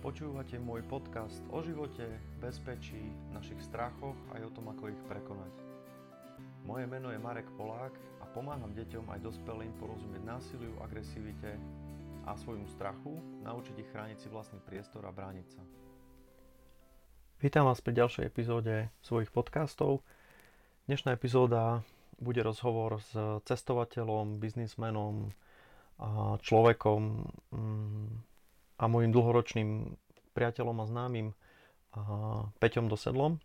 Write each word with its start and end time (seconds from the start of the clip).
Počúvate 0.00 0.56
môj 0.56 0.80
podcast 0.88 1.44
o 1.52 1.60
živote, 1.60 2.08
bezpečí, 2.40 3.12
našich 3.36 3.60
strachoch 3.60 4.16
aj 4.32 4.48
o 4.48 4.50
tom, 4.56 4.72
ako 4.72 4.88
ich 4.88 5.02
prekonať. 5.04 5.52
Moje 6.64 6.88
meno 6.88 7.12
je 7.12 7.20
Marek 7.20 7.44
Polák 7.60 7.92
a 8.16 8.24
pomáham 8.32 8.72
deťom 8.72 9.12
aj 9.12 9.20
dospelým 9.20 9.76
porozumieť 9.76 10.24
násiliu, 10.24 10.72
agresivite 10.80 11.60
a 12.24 12.32
svojmu 12.32 12.64
strachu, 12.72 13.12
naučiť 13.44 13.76
ich 13.76 13.92
chrániť 13.92 14.24
si 14.24 14.32
vlastný 14.32 14.56
priestor 14.64 15.04
a 15.04 15.12
brániť 15.12 15.46
sa. 15.52 15.60
Vítam 17.44 17.68
vás 17.68 17.84
pri 17.84 18.00
ďalšej 18.00 18.24
epizóde 18.24 18.88
svojich 19.04 19.28
podcastov. 19.28 20.00
Dnešná 20.88 21.12
epizóda 21.12 21.84
bude 22.16 22.40
rozhovor 22.40 23.04
s 23.04 23.12
cestovateľom, 23.44 24.40
biznismenom, 24.40 25.28
človekom, 26.40 27.00
mm, 27.52 28.29
a 28.80 28.88
môjim 28.88 29.12
dlhoročným 29.12 29.92
priateľom 30.32 30.80
a 30.80 30.88
známym 30.88 31.28
Peťom 32.56 32.88
Dosedlom. 32.88 33.36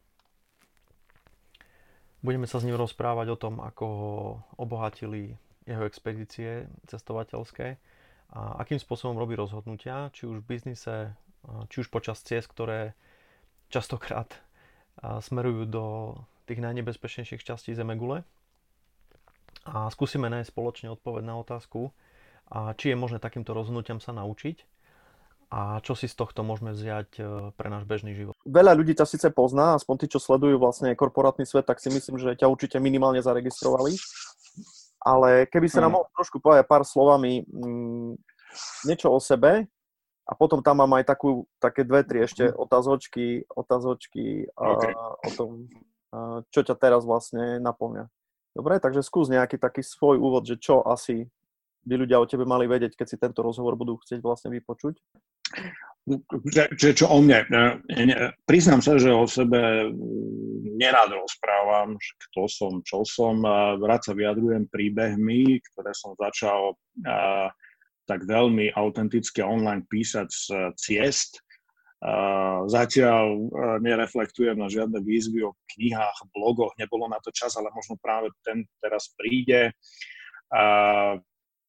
Budeme 2.23 2.47
sa 2.47 2.57
s 2.57 2.65
ním 2.65 2.79
rozprávať 2.79 3.35
o 3.35 3.37
tom, 3.37 3.59
ako 3.59 3.83
ho 3.85 4.13
obohatili 4.55 5.35
jeho 5.67 5.83
expedície 5.83 6.71
cestovateľské 6.87 7.75
a 8.31 8.63
akým 8.63 8.79
spôsobom 8.79 9.19
robí 9.19 9.35
rozhodnutia, 9.35 10.09
či 10.15 10.25
už 10.25 10.41
v 10.41 10.49
biznise, 10.55 11.13
či 11.69 11.75
už 11.83 11.91
počas 11.91 12.23
ciest, 12.23 12.49
ktoré 12.49 12.95
častokrát 13.69 14.31
smerujú 15.01 15.67
do 15.67 15.85
tých 16.47 16.63
najnebezpečnejších 16.63 17.43
častí 17.43 17.75
Zemegule. 17.75 18.23
A 19.65 19.89
skúsime 19.89 20.29
nájsť 20.29 20.53
spoločne 20.53 20.93
odpoveď 20.93 21.25
na 21.25 21.41
otázku, 21.41 21.89
či 22.77 22.93
je 22.93 22.97
možné 22.97 23.17
takýmto 23.17 23.57
rozhodnutiam 23.57 23.97
sa 23.97 24.13
naučiť 24.13 24.74
a 25.49 25.79
čo 25.85 25.93
si 25.93 26.09
z 26.09 26.15
tohto 26.17 26.41
môžeme 26.41 26.73
vziať 26.73 27.09
e, 27.17 27.21
pre 27.53 27.67
náš 27.69 27.85
bežný 27.85 28.17
život? 28.17 28.33
Veľa 28.45 28.73
ľudí 28.73 28.97
ťa 28.97 29.05
síce 29.05 29.27
pozná, 29.29 29.77
aspoň 29.77 29.95
tí, 30.03 30.05
čo 30.11 30.19
sledujú 30.19 30.57
vlastne 30.57 30.91
korporátny 30.97 31.45
svet, 31.45 31.69
tak 31.69 31.77
si 31.77 31.93
myslím, 31.93 32.17
že 32.17 32.37
ťa 32.37 32.49
určite 32.49 32.77
minimálne 32.81 33.21
zaregistrovali. 33.21 33.95
Ale 35.05 35.45
keby 35.45 35.67
sa 35.69 35.85
nám 35.85 35.93
mm. 35.93 35.95
mohol 36.01 36.07
trošku 36.17 36.37
povedať 36.41 36.65
pár 36.65 36.81
slovami 36.81 37.45
mm, 37.45 38.17
niečo 38.89 39.13
o 39.13 39.21
sebe 39.21 39.69
a 40.25 40.31
potom 40.33 40.65
tam 40.65 40.81
mám 40.81 40.97
aj 40.97 41.13
takú, 41.13 41.45
také 41.61 41.85
dve, 41.85 42.01
tri 42.01 42.25
ešte 42.25 42.49
mm. 42.49 42.57
otázočky, 42.57 43.25
otázočky 43.53 44.49
okay. 44.57 44.93
a, 44.97 45.03
o 45.13 45.29
tom, 45.37 45.49
a, 46.09 46.41
čo 46.49 46.65
ťa 46.65 46.73
teraz 46.73 47.05
vlastne 47.05 47.61
naplňa. 47.61 48.09
Dobre, 48.55 48.79
takže 48.79 49.05
skús 49.05 49.27
nejaký 49.29 49.61
taký 49.61 49.83
svoj 49.83 50.17
úvod, 50.17 50.47
že 50.47 50.55
čo 50.57 50.81
asi 50.81 51.27
by 51.85 51.95
ľudia 52.01 52.17
o 52.17 52.25
tebe 52.25 52.49
mali 52.49 52.65
vedieť, 52.65 52.97
keď 52.97 53.07
si 53.07 53.21
tento 53.21 53.45
rozhovor 53.45 53.77
budú 53.77 54.01
chcieť 54.01 54.19
vlastne 54.25 54.49
vypočuť? 54.49 54.97
Že, 56.53 56.77
že 56.77 56.89
čo 56.93 57.09
o 57.09 57.17
mne? 57.17 57.49
Priznám 58.45 58.77
sa, 58.85 58.93
že 59.01 59.09
o 59.09 59.25
sebe 59.25 59.89
nerád 60.77 61.17
rozprávam, 61.17 61.97
kto 61.97 62.45
som, 62.45 62.73
čo 62.85 63.01
som. 63.01 63.41
Rád 63.81 64.01
sa 64.05 64.13
vyjadrujem 64.13 64.69
príbehmi, 64.69 65.57
ktoré 65.73 65.97
som 65.97 66.13
začal 66.13 66.77
tak 68.05 68.21
veľmi 68.29 68.69
autenticky 68.77 69.41
online 69.41 69.81
písať 69.89 70.27
z 70.29 70.45
ciest. 70.77 71.41
Zatiaľ 72.69 73.49
nereflektujem 73.81 74.61
na 74.61 74.69
žiadne 74.69 75.01
výzvy 75.01 75.41
o 75.41 75.57
knihách, 75.73 76.29
blogoch, 76.37 76.77
nebolo 76.77 77.09
na 77.09 77.17
to 77.17 77.33
čas, 77.33 77.57
ale 77.57 77.73
možno 77.73 77.97
práve 77.97 78.29
ten 78.45 78.61
teraz 78.77 79.09
príde. 79.17 79.73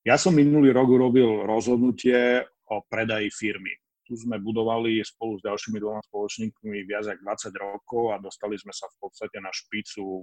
Ja 0.04 0.16
som 0.20 0.36
minulý 0.36 0.76
rok 0.76 0.92
urobil 0.92 1.48
rozhodnutie 1.48 2.44
o 2.70 2.83
predaji 2.86 3.31
firmy. 3.31 3.75
Tu 4.06 4.14
sme 4.14 4.39
budovali 4.39 5.03
spolu 5.03 5.39
s 5.39 5.42
ďalšími 5.42 5.78
dvoma 5.83 6.03
spoločníkmi 6.06 6.86
viac 6.86 7.11
ako 7.11 7.50
20 7.50 7.59
rokov 7.59 8.03
a 8.14 8.22
dostali 8.22 8.55
sme 8.55 8.70
sa 8.70 8.86
v 8.86 8.97
podstate 9.03 9.42
na 9.42 9.50
špicu 9.50 10.22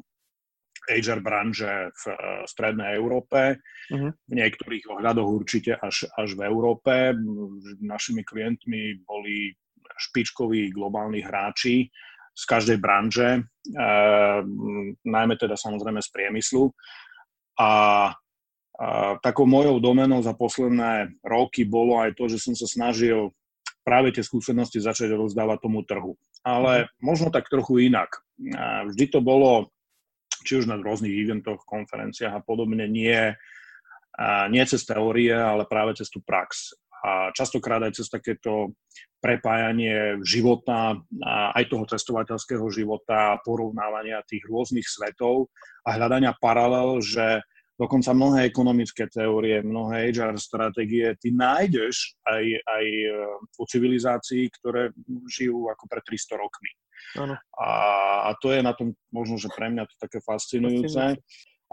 HR 0.83 1.23
branže 1.23 1.91
v 1.91 2.03
uh, 2.11 2.43
strednej 2.43 2.95
Európe, 2.99 3.59
uh-huh. 3.91 4.11
v 4.11 4.33
niektorých 4.35 4.83
ohľadoch 4.91 5.29
určite 5.29 5.79
až, 5.79 6.07
až 6.15 6.35
v 6.35 6.43
Európe. 6.47 7.15
Našimi 7.79 8.27
klientmi 8.27 9.03
boli 9.03 9.55
špičkoví 9.83 10.75
globálni 10.75 11.23
hráči 11.23 11.87
z 12.33 12.43
každej 12.49 12.81
branže, 12.83 13.43
uh, 13.77 14.39
najmä 15.07 15.35
teda 15.39 15.55
samozrejme 15.55 16.03
z 16.03 16.09
priemyslu. 16.11 16.67
A 17.59 17.69
a 18.73 19.21
takou 19.21 19.45
mojou 19.45 19.77
domenou 19.77 20.25
za 20.25 20.33
posledné 20.33 21.13
roky 21.21 21.61
bolo 21.61 22.01
aj 22.01 22.17
to, 22.17 22.25
že 22.25 22.41
som 22.41 22.57
sa 22.57 22.65
snažil 22.65 23.29
práve 23.85 24.15
tie 24.15 24.25
skúsenosti 24.25 24.81
začať 24.81 25.13
rozdávať 25.13 25.57
tomu 25.61 25.85
trhu. 25.85 26.17
Ale 26.41 26.87
mhm. 26.87 27.03
možno 27.03 27.27
tak 27.29 27.51
trochu 27.51 27.87
inak. 27.87 28.23
A 28.57 28.89
vždy 28.89 29.05
to 29.13 29.19
bolo, 29.21 29.69
či 30.43 30.57
už 30.57 30.65
na 30.65 30.79
rôznych 30.81 31.13
eventoch, 31.13 31.61
konferenciách 31.69 32.33
a 32.33 32.41
podobne, 32.41 32.89
nie, 32.89 33.37
a 34.17 34.27
nie 34.49 34.63
cez 34.65 34.83
teórie, 34.89 35.33
ale 35.33 35.69
práve 35.69 35.93
cez 35.99 36.09
tú 36.09 36.19
prax. 36.25 36.73
A 37.03 37.35
častokrát 37.35 37.83
aj 37.83 37.99
cez 37.99 38.07
takéto 38.07 38.73
prepájanie 39.19 40.19
života, 40.23 40.99
a 41.23 41.55
aj 41.55 41.63
toho 41.71 41.83
cestovateľského 41.87 42.63
života, 42.71 43.39
porovnávania 43.43 44.23
tých 44.27 44.43
rôznych 44.47 44.87
svetov 44.87 45.51
a 45.87 45.95
hľadania 45.95 46.35
paralel, 46.39 46.99
že 46.99 47.43
dokonca 47.77 48.13
mnohé 48.13 48.45
ekonomické 48.45 49.09
teórie, 49.09 49.65
mnohé 49.65 50.13
HR 50.13 50.37
stratégie 50.37 51.17
ty 51.17 51.33
nájdeš 51.33 52.13
aj, 52.21 52.43
aj 52.61 52.85
e, 52.85 53.09
u 53.57 53.63
civilizácií, 53.65 54.45
ktoré 54.61 54.93
žijú 55.25 55.67
ako 55.73 55.83
pred 55.89 56.03
300 56.05 56.37
rokmi. 56.37 56.71
Ano. 57.17 57.35
A, 57.57 57.69
a 58.29 58.37
to 58.37 58.53
je 58.53 58.61
na 58.61 58.73
tom 58.77 58.93
možno, 59.09 59.41
že 59.41 59.49
pre 59.49 59.73
mňa 59.73 59.89
to 59.89 59.95
také 59.97 60.21
fascinujúce. 60.21 61.17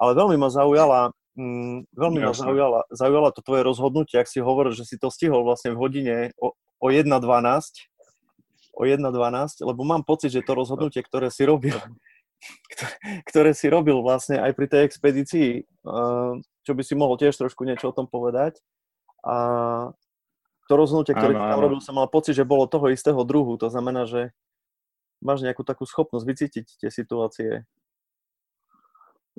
Ale 0.00 0.10
veľmi 0.16 0.40
ma 0.40 0.48
zaujala, 0.48 1.12
mm, 1.36 1.92
veľmi 1.92 2.18
Jasne. 2.24 2.28
ma 2.28 2.32
zaujala, 2.32 2.80
zaujala 2.88 3.28
to 3.36 3.40
tvoje 3.44 3.62
rozhodnutie, 3.64 4.16
ak 4.16 4.28
si 4.28 4.40
hovoril, 4.40 4.72
že 4.72 4.88
si 4.88 4.96
to 4.96 5.12
stihol 5.12 5.44
vlastne 5.44 5.76
v 5.76 5.80
hodine 5.80 6.16
o, 6.40 6.56
o 6.56 6.86
1.12, 6.88 7.20
o 8.72 8.82
1.12, 8.88 9.68
lebo 9.68 9.80
mám 9.84 10.00
pocit, 10.00 10.32
že 10.32 10.40
to 10.40 10.56
rozhodnutie, 10.56 11.04
ktoré 11.04 11.28
si 11.28 11.44
robil, 11.44 11.76
ktoré 13.28 13.52
si 13.52 13.68
robil 13.68 14.00
vlastne 14.00 14.40
aj 14.40 14.52
pri 14.56 14.66
tej 14.66 14.82
expedícii, 14.88 15.48
čo 16.64 16.72
by 16.72 16.82
si 16.84 16.94
mohol 16.96 17.20
tiež 17.20 17.36
trošku 17.36 17.64
niečo 17.68 17.92
o 17.92 17.96
tom 17.96 18.08
povedať. 18.08 18.60
A 19.20 19.36
to 20.68 20.72
rozhodnutie, 20.78 21.12
ktoré 21.12 21.36
si 21.36 21.40
tam 21.40 21.60
robil, 21.60 21.80
som 21.84 21.98
mal 21.98 22.08
pocit, 22.08 22.32
že 22.32 22.48
bolo 22.48 22.70
toho 22.70 22.88
istého 22.88 23.20
druhu. 23.26 23.58
To 23.60 23.68
znamená, 23.68 24.08
že 24.08 24.32
máš 25.20 25.44
nejakú 25.44 25.60
takú 25.66 25.84
schopnosť 25.84 26.24
vycítiť 26.24 26.66
tie 26.80 26.90
situácie. 26.90 27.68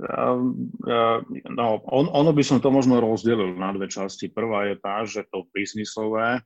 No, 0.02 1.68
on, 1.90 2.06
ono 2.10 2.32
by 2.34 2.44
som 2.46 2.62
to 2.62 2.70
možno 2.70 3.02
rozdelil 3.02 3.58
na 3.58 3.74
dve 3.74 3.90
časti. 3.90 4.30
Prvá 4.30 4.70
je 4.70 4.76
tá, 4.78 5.06
že 5.06 5.26
to 5.30 5.50
biznisové, 5.54 6.42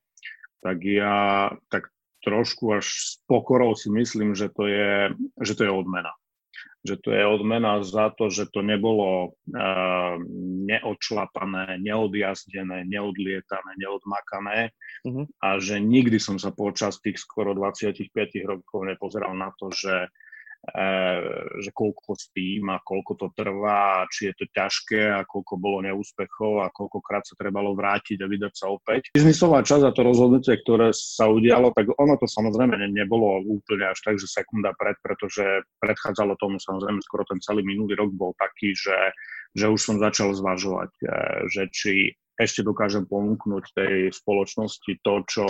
tak 0.63 0.77
ja 0.81 1.49
tak 1.67 1.91
trošku 2.25 2.73
až 2.73 2.89
s 2.89 3.21
pokorou 3.29 3.77
si 3.77 3.93
myslím, 3.93 4.33
že 4.33 4.49
to 4.49 4.65
je, 4.65 5.13
že 5.45 5.53
to 5.53 5.61
je 5.67 5.71
odmena 5.71 6.09
že 6.85 7.01
to 7.01 7.09
je 7.09 7.25
odmena 7.25 7.81
za 7.81 8.13
to, 8.13 8.29
že 8.29 8.45
to 8.53 8.61
nebolo 8.61 9.33
uh, 9.33 10.15
neodšlapané, 10.69 11.81
neodjazdené, 11.81 12.85
neodlietané, 12.85 13.71
neodmakané 13.81 14.69
uh-huh. 15.01 15.25
a 15.41 15.57
že 15.57 15.81
nikdy 15.81 16.21
som 16.21 16.37
sa 16.37 16.53
počas 16.53 17.01
tých 17.01 17.17
skoro 17.17 17.57
25 17.57 18.05
rokov 18.45 18.79
nepozeral 18.85 19.33
na 19.33 19.49
to, 19.57 19.73
že 19.73 20.13
Eh, 20.24 20.24
že 21.61 21.69
koľko 21.69 22.17
tým 22.33 22.73
a 22.73 22.81
koľko 22.81 23.13
to 23.15 23.27
trvá, 23.37 24.09
či 24.09 24.31
je 24.31 24.33
to 24.33 24.45
ťažké 24.49 25.01
a 25.13 25.21
koľko 25.23 25.61
bolo 25.61 25.85
neúspechov 25.85 26.65
a 26.65 26.73
koľkokrát 26.73 27.21
sa 27.21 27.37
trebalo 27.37 27.77
vrátiť 27.77 28.17
a 28.21 28.29
vydať 28.29 28.53
sa 28.53 28.73
opäť. 28.73 29.13
Biznisová 29.13 29.61
časť 29.61 29.83
a 29.85 29.95
to 29.95 30.01
rozhodnutie, 30.01 30.57
ktoré 30.57 30.89
sa 30.91 31.29
udialo, 31.29 31.69
tak 31.71 31.93
ono 31.95 32.17
to 32.17 32.25
samozrejme 32.25 32.81
nebolo 32.89 33.45
úplne 33.45 33.93
až 33.93 33.99
tak, 34.01 34.15
že 34.17 34.25
sekunda 34.25 34.73
pred, 34.73 34.97
pretože 35.05 35.45
predchádzalo 35.79 36.33
tomu 36.41 36.57
samozrejme 36.57 36.99
skoro 37.05 37.23
ten 37.29 37.37
celý 37.39 37.61
minulý 37.61 37.93
rok 37.93 38.11
bol 38.17 38.31
taký, 38.41 38.73
že, 38.73 38.97
že 39.53 39.69
už 39.69 39.79
som 39.79 39.95
začal 40.01 40.33
zvažovať, 40.33 40.91
eh, 41.05 41.37
že 41.51 41.63
či 41.69 41.93
ešte 42.35 42.67
dokážem 42.67 43.07
ponúknuť 43.07 43.63
tej 43.71 43.95
spoločnosti 44.11 44.91
to, 44.99 45.13
čo 45.23 45.45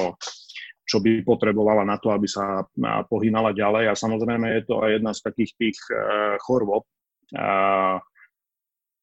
čo 0.86 1.02
by 1.02 1.26
potrebovala 1.26 1.82
na 1.82 1.98
to, 1.98 2.14
aby 2.14 2.30
sa 2.30 2.62
pohynala 3.10 3.58
ďalej. 3.58 3.90
A 3.90 3.98
samozrejme 3.98 4.46
je 4.54 4.64
to 4.70 4.86
aj 4.86 4.90
jedna 5.02 5.12
z 5.18 5.22
takých 5.26 5.52
tých 5.58 5.78
e, 5.90 5.96
chorôb, 6.46 6.86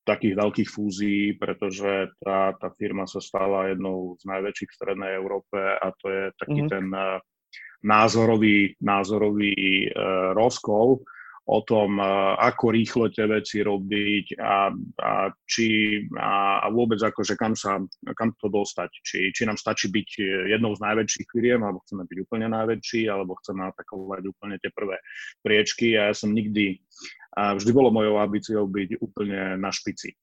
takých 0.02 0.34
veľkých 0.34 0.70
fúzií, 0.70 1.34
pretože 1.38 2.10
tá, 2.22 2.54
tá 2.54 2.68
firma 2.74 3.06
sa 3.10 3.18
stala 3.18 3.74
jednou 3.74 4.14
z 4.18 4.30
najväčších 4.30 4.70
v 4.70 4.78
Strednej 4.78 5.12
Európe 5.18 5.58
a 5.58 5.90
to 5.98 6.06
je 6.06 6.22
taký 6.38 6.60
mm-hmm. 6.66 6.72
ten 6.72 6.86
e, 6.94 7.06
názorový, 7.82 8.78
názorový 8.78 9.90
rozkol 10.38 11.02
o 11.42 11.58
tom, 11.66 11.98
ako 12.38 12.70
rýchlo 12.70 13.10
tie 13.10 13.26
veci 13.26 13.66
robiť 13.66 14.38
a, 14.38 14.70
a, 15.02 15.12
či, 15.42 15.98
a, 16.14 16.62
a 16.62 16.66
vôbec 16.70 17.02
akože 17.02 17.34
kam, 17.34 17.58
sa, 17.58 17.82
kam 18.14 18.30
to 18.38 18.46
dostať. 18.46 18.90
Či, 19.02 19.18
či 19.34 19.42
nám 19.42 19.58
stačí 19.58 19.90
byť 19.90 20.08
jednou 20.54 20.70
z 20.78 20.80
najväčších 20.86 21.26
firiem, 21.26 21.66
alebo 21.66 21.82
chceme 21.82 22.06
byť 22.06 22.18
úplne 22.22 22.46
najväčší, 22.46 23.10
alebo 23.10 23.34
chceme 23.42 23.66
atakovať 23.74 24.22
úplne 24.30 24.56
tie 24.62 24.70
prvé 24.70 25.02
priečky. 25.42 25.98
A 25.98 26.10
ja 26.10 26.14
som 26.14 26.30
nikdy, 26.30 26.78
a 27.34 27.58
vždy 27.58 27.70
bolo 27.74 27.90
mojou 27.90 28.22
ambíciou 28.22 28.70
byť 28.70 29.02
úplne 29.02 29.58
na 29.58 29.74
špici. 29.74 30.14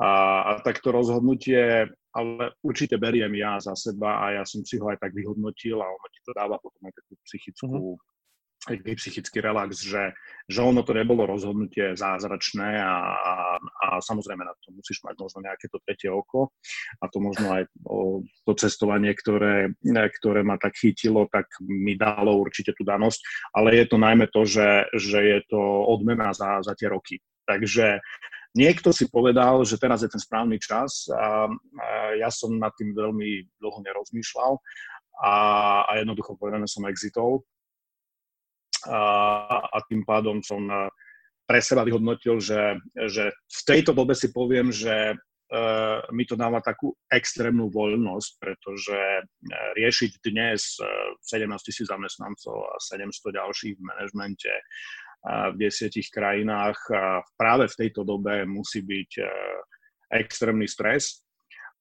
A, 0.00 0.40
a 0.40 0.50
takto 0.64 0.88
rozhodnutie, 0.88 1.88
ale 2.16 2.44
určite 2.64 2.96
beriem 2.96 3.32
ja 3.36 3.60
za 3.60 3.76
seba 3.76 4.24
a 4.24 4.40
ja 4.40 4.44
som 4.48 4.64
si 4.64 4.80
ho 4.80 4.88
aj 4.88 5.04
tak 5.04 5.12
vyhodnotil 5.12 5.76
a 5.80 5.88
ono 5.88 6.06
ti 6.08 6.20
to 6.24 6.32
dáva 6.32 6.56
potom 6.60 6.80
aj 6.88 6.96
takú 6.96 7.12
psychickú 7.28 7.96
mm-hmm 7.96 8.15
taký 8.66 8.98
psychický 8.98 9.38
relax, 9.38 9.86
že, 9.86 10.10
že 10.50 10.60
ono 10.60 10.82
to 10.82 10.90
nebolo 10.90 11.24
rozhodnutie 11.24 11.94
zázračné 11.94 12.82
a, 12.82 12.94
a, 13.14 13.34
a 13.62 13.86
samozrejme 14.02 14.42
na 14.42 14.52
to 14.58 14.74
musíš 14.74 15.00
mať 15.06 15.14
možno 15.22 15.46
nejaké 15.46 15.70
to 15.70 15.78
tretie 15.86 16.10
oko 16.10 16.50
a 16.98 17.06
to 17.06 17.22
možno 17.22 17.46
aj 17.54 17.62
o, 17.86 18.26
to 18.42 18.52
cestovanie, 18.58 19.14
ktoré, 19.14 19.70
ktoré 20.18 20.42
ma 20.42 20.58
tak 20.58 20.74
chytilo, 20.74 21.30
tak 21.30 21.46
mi 21.62 21.94
dalo 21.94 22.34
určite 22.42 22.74
tú 22.74 22.82
danosť, 22.82 23.22
ale 23.54 23.78
je 23.78 23.86
to 23.86 23.96
najmä 24.02 24.26
to, 24.34 24.42
že, 24.42 24.90
že 24.98 25.18
je 25.22 25.40
to 25.46 25.60
odmena 25.86 26.34
za, 26.34 26.60
za 26.66 26.74
tie 26.74 26.90
roky. 26.90 27.22
Takže 27.46 28.02
niekto 28.58 28.90
si 28.90 29.06
povedal, 29.06 29.62
že 29.62 29.78
teraz 29.78 30.02
je 30.02 30.10
ten 30.10 30.18
správny 30.18 30.58
čas 30.58 31.06
a, 31.14 31.46
a 31.46 31.88
ja 32.18 32.28
som 32.34 32.58
nad 32.58 32.74
tým 32.74 32.90
veľmi 32.90 33.60
dlho 33.62 33.78
nerozmýšľal 33.86 34.58
a, 35.22 35.34
a 35.86 35.92
jednoducho 36.02 36.34
povedané 36.34 36.66
som 36.66 36.84
exitol 36.90 37.46
a, 38.88 39.02
a 39.66 39.78
tým 39.90 40.06
pádom 40.06 40.40
som 40.40 40.62
e, 40.66 40.90
pre 41.46 41.62
seba 41.62 41.86
vyhodnotil, 41.86 42.42
že, 42.42 42.82
že 43.06 43.30
v 43.30 43.60
tejto 43.62 43.94
dobe 43.94 44.18
si 44.18 44.34
poviem, 44.34 44.74
že 44.74 45.14
uh, 45.14 46.02
mi 46.10 46.26
to 46.26 46.34
dáva 46.34 46.58
takú 46.58 46.90
extrémnu 47.06 47.70
voľnosť, 47.70 48.30
pretože 48.42 48.98
uh, 48.98 49.70
riešiť 49.78 50.26
dnes 50.26 50.74
uh, 50.82 51.14
17 51.22 51.46
tisíc 51.62 51.86
zamestnancov 51.86 52.66
a 52.66 52.74
700 52.82 53.38
ďalších 53.38 53.78
v 53.78 53.86
manažmente 53.86 54.52
v 55.26 55.58
desiatich 55.58 56.06
krajinách 56.14 56.78
práve 57.34 57.66
v 57.66 57.78
tejto 57.82 58.06
dobe 58.06 58.46
musí 58.46 58.78
byť 58.78 59.10
extrémny 60.14 60.70
stres. 60.70 61.26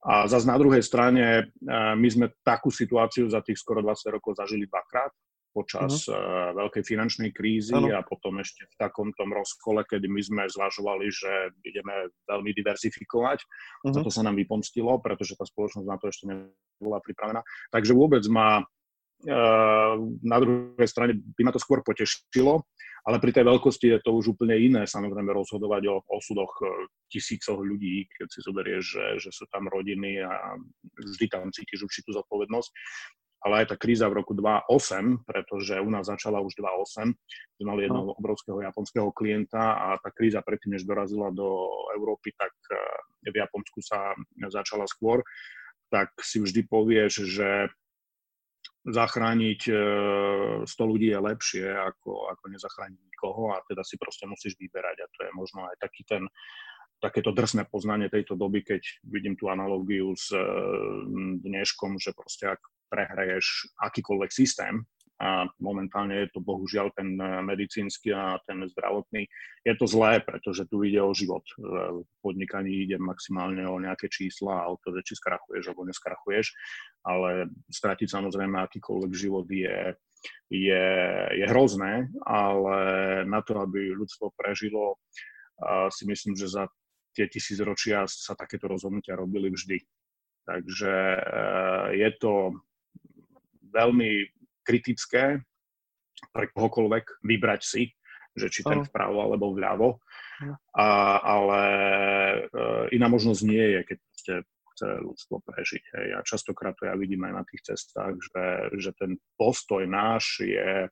A 0.01 0.25
zase 0.25 0.50
na 0.50 0.58
druhej 0.58 0.81
strane 0.81 1.54
my 1.94 2.08
sme 2.10 2.34
takú 2.42 2.74
situáciu 2.74 3.30
za 3.30 3.46
tých 3.46 3.62
skoro 3.62 3.86
20 3.86 4.18
rokov 4.18 4.42
zažili 4.42 4.66
dvakrát 4.66 5.13
počas 5.56 6.12
uh-huh. 6.12 6.52
veľkej 6.52 6.84
finančnej 6.84 7.31
krízy 7.31 7.72
uh-huh. 7.72 7.96
a 7.96 8.04
potom 8.04 8.44
ešte 8.44 8.68
v 8.68 8.75
takom 8.75 9.16
tom 9.16 9.31
rozkole, 9.31 9.88
kedy 9.88 10.12
my 10.12 10.19
sme 10.19 10.44
zvažovali, 10.52 11.07
že 11.07 11.56
ideme 11.63 12.12
veľmi 12.28 12.52
diversifikovať. 12.52 13.40
Uh-huh. 13.40 13.96
Toto 13.96 14.12
sa 14.12 14.28
nám 14.28 14.36
vypomstilo, 14.36 15.00
pretože 15.00 15.40
tá 15.40 15.48
spoločnosť 15.48 15.88
na 15.88 15.96
to 15.96 16.12
ešte 16.12 16.28
nebola 16.28 17.00
pripravená. 17.00 17.40
Takže 17.72 17.96
vôbec 17.96 18.28
ma 18.28 18.60
uh, 18.60 19.94
na 20.19 20.38
druhej 20.44 20.90
strane 20.92 21.16
by 21.16 21.42
ma 21.48 21.56
to 21.56 21.63
skôr 21.63 21.80
potešilo, 21.80 22.68
ale 23.06 23.22
pri 23.22 23.31
tej 23.38 23.46
veľkosti 23.46 23.86
je 23.96 24.00
to 24.01 24.18
už 24.18 24.34
úplne 24.34 24.58
iné, 24.58 24.90
samozrejme 24.90 25.30
rozhodovať 25.30 25.94
o 25.94 26.01
osudoch 26.10 26.50
e, 26.66 26.90
tisícoch 27.06 27.62
ľudí, 27.62 28.10
keď 28.10 28.28
si 28.34 28.40
zoberieš, 28.42 28.81
že, 28.81 29.06
že 29.22 29.30
sú 29.30 29.46
tam 29.54 29.69
rodiny 29.69 30.25
a 30.25 30.58
vždy 30.98 31.30
tam 31.30 31.54
cítiš 31.54 31.86
určitú 31.86 32.18
zodpovednosť 32.18 32.69
ale 33.44 33.66
aj 33.66 33.74
tá 33.74 33.76
kríza 33.76 34.08
v 34.08 34.24
roku 34.24 34.34
2008, 34.34 35.28
pretože 35.28 35.76
u 35.78 35.90
nás 35.92 36.08
začala 36.08 36.42
už 36.42 36.58
2008, 36.58 37.14
sme 37.60 37.66
mali 37.66 37.86
jedného 37.86 38.10
no. 38.10 38.18
obrovského 38.18 38.58
japonského 38.64 39.10
klienta 39.12 39.76
a 39.76 39.88
tá 40.02 40.10
kríza 40.10 40.42
predtým, 40.42 40.74
než 40.78 40.88
dorazila 40.88 41.30
do 41.30 41.68
Európy, 41.94 42.34
tak 42.34 42.54
eh, 42.72 43.30
v 43.30 43.36
Japonsku 43.36 43.82
sa 43.86 44.18
začala 44.50 44.90
skôr, 44.90 45.22
tak 45.94 46.14
si 46.22 46.42
vždy 46.42 46.66
povieš, 46.66 47.14
že 47.26 47.50
zachrániť 48.86 49.62
100 49.66 50.66
eh, 50.66 50.86
ľudí 50.86 51.10
je 51.14 51.20
lepšie, 51.20 51.66
ako, 51.70 52.34
ako 52.34 52.44
nezachrániť 52.50 53.02
nikoho 53.02 53.54
a 53.54 53.62
teda 53.66 53.82
si 53.82 53.98
proste 53.98 54.26
musíš 54.30 54.58
vyberať 54.58 54.98
a 55.02 55.08
to 55.10 55.20
je 55.26 55.32
možno 55.34 55.66
aj 55.70 55.78
taký 55.82 56.06
ten 56.06 56.26
takéto 57.04 57.36
drsné 57.36 57.68
poznanie 57.68 58.08
tejto 58.08 58.40
doby, 58.40 58.64
keď 58.64 58.82
vidím 59.06 59.36
tú 59.36 59.52
analogiu 59.52 60.16
s 60.18 60.34
eh, 60.34 60.42
dneškom, 61.46 62.02
že 62.02 62.16
proste 62.18 62.58
ak 62.58 62.62
prehraješ 62.95 63.75
akýkoľvek 63.83 64.31
systém, 64.31 64.88
a 65.15 65.47
momentálne 65.63 66.27
je 66.27 66.36
to 66.36 66.44
bohužiaľ 66.44 66.92
ten 66.92 67.15
eh, 67.15 67.39
medicínsky 67.39 68.12
a 68.12 68.36
ten 68.44 68.68
zdravotný. 68.68 69.24
Je 69.63 69.74
to 69.80 69.88
zlé, 69.88 70.19
pretože 70.19 70.68
tu 70.68 70.83
ide 70.83 71.00
o 71.00 71.15
život. 71.15 71.44
V 71.57 72.03
podnikaní 72.19 72.83
ide 72.83 73.00
maximálne 73.00 73.63
o 73.63 73.80
nejaké 73.80 74.12
čísla 74.12 74.68
a 74.68 74.69
o 74.69 74.75
to, 74.83 74.92
že 75.00 75.07
či 75.07 75.13
skrachuješ 75.15 75.71
alebo 75.71 75.88
neskrachuješ, 75.88 76.51
ale 77.07 77.47
stratiť 77.71 78.12
samozrejme 78.12 78.59
akýkoľvek 78.59 79.12
život 79.15 79.48
je, 79.48 79.95
je, 80.51 80.88
je 81.31 81.45
hrozné, 81.48 82.12
ale 82.27 82.77
na 83.24 83.39
to, 83.41 83.57
aby 83.63 83.95
ľudstvo 83.95 84.36
prežilo, 84.36 85.00
si 85.89 86.03
myslím, 86.03 86.36
že 86.36 86.51
za 86.51 86.68
tie 87.15 87.31
tisícročia 87.31 88.03
sa 88.06 88.36
takéto 88.36 88.68
rozhodnutia 88.68 89.15
robili 89.15 89.48
vždy. 89.48 89.80
Takže 90.45 90.94
je 91.95 92.09
to 92.19 92.53
veľmi 93.75 94.10
kritické 94.63 95.44
pre 96.31 96.48
kohokoľvek 96.56 97.22
vybrať 97.27 97.62
si, 97.62 97.92
že 98.36 98.48
či 98.48 98.63
ten 98.63 98.83
vpravo 98.88 99.19
alebo 99.19 99.51
vľavo. 99.51 100.00
A, 100.75 100.88
ale 101.24 101.62
e, 101.63 102.39
iná 102.95 103.07
možnosť 103.07 103.42
nie 103.48 103.66
je, 103.80 103.81
keď 103.88 104.00
ste 104.12 104.33
chce 104.75 104.88
ľudstvo 105.00 105.39
prežiť. 105.48 105.83
Hej. 105.95 106.07
A 106.19 106.27
častokrát 106.27 106.75
to 106.75 106.92
ja 106.92 107.00
vidím 107.00 107.24
aj 107.24 107.33
na 107.39 107.44
tých 107.48 107.63
cestách, 107.72 108.19
že, 108.19 108.44
že 108.75 108.92
ten 109.00 109.16
postoj 109.39 109.88
náš 109.88 110.44
je, 110.44 110.92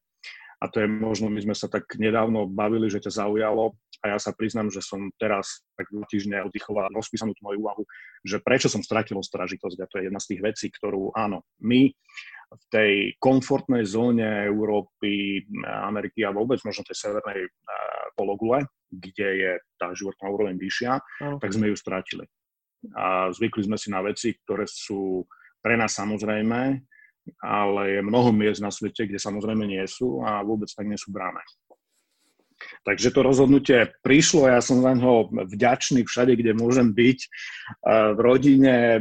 a 0.64 0.66
to 0.72 0.80
je 0.80 0.88
možno, 0.88 1.28
my 1.28 1.44
sme 1.44 1.52
sa 1.52 1.68
tak 1.68 1.92
nedávno 2.00 2.48
bavili, 2.48 2.88
že 2.88 3.04
ťa 3.04 3.28
zaujalo 3.28 3.76
a 4.04 4.16
ja 4.16 4.20
sa 4.20 4.32
priznám, 4.32 4.72
že 4.72 4.80
som 4.80 5.12
teraz 5.20 5.68
tak 5.76 5.92
dva 5.92 6.08
týždne 6.08 6.40
oddychoval 6.48 6.88
rozpísanú 6.96 7.36
tú 7.36 7.44
moju 7.44 7.60
úvahu, 7.60 7.84
že 8.24 8.40
prečo 8.40 8.72
som 8.72 8.80
stratil 8.80 9.20
ostražitosť 9.20 9.78
a 9.84 9.90
to 9.92 10.00
je 10.00 10.08
jedna 10.08 10.24
z 10.24 10.30
tých 10.32 10.42
vecí, 10.44 10.68
ktorú 10.72 11.12
áno, 11.12 11.44
my 11.60 11.92
v 12.54 12.66
tej 12.70 12.92
komfortnej 13.18 13.84
zóne 13.84 14.46
Európy, 14.46 15.42
Ameriky 15.66 16.22
a 16.22 16.36
vôbec 16.36 16.62
možno 16.62 16.86
tej 16.86 16.98
severnej 16.98 17.50
pologule, 18.14 18.62
kde 18.94 19.30
je 19.42 19.52
tá 19.82 19.90
životná 19.98 20.30
úroveň 20.30 20.56
vyššia, 20.62 20.92
okay. 20.98 21.42
tak 21.42 21.50
sme 21.50 21.74
ju 21.74 21.76
strátili. 21.78 22.26
A 22.94 23.32
zvykli 23.34 23.66
sme 23.66 23.78
si 23.80 23.90
na 23.90 24.06
veci, 24.06 24.38
ktoré 24.44 24.70
sú 24.70 25.26
pre 25.64 25.80
nás 25.80 25.96
samozrejme, 25.98 26.78
ale 27.40 27.82
je 27.96 28.02
mnoho 28.04 28.36
miest 28.36 28.60
na 28.60 28.70
svete, 28.70 29.08
kde 29.08 29.16
samozrejme 29.16 29.64
nie 29.64 29.84
sú 29.88 30.22
a 30.22 30.44
vôbec 30.44 30.68
tak 30.68 30.86
nie 30.86 31.00
sú 31.00 31.10
bráne. 31.10 31.40
Takže 32.84 33.16
to 33.16 33.20
rozhodnutie 33.24 33.92
prišlo, 34.04 34.52
ja 34.52 34.60
som 34.60 34.84
za 34.84 34.94
ňo 34.96 35.32
vďačný 35.48 36.04
všade, 36.04 36.36
kde 36.36 36.52
môžem 36.58 36.92
byť, 36.92 37.20
v 38.14 38.20
rodine, 38.20 39.00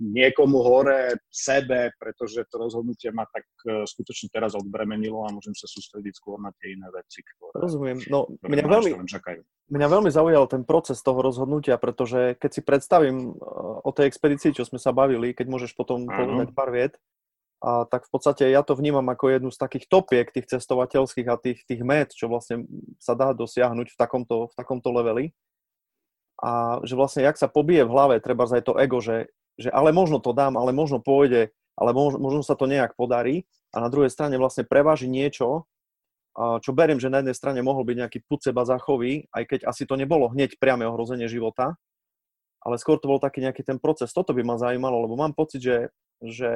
niekomu 0.00 0.60
hore, 0.60 1.16
sebe, 1.32 1.92
pretože 1.96 2.44
to 2.48 2.56
rozhodnutie 2.60 3.08
ma 3.10 3.24
tak 3.28 3.44
e, 3.64 3.88
skutočne 3.88 4.28
teraz 4.28 4.52
odbremenilo 4.52 5.24
a 5.24 5.32
môžem 5.32 5.56
sa 5.56 5.66
sústrediť 5.66 6.12
skôr 6.12 6.38
na 6.38 6.52
tie 6.60 6.76
iné 6.76 6.88
veci, 6.92 7.24
ktoré, 7.24 7.56
Rozumiem. 7.56 7.98
No, 8.12 8.28
ktoré 8.28 8.52
mňa, 8.52 8.66
veľmi, 8.68 8.92
mňa 9.72 9.88
veľmi 9.88 10.10
zaujal 10.12 10.44
ten 10.46 10.62
proces 10.62 11.00
toho 11.00 11.24
rozhodnutia, 11.24 11.80
pretože 11.80 12.36
keď 12.38 12.50
si 12.52 12.60
predstavím 12.62 13.16
e, 13.16 13.48
o 13.82 13.90
tej 13.90 14.12
expedícii, 14.12 14.54
čo 14.54 14.68
sme 14.68 14.78
sa 14.78 14.92
bavili, 14.92 15.32
keď 15.32 15.46
môžeš 15.48 15.72
potom 15.72 16.04
Áno. 16.06 16.12
povedať 16.12 16.48
pár 16.52 16.70
viet, 16.70 16.94
a 17.62 17.86
tak 17.86 18.10
v 18.10 18.10
podstate 18.10 18.50
ja 18.50 18.66
to 18.66 18.74
vnímam 18.74 19.06
ako 19.06 19.30
jednu 19.30 19.50
z 19.54 19.62
takých 19.62 19.86
topiek 19.86 20.26
tých 20.26 20.50
cestovateľských 20.50 21.28
a 21.30 21.38
tých, 21.38 21.62
tých 21.62 21.86
met, 21.86 22.10
čo 22.10 22.26
vlastne 22.26 22.66
sa 22.98 23.14
dá 23.14 23.30
dosiahnuť 23.30 23.94
v 23.94 23.96
takomto, 23.96 24.50
v 24.50 24.54
takomto 24.58 24.90
leveli. 24.90 25.30
A 26.42 26.82
že 26.82 26.98
vlastne, 26.98 27.22
jak 27.22 27.38
sa 27.38 27.46
pobije 27.46 27.86
v 27.86 27.94
hlave, 27.94 28.18
treba 28.18 28.50
aj 28.50 28.66
to 28.66 28.74
ego, 28.74 28.98
že, 28.98 29.30
že 29.54 29.70
ale 29.70 29.94
možno 29.94 30.18
to 30.18 30.34
dám, 30.34 30.58
ale 30.58 30.74
možno 30.74 30.98
pôjde, 30.98 31.54
ale 31.78 31.94
možno, 31.94 32.18
možno 32.18 32.42
sa 32.42 32.58
to 32.58 32.66
nejak 32.66 32.98
podarí. 32.98 33.46
A 33.70 33.78
na 33.78 33.86
druhej 33.86 34.10
strane 34.10 34.34
vlastne 34.42 34.66
preváži 34.66 35.06
niečo, 35.06 35.70
čo 36.34 36.70
beriem, 36.74 36.98
že 36.98 37.14
na 37.14 37.22
jednej 37.22 37.38
strane 37.38 37.62
mohol 37.62 37.86
byť 37.86 37.96
nejaký 38.02 38.18
put 38.26 38.42
seba 38.42 38.66
zachový, 38.66 39.30
aj 39.30 39.44
keď 39.46 39.60
asi 39.70 39.86
to 39.86 39.94
nebolo 39.94 40.34
hneď 40.34 40.58
priame 40.58 40.82
ohrozenie 40.82 41.30
života, 41.30 41.78
ale 42.58 42.74
skôr 42.74 42.98
to 42.98 43.06
bol 43.06 43.22
taký 43.22 43.38
nejaký 43.38 43.62
ten 43.62 43.78
proces. 43.78 44.10
Toto 44.10 44.34
by 44.34 44.42
ma 44.42 44.58
zaujímalo, 44.58 45.06
lebo 45.06 45.14
mám 45.14 45.30
pocit, 45.30 45.62
že, 45.62 45.78
že 46.18 46.50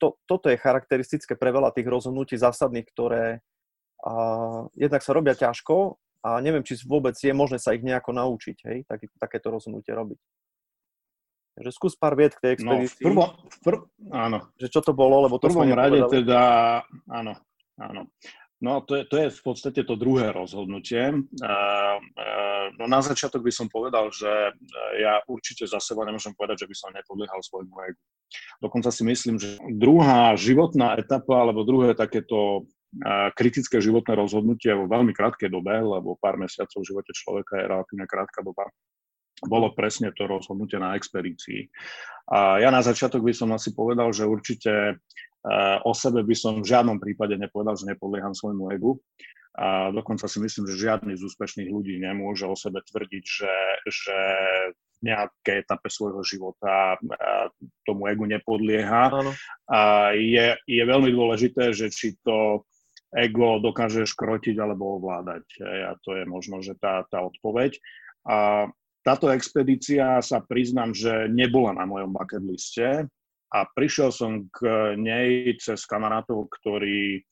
to, 0.00 0.16
toto 0.24 0.48
je 0.48 0.56
charakteristické 0.56 1.36
pre 1.36 1.52
veľa 1.52 1.76
tých 1.76 1.84
rozhodnutí 1.84 2.40
zásadných, 2.40 2.88
ktoré 2.88 3.44
a, 4.00 4.12
jednak 4.72 5.04
sa 5.04 5.12
robia 5.12 5.36
ťažko 5.36 6.00
a 6.24 6.40
neviem, 6.40 6.64
či 6.64 6.80
vôbec 6.88 7.12
je 7.20 7.32
možné 7.36 7.60
sa 7.60 7.76
ich 7.76 7.84
nejako 7.84 8.16
naučiť, 8.16 8.56
hej, 8.64 8.78
tak, 8.88 9.04
takéto 9.20 9.52
rozhodnutie 9.52 9.92
robiť. 9.92 10.16
Takže 11.60 11.70
skús 11.76 11.92
pár 11.92 12.16
viet 12.16 12.32
k 12.32 12.40
tej 12.40 12.52
expedícii. 12.56 13.04
No, 13.04 13.04
v 13.04 13.04
prvom, 13.04 13.28
v 13.36 13.58
prv, 13.60 13.78
áno. 14.16 14.38
Že 14.56 14.66
čo 14.72 14.80
to 14.80 14.92
bolo, 14.96 15.28
lebo 15.28 15.36
to 15.36 15.52
v 15.52 15.60
prvom 15.60 15.76
rade 15.76 16.00
povedali. 16.00 16.14
teda, 16.24 16.40
áno, 17.12 17.32
áno. 17.76 18.02
No 18.60 18.84
to 18.84 19.00
je, 19.00 19.08
to 19.08 19.16
je 19.16 19.28
v 19.32 19.40
podstate 19.40 19.80
to 19.88 19.96
druhé 19.96 20.36
rozhodnutie. 20.36 21.16
No 22.76 22.84
na 22.84 23.00
začiatok 23.00 23.40
by 23.40 23.52
som 23.52 23.72
povedal, 23.72 24.12
že 24.12 24.28
ja 25.00 25.24
určite 25.24 25.64
za 25.64 25.80
seba 25.80 26.04
nemôžem 26.04 26.36
povedať, 26.36 26.64
že 26.64 26.68
by 26.68 26.76
som 26.76 26.92
nepodliehal 26.92 27.40
svojmu 27.40 27.74
egu. 27.88 28.02
Dokonca 28.60 28.92
si 28.92 29.02
myslím, 29.08 29.40
že 29.40 29.56
druhá 29.80 30.36
životná 30.36 30.92
etapa, 31.00 31.40
alebo 31.40 31.64
druhé 31.64 31.96
takéto 31.96 32.68
kritické 33.38 33.80
životné 33.80 34.18
rozhodnutie 34.18 34.76
vo 34.76 34.84
veľmi 34.90 35.14
krátkej 35.16 35.48
dobe, 35.48 35.80
lebo 35.80 36.20
pár 36.20 36.36
mesiacov 36.36 36.84
v 36.84 36.90
živote 36.90 37.16
človeka 37.16 37.58
je 37.58 37.70
relatívne 37.70 38.04
krátka 38.04 38.44
doba, 38.44 38.68
bolo 39.46 39.72
presne 39.72 40.12
to 40.12 40.28
rozhodnutie 40.28 40.76
na 40.76 40.96
expedícii. 40.98 41.68
A 42.30 42.60
ja 42.62 42.70
na 42.70 42.84
začiatok 42.84 43.24
by 43.24 43.34
som 43.34 43.50
asi 43.56 43.74
povedal, 43.74 44.12
že 44.12 44.28
určite 44.28 45.00
Eh, 45.40 45.78
o 45.88 45.96
sebe 45.96 46.20
by 46.20 46.36
som 46.36 46.60
v 46.60 46.68
žiadnom 46.68 47.00
prípade 47.00 47.32
nepovedal, 47.40 47.72
že 47.72 47.88
nepodlieham 47.88 48.36
svojmu 48.36 48.76
egu. 48.76 49.00
A 49.56 49.88
dokonca 49.90 50.28
si 50.28 50.38
myslím, 50.38 50.68
že 50.68 50.84
žiadny 50.84 51.16
z 51.16 51.26
úspešných 51.26 51.72
ľudí 51.72 51.96
nemôže 51.98 52.46
o 52.46 52.54
sebe 52.54 52.84
tvrdiť, 52.86 53.24
že, 53.24 53.54
že 53.88 54.18
v 55.00 55.10
nejakej 55.10 55.64
etape 55.64 55.88
svojho 55.88 56.20
života 56.20 57.00
eh, 57.00 57.48
tomu 57.88 58.12
egu 58.12 58.28
nepodlieha. 58.28 59.16
A 59.72 60.12
je, 60.12 60.60
je 60.68 60.82
veľmi 60.84 61.08
dôležité, 61.08 61.72
že 61.72 61.88
či 61.88 62.20
to 62.20 62.68
ego 63.16 63.64
dokáže 63.64 64.04
škrotiť 64.04 64.60
alebo 64.60 65.00
ovládať. 65.00 65.44
A 65.88 65.96
to 66.04 66.20
je 66.20 66.28
možno, 66.28 66.60
že 66.60 66.76
tá, 66.76 67.02
tá 67.08 67.24
odpoveď. 67.24 67.80
A 68.28 68.68
táto 69.00 69.32
expedícia 69.32 70.20
sa 70.20 70.44
priznám, 70.44 70.92
že 70.92 71.28
nebola 71.32 71.72
na 71.72 71.88
mojom 71.88 72.12
bucket 72.12 72.44
liste 72.44 73.08
a 73.50 73.58
prišiel 73.66 74.12
som 74.12 74.46
k 74.52 74.94
nej 74.94 75.56
cez 75.58 75.82
kamarátov, 75.88 76.52
ktorý, 76.60 77.24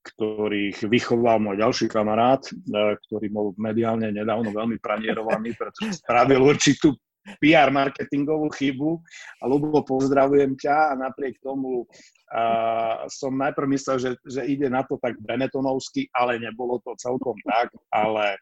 ktorých 0.00 0.88
vychoval 0.88 1.42
môj 1.42 1.60
ďalší 1.60 1.86
kamarát, 1.90 2.40
e, 2.48 2.96
ktorý 2.96 3.26
bol 3.28 3.46
mediálne 3.60 4.08
nedávno 4.14 4.54
veľmi 4.54 4.80
pranierovaný, 4.80 5.52
pretože 5.58 6.00
spravil 6.00 6.40
určitú 6.40 6.96
PR 7.36 7.68
marketingovú 7.68 8.48
chybu. 8.48 8.90
A 9.40 9.42
Lubo, 9.44 9.84
pozdravujem 9.84 10.56
ťa 10.56 10.96
a 10.96 10.98
napriek 10.98 11.36
tomu 11.44 11.84
uh, 11.84 13.04
som 13.12 13.36
najprv 13.36 13.68
myslel, 13.76 13.96
že, 14.00 14.10
že 14.24 14.48
ide 14.48 14.72
na 14.72 14.80
to 14.80 14.96
tak 14.96 15.20
Benetonovsky, 15.20 16.08
ale 16.16 16.40
nebolo 16.40 16.80
to 16.80 16.96
celkom 16.96 17.36
tak, 17.44 17.68
ale 17.92 18.40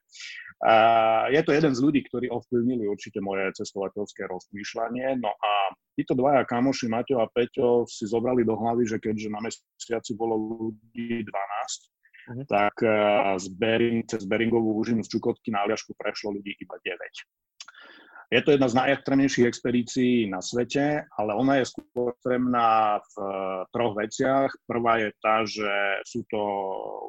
uh, 0.62 1.28
je 1.28 1.40
to 1.42 1.50
jeden 1.52 1.72
z 1.74 1.80
ľudí, 1.82 2.00
ktorí 2.06 2.26
ovplyvnili 2.32 2.88
určite 2.88 3.20
moje 3.20 3.52
cestovateľské 3.56 4.24
rozmýšľanie. 4.30 5.20
No 5.20 5.32
a 5.32 5.50
títo 5.98 6.16
dvaja 6.16 6.46
kamoši, 6.48 6.86
Maťo 6.88 7.20
a 7.20 7.26
Peťo, 7.28 7.84
si 7.84 8.08
zobrali 8.08 8.46
do 8.46 8.56
hlavy, 8.56 8.86
že 8.88 8.96
keďže 9.02 9.28
na 9.28 9.40
mesiaci 9.44 10.12
bolo 10.16 10.36
ľudí 10.36 11.24
12, 11.24 11.28
uh-huh. 11.28 12.34
Mhm. 12.36 12.44
tak 12.48 12.74
uh, 12.82 13.36
z 13.36 13.46
Bering, 13.54 14.02
cez 14.06 14.22
Beringovú 14.24 14.78
úžinu 14.80 15.04
z 15.04 15.12
Čukotky 15.12 15.52
na 15.52 15.66
Aliašku 15.66 15.94
prešlo 15.94 16.34
ľudí 16.34 16.56
iba 16.58 16.76
9. 16.82 16.96
Je 18.26 18.42
to 18.42 18.50
jedna 18.50 18.66
z 18.66 18.74
najextrémnejších 18.74 19.46
expedícií 19.46 20.26
na 20.26 20.42
svete, 20.42 21.06
ale 21.14 21.30
ona 21.38 21.62
je 21.62 21.70
skôr 21.70 22.10
extrémna 22.10 22.98
v 22.98 23.14
eh, 23.22 23.60
troch 23.70 23.94
veciach. 23.94 24.50
Prvá 24.66 24.98
je 24.98 25.10
tá, 25.22 25.46
že 25.46 26.02
sú 26.02 26.26
to 26.26 26.42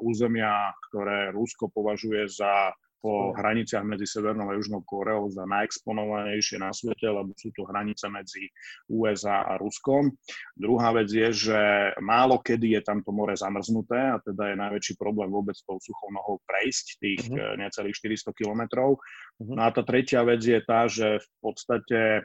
územia, 0.06 0.78
ktoré 0.90 1.34
Rusko 1.34 1.74
považuje 1.74 2.30
za 2.30 2.70
po 2.98 3.32
hraniciach 3.38 3.86
medzi 3.86 4.10
Severnou 4.10 4.50
a 4.50 4.58
Južnou 4.58 4.82
Koreou 4.82 5.30
za 5.30 5.46
najexponovanejšie 5.46 6.58
na 6.58 6.74
svete, 6.74 7.06
lebo 7.06 7.32
sú 7.38 7.54
to 7.54 7.70
hranice 7.70 8.10
medzi 8.10 8.50
USA 8.90 9.46
a 9.46 9.56
Ruskom. 9.62 10.12
Druhá 10.58 10.92
vec 10.98 11.14
je, 11.14 11.30
že 11.30 11.60
málo 12.02 12.42
kedy 12.42 12.78
je 12.78 12.82
tamto 12.82 13.14
more 13.14 13.38
zamrznuté 13.38 13.98
a 13.98 14.18
teda 14.22 14.54
je 14.54 14.56
najväčší 14.58 14.94
problém 14.98 15.30
vôbec 15.30 15.56
tou 15.64 15.78
suchou 15.78 16.10
nohou 16.10 16.42
prejsť 16.50 16.86
tých 16.98 17.22
mm-hmm. 17.30 17.62
necelých 17.62 17.96
400 18.02 18.34
kilometrov. 18.34 18.98
Mm-hmm. 19.38 19.56
No 19.56 19.62
a 19.62 19.70
tá 19.70 19.82
tretia 19.86 20.26
vec 20.26 20.42
je 20.42 20.60
tá, 20.66 20.90
že 20.90 21.22
v 21.22 21.30
podstate 21.40 22.00
e, 22.18 22.22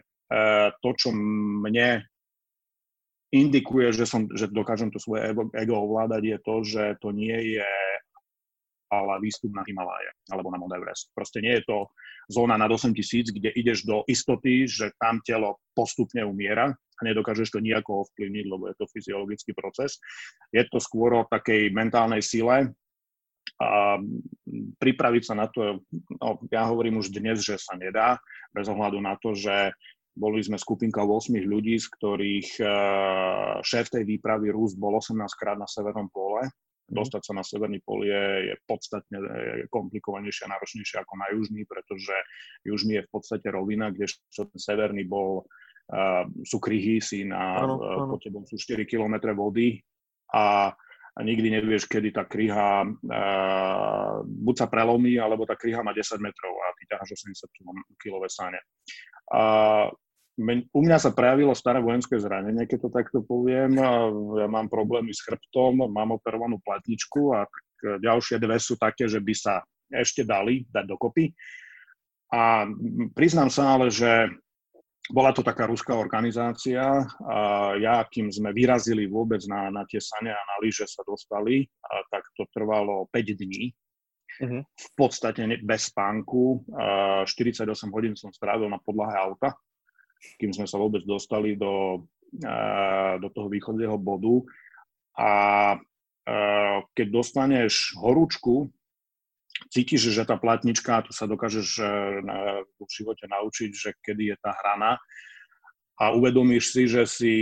to, 0.80 0.90
čo 0.96 1.12
mne 1.12 2.04
indikuje, 3.32 3.96
že, 3.96 4.04
som, 4.04 4.28
že 4.28 4.52
dokážem 4.52 4.92
to 4.92 5.00
svoje 5.00 5.32
ego 5.56 5.74
ovládať, 5.88 6.22
je 6.36 6.38
to, 6.44 6.54
že 6.62 6.84
to 7.00 7.08
nie 7.16 7.56
je 7.56 7.70
ale 8.92 9.24
výstup 9.24 9.56
na 9.56 9.64
Himaláje 9.64 10.12
alebo 10.28 10.52
na 10.52 10.60
Mount 10.60 10.76
Everest. 10.76 11.08
Proste 11.16 11.40
nie 11.40 11.56
je 11.56 11.64
to 11.64 11.88
zóna 12.28 12.60
nad 12.60 12.68
8 12.68 12.92
tisíc, 12.92 13.32
kde 13.32 13.48
ideš 13.56 13.88
do 13.88 14.04
istoty, 14.04 14.68
že 14.68 14.92
tam 15.00 15.24
telo 15.24 15.64
postupne 15.72 16.20
umiera 16.28 16.68
a 16.70 17.00
nedokážeš 17.00 17.56
to 17.56 17.64
nejako 17.64 18.04
ovplyvniť, 18.04 18.44
lebo 18.44 18.68
je 18.68 18.76
to 18.76 18.86
fyziologický 18.92 19.56
proces. 19.56 19.96
Je 20.52 20.60
to 20.68 20.76
skôr 20.76 21.16
o 21.16 21.24
takej 21.24 21.72
mentálnej 21.72 22.20
sile 22.20 22.76
a 23.58 23.96
pripraviť 24.78 25.22
sa 25.22 25.34
na 25.38 25.46
to, 25.48 25.82
no, 26.20 26.28
ja 26.52 26.68
hovorím 26.68 27.00
už 27.00 27.14
dnes, 27.14 27.42
že 27.42 27.56
sa 27.58 27.78
nedá, 27.78 28.18
bez 28.52 28.68
ohľadu 28.68 28.98
na 29.00 29.16
to, 29.18 29.32
že 29.32 29.72
boli 30.12 30.44
sme 30.44 30.60
skupinka 30.60 31.00
8 31.00 31.32
ľudí, 31.40 31.80
z 31.80 31.88
ktorých 31.88 32.48
eh, 32.60 32.70
šéf 33.64 33.88
tej 33.88 34.04
výpravy 34.04 34.52
Rus 34.52 34.76
bol 34.76 35.00
18 35.00 35.16
krát 35.40 35.56
na 35.56 35.64
Severnom 35.64 36.12
pole. 36.12 36.52
Dostať 36.88 37.22
sa 37.22 37.32
na 37.36 37.44
severný 37.46 37.80
pol 37.82 38.04
je, 38.04 38.52
je 38.52 38.54
podstatne 38.66 39.18
komplikovanejšie 39.70 40.48
a 40.48 40.52
náročnejšie 40.56 40.96
ako 41.02 41.14
na 41.16 41.26
južný, 41.32 41.62
pretože 41.64 42.14
južný 42.66 43.00
je 43.00 43.06
v 43.06 43.10
podstate 43.10 43.46
rovina, 43.48 43.88
kde 43.94 44.10
ten 44.10 44.60
severný 44.60 45.06
bol, 45.06 45.46
uh, 45.94 46.24
sú 46.42 46.58
kryhy, 46.58 46.98
si 46.98 47.24
na, 47.24 47.62
ano, 47.62 47.80
ano. 47.80 48.12
pod 48.16 48.20
tebou 48.20 48.42
sú 48.44 48.58
4 48.58 48.84
km 48.84 49.32
vody 49.32 49.80
a, 50.34 50.74
a 51.16 51.20
nikdy 51.22 51.60
nevieš, 51.60 51.86
kedy 51.86 52.12
tá 52.12 52.26
kryha 52.26 52.84
uh, 52.84 54.14
buď 54.26 54.54
sa 54.56 54.66
prelomí, 54.66 55.16
alebo 55.16 55.46
tá 55.46 55.54
kryha 55.54 55.80
má 55.80 55.94
10 55.94 56.18
metrov 56.18 56.54
a 56.60 56.74
ty 56.76 56.88
ťaháš 56.90 57.20
80 57.24 57.46
kg 58.00 58.14
sáne. 58.26 58.60
Uh, 59.32 59.88
u 60.40 60.80
mňa 60.80 60.96
sa 60.96 61.12
prejavilo 61.12 61.52
staré 61.52 61.84
vojenské 61.84 62.16
zranenie, 62.16 62.64
keď 62.64 62.88
to 62.88 62.90
takto 62.90 63.18
poviem. 63.20 63.76
Ja 64.40 64.48
mám 64.48 64.72
problémy 64.72 65.12
s 65.12 65.20
chrbtom, 65.20 65.84
mám 65.92 66.16
operovanú 66.16 66.56
platničku 66.64 67.36
a 67.36 67.44
ďalšie 68.00 68.40
dve 68.40 68.56
sú 68.56 68.80
také, 68.80 69.04
že 69.04 69.20
by 69.20 69.34
sa 69.36 69.60
ešte 69.92 70.24
dali 70.24 70.64
dať 70.72 70.84
dokopy. 70.88 71.28
A 72.32 72.64
priznám 73.12 73.52
sa 73.52 73.76
ale, 73.76 73.92
že 73.92 74.32
bola 75.12 75.36
to 75.36 75.44
taká 75.44 75.68
ruská 75.68 75.92
organizácia 75.92 77.04
a 77.28 77.38
ja, 77.76 78.00
kým 78.08 78.32
sme 78.32 78.56
vyrazili 78.56 79.04
vôbec 79.04 79.44
na, 79.44 79.68
na 79.68 79.84
tie 79.84 80.00
sane 80.00 80.32
a 80.32 80.40
na 80.40 80.56
lyže 80.64 80.88
sa 80.88 81.04
dostali, 81.04 81.68
a 81.84 82.00
tak 82.08 82.24
to 82.32 82.48
trvalo 82.54 83.04
5 83.12 83.36
dní. 83.36 83.68
Uh-huh. 84.40 84.64
V 84.64 84.88
podstate 84.96 85.44
bez 85.60 85.92
spánku. 85.92 86.64
48 87.28 87.68
hodín 87.92 88.16
som 88.16 88.32
strávil 88.32 88.72
na 88.72 88.80
podlahe 88.80 89.12
auta 89.12 89.52
kým 90.38 90.52
sme 90.54 90.66
sa 90.66 90.78
vôbec 90.78 91.02
dostali 91.02 91.58
do, 91.58 92.06
do 93.18 93.28
toho 93.30 93.48
východného 93.50 93.96
bodu. 93.98 94.42
A 95.18 95.30
keď 96.94 97.06
dostaneš 97.10 97.98
horúčku, 97.98 98.70
cítiš, 99.68 100.12
že 100.12 100.28
tá 100.28 100.36
platnička, 100.36 101.04
tu 101.06 101.12
sa 101.14 101.24
dokážeš 101.28 101.68
e, 101.78 101.84
v 102.76 102.90
živote 102.90 103.24
naučiť, 103.28 103.70
že 103.72 103.90
kedy 104.00 104.34
je 104.34 104.36
tá 104.40 104.52
hrana 104.52 104.98
a 106.00 106.12
uvedomíš 106.12 106.72
si, 106.72 106.82
že 106.88 107.02
si 107.06 107.34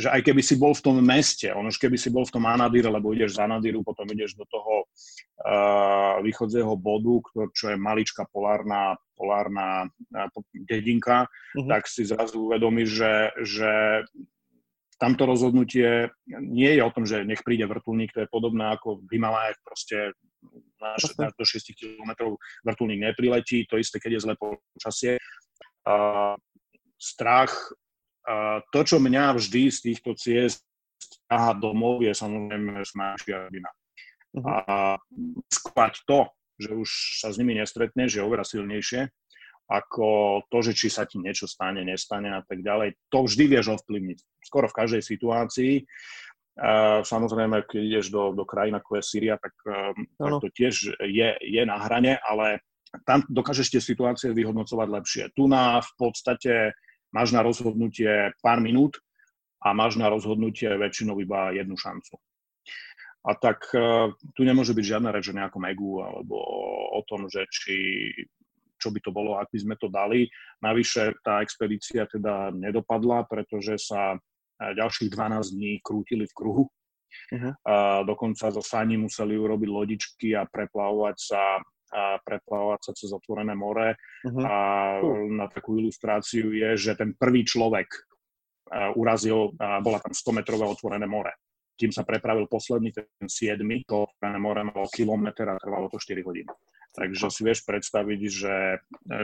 že 0.00 0.08
aj 0.08 0.24
keby 0.24 0.40
si 0.40 0.56
bol 0.56 0.72
v 0.72 0.84
tom 0.84 0.96
meste, 1.04 1.52
on 1.52 1.68
už 1.68 1.76
keby 1.76 2.00
si 2.00 2.08
bol 2.08 2.24
v 2.24 2.32
tom 2.32 2.48
Anadíre, 2.48 2.88
lebo 2.88 3.12
ideš 3.12 3.36
z 3.36 3.44
Anadíru, 3.44 3.84
potom 3.84 4.08
ideš 4.08 4.34
do 4.34 4.48
toho 4.48 4.88
uh, 4.88 6.16
východzieho 6.24 6.72
bodu, 6.80 7.20
ktor, 7.28 7.46
čo 7.52 7.70
je 7.70 7.76
maličká 7.76 8.24
polárna, 8.32 8.96
polárna 9.14 9.84
uh, 9.86 10.28
dedinka, 10.64 11.28
uh-huh. 11.28 11.68
tak 11.68 11.84
si 11.84 12.08
zrazu 12.08 12.48
uvedomíš, 12.48 12.88
že, 12.88 13.14
že 13.44 13.72
tamto 14.96 15.28
rozhodnutie 15.28 16.08
nie 16.28 16.72
je 16.76 16.82
o 16.84 16.92
tom, 16.92 17.04
že 17.04 17.24
nech 17.24 17.44
príde 17.44 17.68
vrtulník, 17.68 18.16
to 18.16 18.24
je 18.24 18.32
podobné 18.32 18.72
ako 18.72 19.04
v 19.04 19.20
Himalajách, 19.20 19.58
proste 19.64 19.96
na, 20.80 20.96
na 20.96 21.28
do 21.32 21.44
6 21.44 21.76
km 21.76 22.36
vrtulník 22.64 23.00
nepriletí, 23.12 23.68
to 23.68 23.76
isté, 23.76 24.00
keď 24.00 24.16
je 24.16 24.24
zlé 24.24 24.34
počasie. 24.40 25.12
Uh, 25.84 26.36
strach 27.00 27.52
to, 28.70 28.80
čo 28.86 28.96
mňa 29.02 29.36
vždy 29.36 29.70
z 29.70 29.78
týchto 29.90 30.14
ciest 30.14 30.62
ťahá 31.30 31.56
domov, 31.56 32.04
je 32.04 32.12
samozrejme 32.12 32.82
smášia 32.84 33.48
rodina. 33.48 33.70
Uh-huh. 34.36 34.46
A 34.46 34.96
skvať 35.50 36.06
to, 36.06 36.30
že 36.60 36.70
už 36.76 36.88
sa 37.24 37.32
s 37.32 37.38
nimi 37.40 37.56
nestretneš, 37.56 38.20
je 38.20 38.22
oveľa 38.22 38.46
silnejšie 38.46 39.10
ako 39.70 40.42
to, 40.50 40.58
že 40.66 40.72
či 40.74 40.90
sa 40.90 41.06
ti 41.06 41.22
niečo 41.22 41.46
stane, 41.46 41.86
nestane 41.86 42.34
a 42.34 42.42
tak 42.42 42.58
ďalej. 42.58 42.98
To 43.14 43.22
vždy 43.22 43.44
vieš 43.46 43.70
ovplyvniť. 43.78 44.18
Skoro 44.42 44.66
v 44.66 44.76
každej 44.82 45.02
situácii. 45.06 45.86
Uh, 46.58 47.06
samozrejme, 47.06 47.62
keď 47.70 47.78
ideš 47.78 48.06
do, 48.10 48.34
do 48.34 48.42
krajín 48.42 48.74
ako 48.74 48.98
je 48.98 49.02
Syria, 49.06 49.38
tak, 49.38 49.54
uh, 49.70 49.94
tak 50.18 50.42
to 50.42 50.48
tiež 50.50 50.74
je, 50.98 51.28
je 51.38 51.62
na 51.62 51.78
hrane, 51.86 52.18
ale 52.26 52.66
tam 53.06 53.22
dokážeš 53.30 53.70
tie 53.70 53.80
situácie 53.80 54.34
vyhodnocovať 54.34 54.88
lepšie. 54.90 55.24
Tu 55.38 55.46
na 55.46 55.78
v 55.78 55.90
podstate 55.94 56.74
máš 57.10 57.34
na 57.34 57.42
rozhodnutie 57.42 58.34
pár 58.42 58.58
minút 58.62 58.98
a 59.60 59.76
máš 59.76 60.00
na 60.00 60.08
rozhodnutie 60.08 60.70
väčšinou 60.70 61.18
iba 61.20 61.52
jednu 61.52 61.76
šancu. 61.76 62.16
A 63.20 63.36
tak 63.36 63.68
uh, 63.76 64.08
tu 64.32 64.48
nemôže 64.48 64.72
byť 64.72 64.84
žiadna 64.96 65.12
reč 65.12 65.28
o 65.28 65.36
nejakom 65.36 65.60
egu 65.68 66.00
alebo 66.00 66.40
o 66.96 67.00
tom, 67.04 67.28
že 67.28 67.44
či 67.52 67.76
čo 68.80 68.88
by 68.88 69.00
to 69.04 69.12
bolo, 69.12 69.36
ak 69.36 69.52
by 69.52 69.58
sme 69.60 69.76
to 69.76 69.92
dali. 69.92 70.24
Navyše 70.64 71.20
tá 71.20 71.44
expedícia 71.44 72.08
teda 72.08 72.48
nedopadla, 72.56 73.28
pretože 73.28 73.76
sa 73.76 74.16
ďalších 74.56 75.12
12 75.12 75.52
dní 75.52 75.72
krútili 75.84 76.24
v 76.24 76.36
kruhu. 76.36 76.64
Uh-huh. 76.64 77.52
A 77.68 78.00
dokonca 78.08 78.48
zo 78.48 78.64
Sani 78.64 78.96
museli 78.96 79.36
urobiť 79.36 79.68
lodičky 79.68 80.28
a 80.32 80.48
preplavovať 80.48 81.16
sa 81.20 81.60
a 81.90 82.22
preplavovať 82.22 82.80
sa 82.86 82.92
cez 82.94 83.10
otvorené 83.10 83.54
more. 83.58 83.98
Uh-huh. 84.26 84.46
A 84.46 84.56
na 85.26 85.50
takú 85.50 85.78
ilustráciu 85.78 86.54
je, 86.54 86.70
že 86.78 86.94
ten 86.94 87.14
prvý 87.18 87.42
človek 87.42 87.90
urazil, 88.94 89.50
bola 89.58 89.98
tam 89.98 90.14
100-metrové 90.14 90.62
otvorené 90.62 91.06
more. 91.10 91.34
Kým 91.74 91.90
sa 91.90 92.06
prepravil 92.06 92.46
posledný, 92.46 92.94
ten 92.94 93.26
7, 93.26 93.58
to 93.88 94.06
otvorené 94.06 94.38
more 94.38 94.62
malo 94.62 94.86
kilometr 94.92 95.48
a 95.50 95.58
trvalo 95.58 95.90
to 95.90 95.98
4 95.98 96.22
hodiny. 96.22 96.50
Takže 96.90 97.30
si 97.30 97.42
vieš 97.46 97.62
predstaviť, 97.66 98.20
že, 98.26 98.56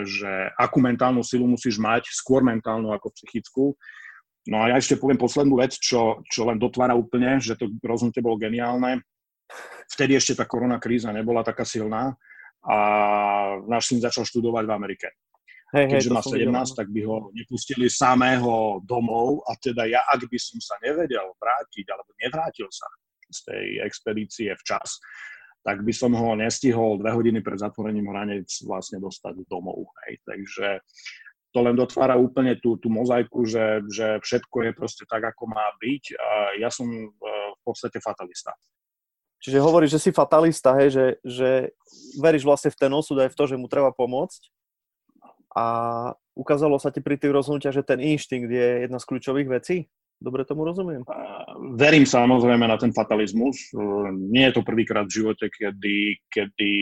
že 0.07 0.33
akú 0.55 0.79
mentálnu 0.79 1.23
silu 1.27 1.51
musíš 1.51 1.83
mať, 1.83 2.11
skôr 2.15 2.43
mentálnu 2.43 2.95
ako 2.95 3.11
psychickú. 3.15 3.65
No 4.47 4.63
a 4.63 4.71
ja 4.71 4.79
ešte 4.79 4.95
poviem 4.95 5.19
poslednú 5.19 5.59
vec, 5.59 5.75
čo, 5.75 6.23
čo 6.31 6.47
len 6.47 6.63
dotvára 6.63 6.95
úplne, 6.95 7.43
že 7.43 7.59
to 7.59 7.67
rozhodnutie 7.83 8.23
bolo 8.23 8.39
geniálne. 8.39 9.03
Vtedy 9.91 10.15
ešte 10.15 10.39
tá 10.39 10.47
korona 10.47 10.79
kríza 10.79 11.11
nebola 11.11 11.43
taká 11.43 11.67
silná 11.67 12.15
a 12.67 12.77
náš 13.71 13.95
syn 13.95 14.03
začal 14.03 14.27
študovať 14.27 14.65
v 14.67 14.75
Amerike. 14.75 15.09
Hej, 15.75 15.99
Keďže 15.99 16.11
má 16.15 16.23
17, 16.23 16.47
videl. 16.47 16.79
tak 16.79 16.89
by 16.95 17.01
ho 17.03 17.17
nepustili 17.35 17.87
samého 17.91 18.79
domov 18.87 19.43
a 19.51 19.59
teda 19.59 19.91
ja, 19.91 19.99
ak 20.15 20.23
by 20.31 20.39
som 20.39 20.63
sa 20.63 20.79
nevedel 20.79 21.27
vrátiť 21.43 21.87
alebo 21.91 22.11
nevrátil 22.23 22.71
sa 22.71 22.87
z 23.27 23.39
tej 23.51 23.67
expedície 23.83 24.55
včas, 24.63 25.03
tak 25.67 25.83
by 25.83 25.91
som 25.91 26.15
ho 26.15 26.39
nestihol 26.39 27.03
dve 27.03 27.11
hodiny 27.11 27.43
pred 27.43 27.59
zatvorením 27.59 28.07
hranec 28.07 28.47
vlastne 28.63 29.03
dostať 29.03 29.43
domov. 29.51 29.91
Hej. 30.07 30.23
Takže 30.23 30.67
to 31.51 31.59
len 31.67 31.75
dotvára 31.75 32.15
úplne 32.15 32.55
tú, 32.63 32.79
tú 32.79 32.87
mozaiku, 32.87 33.43
že, 33.43 33.83
že 33.91 34.23
všetko 34.23 34.71
je 34.71 34.73
proste 34.77 35.05
tak, 35.11 35.27
ako 35.27 35.51
má 35.51 35.67
byť. 35.83 36.05
A 36.15 36.29
ja 36.63 36.71
som 36.71 36.87
e, 36.87 37.11
v 37.51 37.61
podstate 37.67 37.99
fatalista. 37.99 38.55
Čiže 39.41 39.63
hovoríš, 39.63 40.01
že 40.01 40.03
si 40.09 40.11
fatalista, 40.17 40.75
hej, 40.81 40.89
že, 40.91 41.07
že 41.23 41.51
veríš 42.19 42.49
vlastne 42.49 42.73
v 42.73 42.81
ten 42.81 42.93
osud 42.93 43.21
aj 43.21 43.31
v 43.31 43.39
to, 43.39 43.45
že 43.47 43.61
mu 43.61 43.69
treba 43.69 43.93
pomôcť 43.93 44.51
a 45.57 45.67
ukázalo 46.37 46.77
sa 46.77 46.93
ti 46.93 47.01
pri 47.01 47.17
tých 47.17 47.33
rozhodnutiach, 47.33 47.73
že 47.73 47.87
ten 47.87 47.97
inštinkt 47.97 48.53
je 48.53 48.69
jedna 48.85 49.01
z 49.01 49.09
kľúčových 49.09 49.49
vecí? 49.49 49.89
Dobre 50.17 50.49
tomu 50.49 50.65
rozumiem? 50.65 51.05
Verím 51.77 52.09
samozrejme 52.09 52.65
na 52.65 52.77
ten 52.81 52.93
fatalizmus. 52.93 53.73
Nie 54.33 54.49
je 54.53 54.61
to 54.61 54.63
prvýkrát 54.65 55.09
v 55.09 55.17
živote, 55.21 55.49
kedy, 55.53 56.25
kedy 56.29 56.73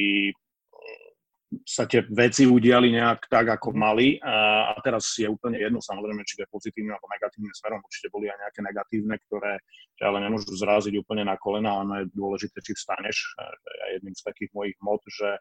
sa 1.63 1.87
tie 1.87 2.03
veci 2.11 2.43
udiali 2.43 2.91
nejak 2.91 3.31
tak, 3.31 3.55
ako 3.55 3.71
mali 3.71 4.19
a, 4.19 4.73
a 4.75 4.81
teraz 4.83 5.15
je 5.15 5.31
úplne 5.31 5.63
jedno 5.63 5.79
samozrejme, 5.79 6.27
či 6.27 6.41
to 6.41 6.45
je 6.45 6.51
pozitívne 6.51 6.91
alebo 6.91 7.07
negatívne 7.07 7.55
smerom. 7.55 7.85
Určite 7.87 8.11
boli 8.11 8.27
aj 8.27 8.39
nejaké 8.43 8.61
negatívne, 8.67 9.15
ktoré 9.31 9.53
ťa 9.95 10.05
ale 10.11 10.19
nemôžu 10.27 10.51
zráziť 10.59 10.95
úplne 10.99 11.29
na 11.29 11.39
kolena, 11.39 11.79
ale 11.79 12.09
je 12.09 12.17
dôležité, 12.17 12.59
či 12.65 12.75
vstaneš. 12.75 13.37
Je 13.39 14.01
jedným 14.01 14.15
z 14.19 14.23
takých 14.27 14.51
mojich 14.51 14.79
mod, 14.83 15.01
že 15.07 15.39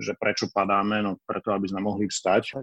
že 0.00 0.16
prečo 0.16 0.48
padáme, 0.48 1.02
no 1.04 1.20
preto, 1.28 1.52
aby 1.52 1.68
sme 1.68 1.84
mohli 1.84 2.08
vstať. 2.08 2.62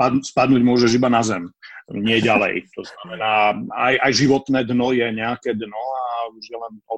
A 0.00 0.04
spadnúť 0.24 0.62
môžeš 0.64 0.96
iba 0.96 1.06
na 1.12 1.20
zem, 1.20 1.52
nie 1.92 2.18
ďalej. 2.18 2.66
To 2.74 2.82
znamená, 2.82 3.54
aj, 3.76 3.94
aj 4.02 4.12
životné 4.16 4.64
dno 4.64 4.90
je 4.96 5.04
nejaké 5.04 5.52
dno 5.52 5.78
a 5.78 6.32
už 6.32 6.44
je 6.48 6.58
len 6.58 6.74
o 6.90 6.96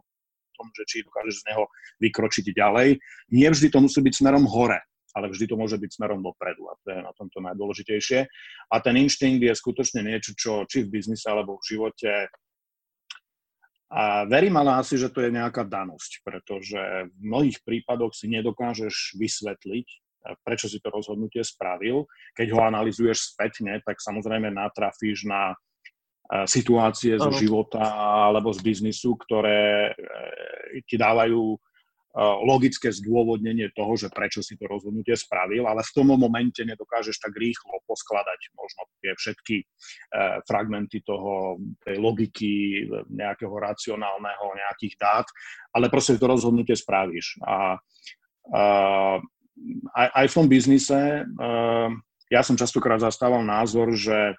tom, 0.58 0.68
že 0.74 0.82
či 0.90 1.06
dokážeš 1.06 1.46
z 1.46 1.46
neho 1.54 1.70
vykročiť 2.02 2.46
ďalej. 2.50 2.98
Nie 3.30 3.48
vždy 3.54 3.70
to 3.70 3.78
musí 3.78 4.02
byť 4.02 4.14
smerom 4.18 4.44
hore, 4.50 4.82
ale 5.14 5.30
vždy 5.30 5.46
to 5.46 5.54
môže 5.54 5.78
byť 5.78 5.90
smerom 5.94 6.18
dopredu 6.20 6.66
a 6.66 6.74
to 6.82 6.86
je 6.90 6.98
na 6.98 7.12
tomto 7.14 7.38
najdôležitejšie. 7.38 8.26
A 8.68 8.76
ten 8.82 8.98
inštinkt 8.98 9.46
je 9.46 9.54
skutočne 9.54 10.02
niečo, 10.02 10.34
čo 10.34 10.66
či 10.66 10.82
v 10.82 10.98
biznise 10.98 11.30
alebo 11.30 11.62
v 11.62 11.78
živote 11.78 12.26
a 13.88 14.28
verím 14.28 14.60
ale 14.60 14.84
asi, 14.84 15.00
že 15.00 15.08
to 15.08 15.24
je 15.24 15.32
nejaká 15.32 15.64
danosť, 15.64 16.20
pretože 16.20 17.08
v 17.08 17.20
mnohých 17.24 17.64
prípadoch 17.64 18.12
si 18.12 18.28
nedokážeš 18.28 19.16
vysvetliť, 19.16 19.86
prečo 20.44 20.68
si 20.68 20.76
to 20.76 20.92
rozhodnutie 20.92 21.40
spravil. 21.40 22.04
Keď 22.36 22.52
ho 22.52 22.60
analizuješ 22.68 23.32
spätne, 23.32 23.80
tak 23.80 23.96
samozrejme 24.04 24.52
natrafíš 24.52 25.24
na 25.24 25.56
situácie 26.44 27.16
zo 27.16 27.32
života 27.32 27.80
alebo 28.28 28.52
z 28.52 28.60
biznisu, 28.60 29.16
ktoré 29.16 29.92
eh, 29.92 30.84
ti 30.84 31.00
dávajú 31.00 31.56
logické 32.18 32.90
zdôvodnenie 32.90 33.70
toho, 33.76 33.94
že 33.94 34.10
prečo 34.10 34.42
si 34.42 34.58
to 34.58 34.66
rozhodnutie 34.66 35.14
spravil, 35.14 35.70
ale 35.70 35.86
v 35.86 35.92
tom 35.94 36.10
momente 36.18 36.58
nedokážeš 36.66 37.20
tak 37.22 37.30
rýchlo 37.36 37.78
poskladať 37.86 38.58
možno 38.58 38.82
tie 38.98 39.12
všetky 39.14 39.56
fragmenty 40.48 41.04
toho, 41.06 41.62
tej 41.84 42.00
logiky 42.00 42.52
nejakého 43.12 43.52
racionálneho, 43.54 44.44
nejakých 44.50 44.94
dát, 44.98 45.26
ale 45.70 45.92
proste 45.92 46.18
to 46.18 46.26
rozhodnutie 46.26 46.74
spravíš. 46.74 47.38
A, 47.44 47.78
a 48.50 48.62
aj, 49.94 50.08
aj 50.10 50.26
v 50.26 50.34
tom 50.34 50.46
biznise 50.50 51.22
ja 52.28 52.40
som 52.44 52.56
častokrát 52.56 53.00
zastával 53.00 53.40
názor, 53.44 53.94
že 53.96 54.36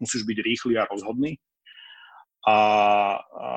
musíš 0.00 0.24
byť 0.24 0.38
rýchly 0.40 0.74
a 0.80 0.88
rozhodný, 0.88 1.36
a, 2.40 2.56
a 3.20 3.48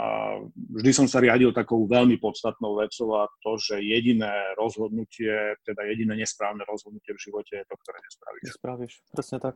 vždy 0.76 0.92
som 0.92 1.08
sa 1.08 1.24
riadil 1.24 1.56
takou 1.56 1.88
veľmi 1.88 2.20
podstatnou 2.20 2.76
vecou 2.76 3.16
a 3.16 3.32
to, 3.40 3.56
že 3.56 3.80
jediné 3.80 4.28
rozhodnutie, 4.60 5.56
teda 5.64 5.88
jediné 5.88 6.20
nesprávne 6.20 6.68
rozhodnutie 6.68 7.16
v 7.16 7.24
živote 7.24 7.64
je 7.64 7.64
to, 7.64 7.76
ktoré 7.80 7.98
nespravíš. 8.04 8.44
Nespravíš, 8.44 8.94
presne 9.16 9.38
tak. 9.40 9.56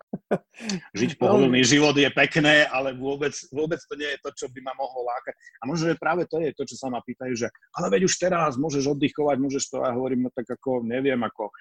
Žiť 0.96 1.12
pohodlný 1.22 1.60
život 1.68 1.92
je 2.00 2.08
pekné, 2.08 2.72
ale 2.72 2.96
vôbec, 2.96 3.36
vôbec 3.52 3.84
to 3.84 4.00
nie 4.00 4.08
je 4.16 4.20
to, 4.24 4.32
čo 4.32 4.46
by 4.48 4.64
ma 4.64 4.72
mohlo 4.80 5.04
lákať. 5.04 5.36
A 5.60 5.64
možno, 5.68 5.92
že 5.92 6.00
práve 6.00 6.24
to 6.24 6.40
je 6.40 6.56
to, 6.56 6.64
čo 6.64 6.80
sa 6.80 6.88
ma 6.88 7.04
pýtajú, 7.04 7.36
že 7.36 7.52
ale 7.76 7.92
veď 7.92 8.08
už 8.08 8.16
teraz 8.16 8.56
môžeš 8.56 8.96
oddychovať, 8.96 9.44
môžeš 9.44 9.64
to, 9.76 9.84
a 9.84 9.92
hovorím, 9.92 10.24
no 10.24 10.30
tak 10.32 10.48
ako, 10.48 10.88
neviem, 10.88 11.20
ako 11.20 11.52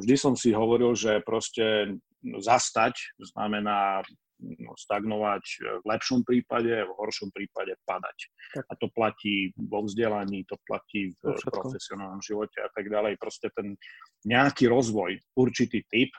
vždy 0.00 0.14
som 0.18 0.34
si 0.34 0.50
hovoril, 0.50 0.96
že 0.96 1.22
proste 1.22 1.98
zastať 2.22 2.94
znamená 3.20 4.02
No, 4.36 4.76
stagnovať 4.76 5.44
v 5.80 5.84
lepšom 5.88 6.20
prípade, 6.20 6.68
v 6.68 6.92
horšom 6.92 7.32
prípade 7.32 7.72
padať. 7.88 8.18
Tak. 8.52 8.64
A 8.68 8.72
to 8.76 8.92
platí 8.92 9.56
vo 9.56 9.80
vzdelaní, 9.80 10.44
to 10.44 10.60
platí 10.68 11.16
v 11.16 11.40
to 11.40 11.48
profesionálnom 11.48 12.20
živote 12.20 12.60
a 12.60 12.68
tak 12.68 12.92
ďalej. 12.92 13.16
Proste 13.16 13.48
ten 13.56 13.80
nejaký 14.28 14.68
rozvoj, 14.68 15.16
určitý 15.40 15.88
typ, 15.88 16.12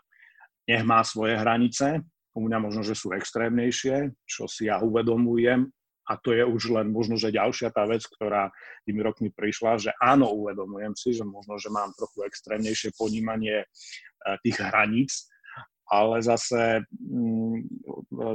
nech 0.66 0.82
má 0.82 1.06
svoje 1.06 1.38
hranice, 1.38 2.02
u 2.34 2.42
mňa 2.42 2.58
možno, 2.58 2.82
že 2.82 2.98
sú 2.98 3.14
extrémnejšie, 3.14 4.10
čo 4.26 4.50
si 4.50 4.66
ja 4.66 4.82
uvedomujem, 4.82 5.70
a 6.08 6.14
to 6.16 6.32
je 6.32 6.44
už 6.48 6.72
len 6.72 6.88
možno, 6.90 7.20
že 7.20 7.36
ďalšia 7.36 7.76
tá 7.76 7.84
vec, 7.84 8.08
ktorá 8.08 8.50
tými 8.88 9.04
rokmi 9.04 9.30
prišla, 9.30 9.76
že 9.78 9.92
áno, 10.00 10.32
uvedomujem 10.32 10.96
si, 10.96 11.12
že 11.12 11.28
možno, 11.28 11.60
že 11.60 11.68
mám 11.68 11.92
trochu 12.00 12.24
extrémnejšie 12.24 12.96
ponímanie 12.96 13.68
eh, 13.68 14.38
tých 14.42 14.64
hraníc, 14.64 15.28
ale 15.88 16.20
zase 16.20 16.84
mm, 16.92 17.64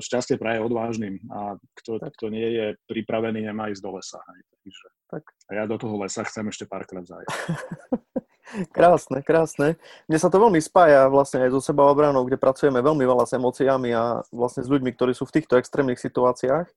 šťastie 0.01 0.41
praje 0.41 0.65
odvážnym 0.65 1.21
a 1.29 1.61
kto, 1.81 2.01
kto 2.01 2.27
nie 2.33 2.49
je 2.49 2.67
pripravený, 2.89 3.45
nemá 3.45 3.69
ísť 3.69 3.83
do 3.85 4.01
lesa. 4.01 4.21
Hej. 4.25 4.41
Takže, 4.63 4.87
tak. 5.13 5.25
A 5.49 5.51
ja 5.61 5.65
do 5.69 5.77
toho 5.77 6.01
lesa 6.01 6.25
chcem 6.25 6.49
ešte 6.49 6.65
párkrát 6.65 7.05
zajať. 7.05 7.29
krásne, 8.77 9.21
krásne. 9.21 9.69
Mne 10.09 10.19
sa 10.19 10.33
to 10.33 10.41
veľmi 10.41 10.61
spája 10.65 11.13
vlastne 11.13 11.45
aj 11.45 11.53
so 11.53 11.61
seba 11.61 11.85
obranou, 11.89 12.25
kde 12.25 12.41
pracujeme 12.41 12.81
veľmi 12.81 13.05
veľa 13.05 13.25
s 13.29 13.37
emóciami 13.37 13.91
a 13.93 14.25
vlastne 14.33 14.65
s 14.65 14.73
ľuďmi, 14.73 14.91
ktorí 14.97 15.13
sú 15.13 15.29
v 15.29 15.41
týchto 15.41 15.61
extrémnych 15.61 16.01
situáciách. 16.01 16.73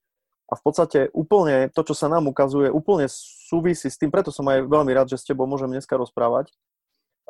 A 0.45 0.53
v 0.53 0.61
podstate 0.61 0.99
úplne 1.09 1.73
to, 1.73 1.81
čo 1.81 1.97
sa 1.97 2.05
nám 2.05 2.29
ukazuje, 2.29 2.69
úplne 2.69 3.09
súvisí 3.09 3.89
s 3.89 3.97
tým, 3.97 4.13
preto 4.13 4.29
som 4.29 4.45
aj 4.45 4.69
veľmi 4.69 4.93
rád, 4.93 5.09
že 5.09 5.17
s 5.17 5.25
tebou 5.25 5.49
môžem 5.49 5.73
dneska 5.73 5.97
rozprávať, 5.97 6.53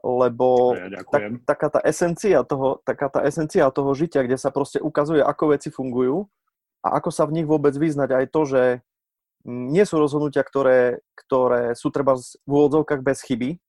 lebo 0.04 0.76
ja 0.76 1.02
tak, 1.08 1.24
taká, 1.48 1.68
tá 1.72 1.80
esencia 1.88 2.44
toho, 2.44 2.84
taká 2.84 3.08
tá 3.08 3.24
esencia 3.24 3.72
toho 3.72 3.96
žitia, 3.96 4.28
kde 4.28 4.36
sa 4.36 4.52
proste 4.52 4.84
ukazuje, 4.84 5.24
ako 5.24 5.56
veci 5.56 5.72
fungujú 5.72 6.28
a 6.84 7.00
ako 7.00 7.10
sa 7.10 7.24
v 7.24 7.40
nich 7.40 7.48
vôbec 7.48 7.72
vyznať 7.72 8.10
aj 8.12 8.26
to, 8.30 8.42
že 8.44 8.64
nie 9.48 9.86
sú 9.88 9.96
rozhodnutia, 10.02 10.44
ktoré, 10.44 11.06
ktoré 11.16 11.78
sú 11.78 11.94
treba 11.96 12.18
v 12.20 12.50
úvodzovkách 12.50 13.02
bez 13.06 13.24
chyby, 13.24 13.62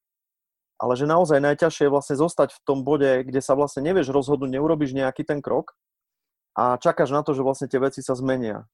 ale 0.76 0.92
že 0.96 1.08
naozaj 1.08 1.40
najťažšie 1.40 1.88
je 1.88 1.94
vlastne 1.94 2.16
zostať 2.20 2.52
v 2.52 2.62
tom 2.64 2.84
bode, 2.84 3.24
kde 3.24 3.40
sa 3.40 3.56
vlastne 3.56 3.84
nevieš 3.84 4.12
rozhodnúť, 4.12 4.50
neurobiš 4.56 4.92
nejaký 4.92 5.24
ten 5.24 5.40
krok 5.40 5.72
a 6.56 6.76
čakáš 6.80 7.12
na 7.12 7.24
to, 7.24 7.32
že 7.32 7.44
vlastne 7.44 7.68
tie 7.68 7.80
veci 7.80 8.00
sa 8.00 8.16
zmenia. 8.16 8.68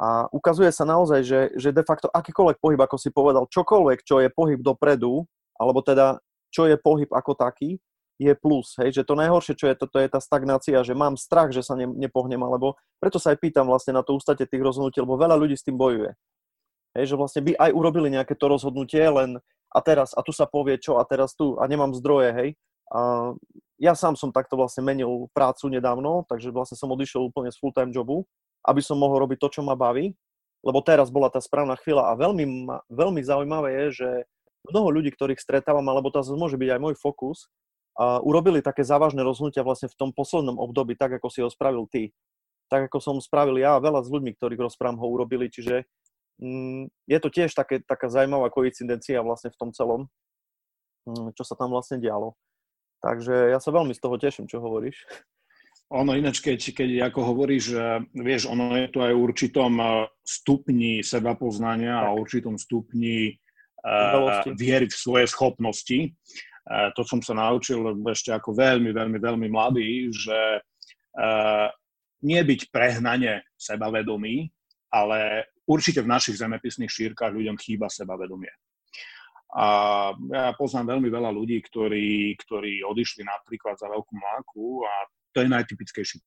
A 0.00 0.32
ukazuje 0.32 0.72
sa 0.72 0.88
naozaj, 0.88 1.20
že, 1.28 1.40
že 1.60 1.76
de 1.76 1.84
facto 1.84 2.08
akýkoľvek 2.08 2.56
pohyb, 2.56 2.80
ako 2.80 2.96
si 2.96 3.12
povedal, 3.12 3.44
čokoľvek, 3.44 4.00
čo 4.00 4.24
je 4.24 4.32
pohyb 4.32 4.56
dopredu, 4.64 5.28
alebo 5.60 5.84
teda 5.84 6.16
čo 6.48 6.64
je 6.64 6.80
pohyb 6.80 7.12
ako 7.12 7.36
taký, 7.36 7.76
je 8.20 8.32
plus, 8.36 8.76
hej, 8.76 9.00
že 9.00 9.02
to 9.08 9.16
najhoršie, 9.16 9.56
čo 9.56 9.72
je, 9.72 9.74
to, 9.80 9.96
je 9.96 10.08
tá 10.12 10.20
stagnácia, 10.20 10.76
že 10.84 10.92
mám 10.92 11.16
strach, 11.16 11.56
že 11.56 11.64
sa 11.64 11.72
ne, 11.72 11.88
nepohnem, 11.88 12.40
alebo 12.40 12.76
preto 13.00 13.16
sa 13.16 13.32
aj 13.32 13.40
pýtam 13.40 13.64
vlastne 13.64 13.96
na 13.96 14.04
to 14.04 14.12
ústate 14.12 14.44
tých 14.44 14.60
rozhodnutí, 14.60 15.00
lebo 15.00 15.16
veľa 15.16 15.40
ľudí 15.40 15.56
s 15.56 15.64
tým 15.64 15.80
bojuje. 15.80 16.12
Hej, 17.00 17.04
že 17.12 17.14
vlastne 17.16 17.40
by 17.40 17.56
aj 17.56 17.70
urobili 17.72 18.12
nejaké 18.12 18.36
to 18.36 18.44
rozhodnutie, 18.52 19.00
len 19.08 19.40
a 19.72 19.78
teraz, 19.80 20.12
a 20.12 20.20
tu 20.20 20.36
sa 20.36 20.44
povie 20.44 20.76
čo, 20.76 21.00
a 21.00 21.04
teraz 21.08 21.32
tu, 21.32 21.56
a 21.56 21.64
nemám 21.64 21.96
zdroje, 21.96 22.28
hej. 22.36 22.48
A 22.92 23.32
ja 23.80 23.96
sám 23.96 24.20
som 24.20 24.28
takto 24.34 24.58
vlastne 24.60 24.84
menil 24.84 25.32
prácu 25.32 25.72
nedávno, 25.72 26.28
takže 26.28 26.52
vlastne 26.52 26.76
som 26.76 26.92
odišiel 26.92 27.24
úplne 27.24 27.48
z 27.48 27.56
full-time 27.56 27.94
jobu, 27.94 28.28
aby 28.66 28.80
som 28.84 29.00
mohol 29.00 29.24
robiť 29.24 29.38
to, 29.40 29.48
čo 29.58 29.60
ma 29.64 29.78
baví, 29.78 30.12
lebo 30.60 30.78
teraz 30.84 31.08
bola 31.08 31.32
tá 31.32 31.40
správna 31.40 31.76
chvíľa 31.80 32.12
a 32.12 32.18
veľmi, 32.18 32.68
veľmi 32.92 33.20
zaujímavé 33.24 33.68
je, 33.86 34.04
že 34.04 34.10
mnoho 34.68 34.92
ľudí, 35.00 35.10
ktorých 35.16 35.40
stretávam, 35.40 35.84
alebo 35.88 36.12
to 36.12 36.20
môže 36.36 36.60
byť 36.60 36.68
aj 36.76 36.80
môj 36.80 36.94
fokus, 37.00 37.48
a 37.96 38.20
urobili 38.22 38.64
také 38.64 38.86
závažné 38.86 39.20
rozhodnutia 39.20 39.66
vlastne 39.66 39.90
v 39.90 39.98
tom 39.98 40.10
poslednom 40.12 40.56
období, 40.56 40.96
tak 40.96 41.20
ako 41.20 41.28
si 41.28 41.44
ho 41.44 41.48
spravil 41.50 41.84
ty. 41.90 42.14
Tak 42.70 42.86
ako 42.86 43.02
som 43.02 43.16
spravil 43.18 43.58
ja, 43.58 43.82
veľa 43.82 44.06
s 44.06 44.08
ľuďmi, 44.08 44.36
ktorých 44.38 44.62
rozprávam, 44.62 45.02
ho 45.02 45.08
urobili, 45.10 45.50
čiže 45.50 45.84
Mm, 46.40 46.88
je 47.04 47.18
to 47.20 47.28
tiež 47.28 47.52
také, 47.52 47.84
taká 47.84 48.08
zaujímavá 48.08 48.48
koincidencia 48.48 49.20
vlastne 49.20 49.52
v 49.52 49.60
tom 49.60 49.70
celom, 49.76 50.08
mm, 51.04 51.36
čo 51.36 51.44
sa 51.44 51.52
tam 51.52 51.68
vlastne 51.68 52.00
dialo. 52.00 52.32
Takže 53.04 53.52
ja 53.52 53.60
sa 53.60 53.68
veľmi 53.68 53.92
z 53.92 54.00
toho 54.00 54.16
teším, 54.16 54.48
čo 54.48 54.64
hovoríš. 54.64 55.04
Ono 55.90 56.14
ináč, 56.14 56.38
keď, 56.38 56.58
keď 56.70 56.90
ako 57.10 57.34
hovoríš, 57.34 57.74
vieš, 58.14 58.46
ono 58.46 58.78
je 58.78 58.88
to 58.94 59.02
aj 59.02 59.10
v 59.10 59.22
určitom 59.26 59.72
e, 59.74 59.86
stupni 60.22 61.02
seba 61.02 61.34
poznania 61.34 61.98
a 61.98 62.14
určitom 62.14 62.54
stupni 62.54 63.34
uh, 63.82 64.46
viery 64.54 64.86
v 64.86 64.94
svoje 64.94 65.26
schopnosti. 65.26 66.14
Uh, 66.62 66.94
to 66.94 67.02
som 67.02 67.18
sa 67.18 67.34
naučil 67.34 67.82
ešte 68.06 68.30
ako 68.30 68.54
veľmi, 68.54 68.94
veľmi, 68.94 69.18
veľmi 69.18 69.48
mladý, 69.50 70.14
že 70.14 70.62
uh, 71.18 71.66
nie 72.22 72.38
byť 72.38 72.70
prehnane 72.70 73.42
sebavedomý, 73.58 74.46
ale 74.94 75.50
určite 75.66 76.06
v 76.06 76.10
našich 76.14 76.38
zemepisných 76.38 76.90
šírkach 76.90 77.34
ľuďom 77.34 77.58
chýba 77.58 77.90
sebavedomie. 77.90 78.52
A 79.50 79.66
ja 80.14 80.54
poznám 80.54 80.94
veľmi 80.94 81.10
veľa 81.10 81.34
ľudí, 81.34 81.58
ktorí, 81.66 82.38
ktorí 82.38 82.86
odišli 82.86 83.26
napríklad 83.26 83.74
za 83.74 83.90
veľkú 83.90 84.14
mláku 84.14 84.86
a 84.86 84.94
to 85.32 85.38
je 85.42 85.48
najtypickejší 85.48 86.18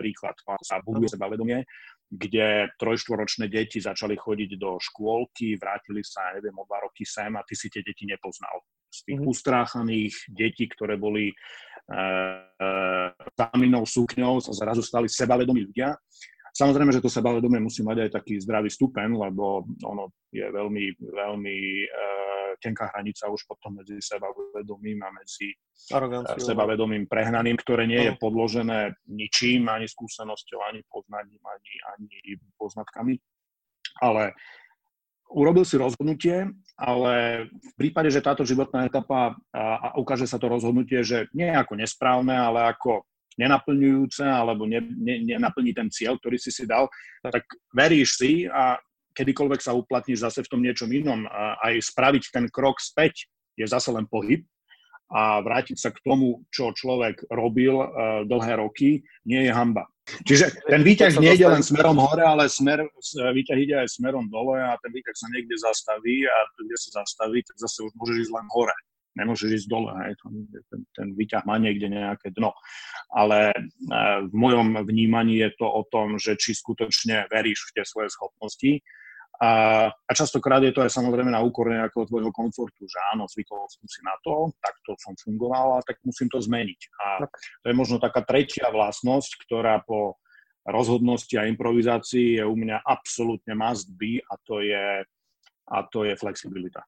príklad, 0.00 0.32
ako 0.48 0.64
sa 0.64 0.80
buduje 0.80 1.12
sebavedomie, 1.12 1.60
kde 2.08 2.72
trojštvoročné 2.80 3.52
deti 3.52 3.84
začali 3.84 4.16
chodiť 4.16 4.56
do 4.56 4.80
škôlky, 4.80 5.60
vrátili 5.60 6.00
sa, 6.00 6.32
neviem, 6.32 6.56
o 6.56 6.64
dva 6.64 6.80
roky 6.88 7.04
sem 7.04 7.28
a 7.36 7.44
ty 7.44 7.52
si 7.52 7.68
tie 7.68 7.84
deti 7.84 8.08
nepoznal. 8.08 8.64
Z 8.90 9.06
tých 9.06 9.20
mm. 9.20 9.28
ustráchaných 9.28 10.14
detí, 10.32 10.66
ktoré 10.66 10.96
boli 10.98 11.30
e, 11.30 11.34
e, 11.94 13.84
sukňou, 13.86 14.40
sa 14.40 14.52
zrazu 14.56 14.82
stali 14.82 15.06
sebavedomí 15.06 15.68
ľudia 15.68 15.94
Samozrejme, 16.50 16.90
že 16.90 17.02
to 17.02 17.10
sebavedomie 17.10 17.62
musí 17.62 17.86
mať 17.86 18.10
aj 18.10 18.10
taký 18.10 18.42
zdravý 18.42 18.70
stupeň, 18.74 19.14
lebo 19.14 19.62
ono 19.86 20.10
je 20.34 20.42
veľmi, 20.42 20.98
veľmi 20.98 21.58
e, 21.86 21.88
tenká 22.60 22.92
hranica 22.92 23.26
už 23.32 23.48
potom 23.48 23.80
medzi 23.80 23.96
sebavedomím 23.98 25.00
a 25.02 25.10
medzi 25.10 25.56
e, 25.56 26.38
sebavedomím 26.38 27.08
prehnaným, 27.08 27.56
ktoré 27.56 27.88
nie 27.88 28.06
je 28.06 28.12
podložené 28.20 28.94
ničím, 29.08 29.66
ani 29.72 29.88
skúsenosťou, 29.88 30.60
ani 30.68 30.84
poznaním, 30.86 31.40
ani, 31.40 31.72
ani 31.96 32.36
poznatkami. 32.60 33.16
Ale 34.04 34.36
urobil 35.32 35.64
si 35.64 35.80
rozhodnutie, 35.80 36.50
ale 36.76 37.46
v 37.48 37.72
prípade, 37.78 38.12
že 38.12 38.22
táto 38.22 38.44
životná 38.44 38.86
etapa 38.86 39.34
a, 39.54 39.62
a 39.78 39.88
ukáže 39.96 40.26
sa 40.26 40.36
to 40.36 40.50
rozhodnutie, 40.50 41.00
že 41.00 41.30
nie 41.32 41.48
ako 41.48 41.78
nesprávne, 41.78 42.34
ale 42.34 42.70
ako 42.70 43.08
nenaplňujúce 43.38 44.26
alebo 44.26 44.68
ne, 44.68 44.82
ne, 44.82 45.22
nenaplní 45.24 45.72
ten 45.72 45.88
cieľ, 45.88 46.18
ktorý 46.18 46.36
si 46.36 46.52
si 46.52 46.68
dal, 46.68 46.90
tak 47.24 47.46
veríš 47.72 48.20
si 48.20 48.44
a 48.50 48.76
kedykoľvek 49.14 49.60
sa 49.60 49.76
uplatníš 49.76 50.26
zase 50.26 50.46
v 50.46 50.50
tom 50.50 50.60
niečom 50.62 50.90
inom, 50.90 51.26
a 51.26 51.58
aj 51.70 51.90
spraviť 51.90 52.24
ten 52.30 52.46
krok 52.48 52.78
späť 52.78 53.26
je 53.58 53.66
zase 53.66 53.90
len 53.92 54.06
pohyb 54.06 54.46
a 55.10 55.42
vrátiť 55.42 55.74
sa 55.74 55.90
k 55.90 55.98
tomu, 56.06 56.46
čo 56.54 56.70
človek 56.70 57.26
robil 57.34 57.74
uh, 57.74 58.22
dlhé 58.30 58.62
roky, 58.62 59.02
nie 59.26 59.42
je 59.42 59.50
hamba. 59.50 59.90
Čiže 60.22 60.70
ten 60.70 60.86
výťah 60.86 61.18
nie 61.18 61.34
ide 61.34 61.50
len 61.50 61.62
smerom 61.66 61.98
hore, 61.98 62.22
ale 62.22 62.46
smer, 62.46 62.86
výťah 63.10 63.58
ide 63.58 63.74
aj 63.82 63.98
smerom 63.98 64.30
dole 64.30 64.58
a 64.58 64.78
ten 64.78 64.90
výťah 64.94 65.16
sa 65.18 65.26
niekde 65.34 65.58
zastaví 65.58 66.26
a 66.26 66.36
kde 66.62 66.76
sa 66.78 67.02
zastaví, 67.02 67.42
tak 67.42 67.58
zase 67.58 67.90
už 67.90 67.92
môžeš 67.98 68.30
ísť 68.30 68.34
len 68.38 68.46
hore 68.54 68.74
nemôžeš 69.18 69.50
ísť 69.62 69.68
dole, 69.68 69.90
hej, 70.06 70.14
ten, 70.70 70.80
ten 70.94 71.08
výťah 71.18 71.42
má 71.42 71.58
niekde 71.58 71.90
nejaké 71.90 72.30
dno. 72.30 72.54
Ale 73.10 73.50
e, 73.50 73.58
v 74.30 74.34
mojom 74.34 74.86
vnímaní 74.86 75.42
je 75.42 75.50
to 75.58 75.66
o 75.66 75.82
tom, 75.90 76.14
že 76.16 76.38
či 76.38 76.54
skutočne 76.54 77.26
veríš 77.26 77.70
v 77.70 77.80
tie 77.80 77.84
svoje 77.84 78.14
schopnosti 78.14 78.78
a, 79.40 79.50
a 79.88 80.12
častokrát 80.12 80.60
je 80.60 80.68
to 80.68 80.84
aj 80.84 80.92
samozrejme 80.92 81.32
na 81.32 81.40
úkor 81.40 81.72
nejakého 81.72 82.04
tvojho 82.04 82.28
komfortu, 82.28 82.84
že 82.84 83.00
áno, 83.16 83.24
zvykol 83.24 83.64
som 83.72 83.84
si 83.88 84.04
na 84.04 84.12
to, 84.20 84.52
takto 84.60 84.92
som 85.00 85.16
fungoval 85.16 85.80
a 85.80 85.84
tak 85.84 85.96
musím 86.04 86.28
to 86.28 86.44
zmeniť. 86.44 86.80
A 87.00 87.24
to 87.64 87.66
je 87.72 87.74
možno 87.74 87.96
taká 87.96 88.20
tretia 88.20 88.68
vlastnosť, 88.68 89.40
ktorá 89.48 89.80
po 89.80 90.20
rozhodnosti 90.68 91.32
a 91.40 91.48
improvizácii 91.48 92.36
je 92.36 92.44
u 92.44 92.52
mňa 92.52 92.84
absolútne 92.84 93.56
must 93.56 93.88
be 93.96 94.20
a 94.20 94.36
to 94.44 94.60
je, 94.60 95.08
a 95.72 95.78
to 95.88 96.04
je 96.04 96.14
flexibilita. 96.20 96.84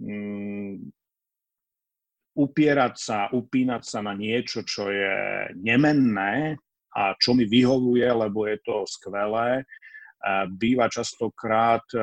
Mm, 0.00 0.80
upierať 2.40 2.94
sa, 2.96 3.18
upínať 3.28 3.82
sa 3.84 4.00
na 4.00 4.16
niečo, 4.16 4.64
čo 4.64 4.88
je 4.88 5.12
nemenné 5.60 6.56
a 6.96 7.12
čo 7.20 7.36
mi 7.36 7.44
vyhovuje, 7.44 8.08
lebo 8.08 8.48
je 8.48 8.56
to 8.64 8.88
skvelé, 8.88 9.68
býva 10.56 10.88
častokrát 10.88 11.84
e, 11.92 12.00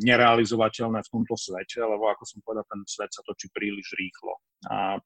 nerealizovateľné 0.00 1.04
v 1.04 1.12
tomto 1.12 1.36
svete, 1.36 1.84
lebo 1.84 2.08
ako 2.08 2.24
som 2.24 2.40
povedal, 2.40 2.64
ten 2.64 2.80
svet 2.88 3.12
sa 3.12 3.20
točí 3.28 3.52
príliš 3.52 3.92
rýchlo. 3.92 4.40
A, 4.72 4.96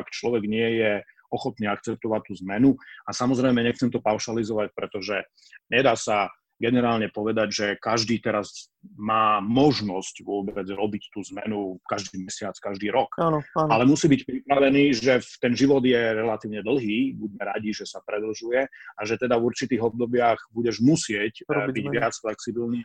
ak 0.00 0.08
človek 0.08 0.48
nie 0.48 0.80
je 0.80 0.92
ochotný 1.28 1.68
akceptovať 1.68 2.20
tú 2.28 2.32
zmenu, 2.44 2.70
a 3.04 3.10
samozrejme 3.12 3.60
nechcem 3.60 3.92
to 3.92 4.00
paušalizovať, 4.00 4.72
pretože 4.72 5.20
nedá 5.68 5.92
sa 5.92 6.32
generálne 6.62 7.10
povedať, 7.10 7.48
že 7.50 7.66
každý 7.82 8.22
teraz 8.22 8.70
má 8.94 9.42
možnosť 9.42 10.22
vôbec 10.22 10.62
robiť 10.62 11.10
tú 11.10 11.18
zmenu 11.34 11.82
každý 11.90 12.22
mesiac, 12.22 12.54
každý 12.54 12.94
rok. 12.94 13.10
Áno, 13.18 13.42
áno. 13.58 13.70
Ale 13.74 13.82
musí 13.82 14.06
byť 14.06 14.22
pripravený, 14.22 14.94
že 14.94 15.18
ten 15.42 15.58
život 15.58 15.82
je 15.82 15.98
relatívne 15.98 16.62
dlhý, 16.62 17.18
buďme 17.18 17.42
radi, 17.42 17.74
že 17.74 17.82
sa 17.82 17.98
predlžuje 18.06 18.62
a 18.70 19.00
že 19.02 19.18
teda 19.18 19.34
v 19.42 19.50
určitých 19.50 19.82
obdobiach 19.82 20.38
budeš 20.54 20.78
musieť 20.78 21.42
eh, 21.42 21.50
Robiť 21.50 21.74
byť 21.74 21.84
zmenu. 21.90 21.94
viac 21.98 22.14
flexibilný. 22.14 22.80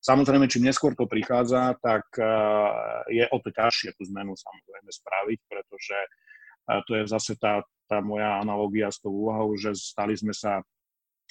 Samozrejme, 0.00 0.46
čím 0.46 0.70
neskôr 0.70 0.94
to 0.94 1.10
prichádza, 1.10 1.74
tak 1.82 2.06
uh, 2.22 3.02
je 3.10 3.26
o 3.26 3.38
to 3.42 3.50
ťažšie 3.50 3.90
tú 3.98 4.06
zmenu 4.06 4.38
samozrejme 4.38 4.86
spraviť, 4.86 5.38
pretože 5.50 5.98
uh, 5.98 6.78
to 6.86 6.94
je 6.94 7.02
zase 7.10 7.34
tá, 7.42 7.66
tá 7.90 7.98
moja 7.98 8.38
analogia 8.38 8.86
s 8.86 9.02
tou 9.02 9.10
úvahou, 9.26 9.58
že 9.58 9.74
stali 9.74 10.14
sme 10.14 10.30
sa 10.30 10.62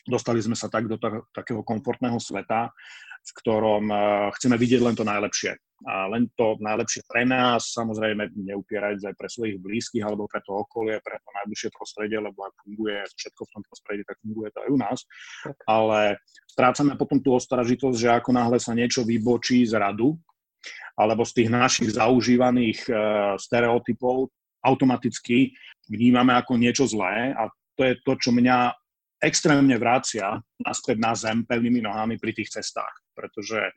Dostali 0.05 0.37
sme 0.37 0.53
sa 0.53 0.69
tak 0.69 0.85
do 0.85 1.01
takého 1.33 1.65
komfortného 1.65 2.21
sveta, 2.21 2.69
v 3.25 3.31
ktorom 3.41 3.83
eh, 3.89 3.99
chceme 4.37 4.55
vidieť 4.55 4.81
len 4.85 4.95
to 4.95 5.01
najlepšie. 5.01 5.57
A 5.85 6.07
len 6.07 6.31
to 6.39 6.55
najlepšie 6.63 7.03
pre 7.03 7.27
nás, 7.27 7.75
samozrejme 7.75 8.31
neupierať 8.31 9.11
aj 9.11 9.15
pre 9.19 9.27
svojich 9.27 9.59
blízkych 9.59 10.07
alebo 10.07 10.23
pre 10.23 10.39
to 10.39 10.55
okolie, 10.55 11.03
pre 11.03 11.19
to 11.19 11.29
najbližšie 11.43 11.69
prostredie, 11.75 12.15
lebo 12.15 12.47
ak 12.47 12.55
funguje 12.63 13.03
všetko 13.03 13.41
v 13.43 13.51
tom 13.51 13.63
prostredí, 13.67 14.01
tak 14.07 14.17
funguje 14.23 14.49
to 14.55 14.59
aj 14.63 14.69
u 14.71 14.77
nás. 14.79 14.99
Ale 15.67 15.99
strácame 16.47 16.95
potom 16.95 17.19
tú 17.19 17.35
ostražitosť, 17.35 17.97
že 17.99 18.07
ako 18.07 18.31
náhle 18.31 18.57
sa 18.57 18.71
niečo 18.71 19.03
vybočí 19.03 19.67
z 19.67 19.75
radu, 19.75 20.15
alebo 20.95 21.27
z 21.27 21.43
tých 21.43 21.49
našich 21.51 21.89
zaužívaných 21.91 22.87
uh, 22.87 23.35
stereotypov, 23.35 24.31
automaticky 24.65 25.53
vnímame 25.85 26.33
ako 26.33 26.57
niečo 26.57 26.89
zlé 26.89 27.35
a 27.37 27.51
to 27.77 27.81
je 27.85 27.93
to, 28.01 28.13
čo 28.17 28.31
mňa 28.33 28.73
extrémne 29.21 29.75
vrácia 29.79 30.39
naspäť 30.59 30.97
na 30.99 31.13
zem 31.15 31.43
pevnými 31.47 31.81
nohami 31.83 32.19
pri 32.19 32.35
tých 32.35 32.59
cestách, 32.59 32.91
pretože 33.15 33.71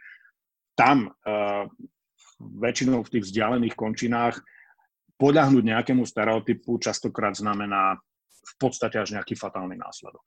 tam 0.75 1.11
uh, 1.11 1.67
väčšinou 2.39 3.03
v 3.03 3.13
tých 3.19 3.25
vzdialených 3.31 3.75
končinách 3.75 4.39
podľahnúť 5.19 5.65
nejakému 5.67 6.07
stereotypu 6.07 6.79
častokrát 6.79 7.35
znamená 7.35 7.99
v 8.23 8.55
podstate 8.57 9.03
až 9.03 9.19
nejaký 9.19 9.35
fatálny 9.35 9.75
následok. 9.75 10.23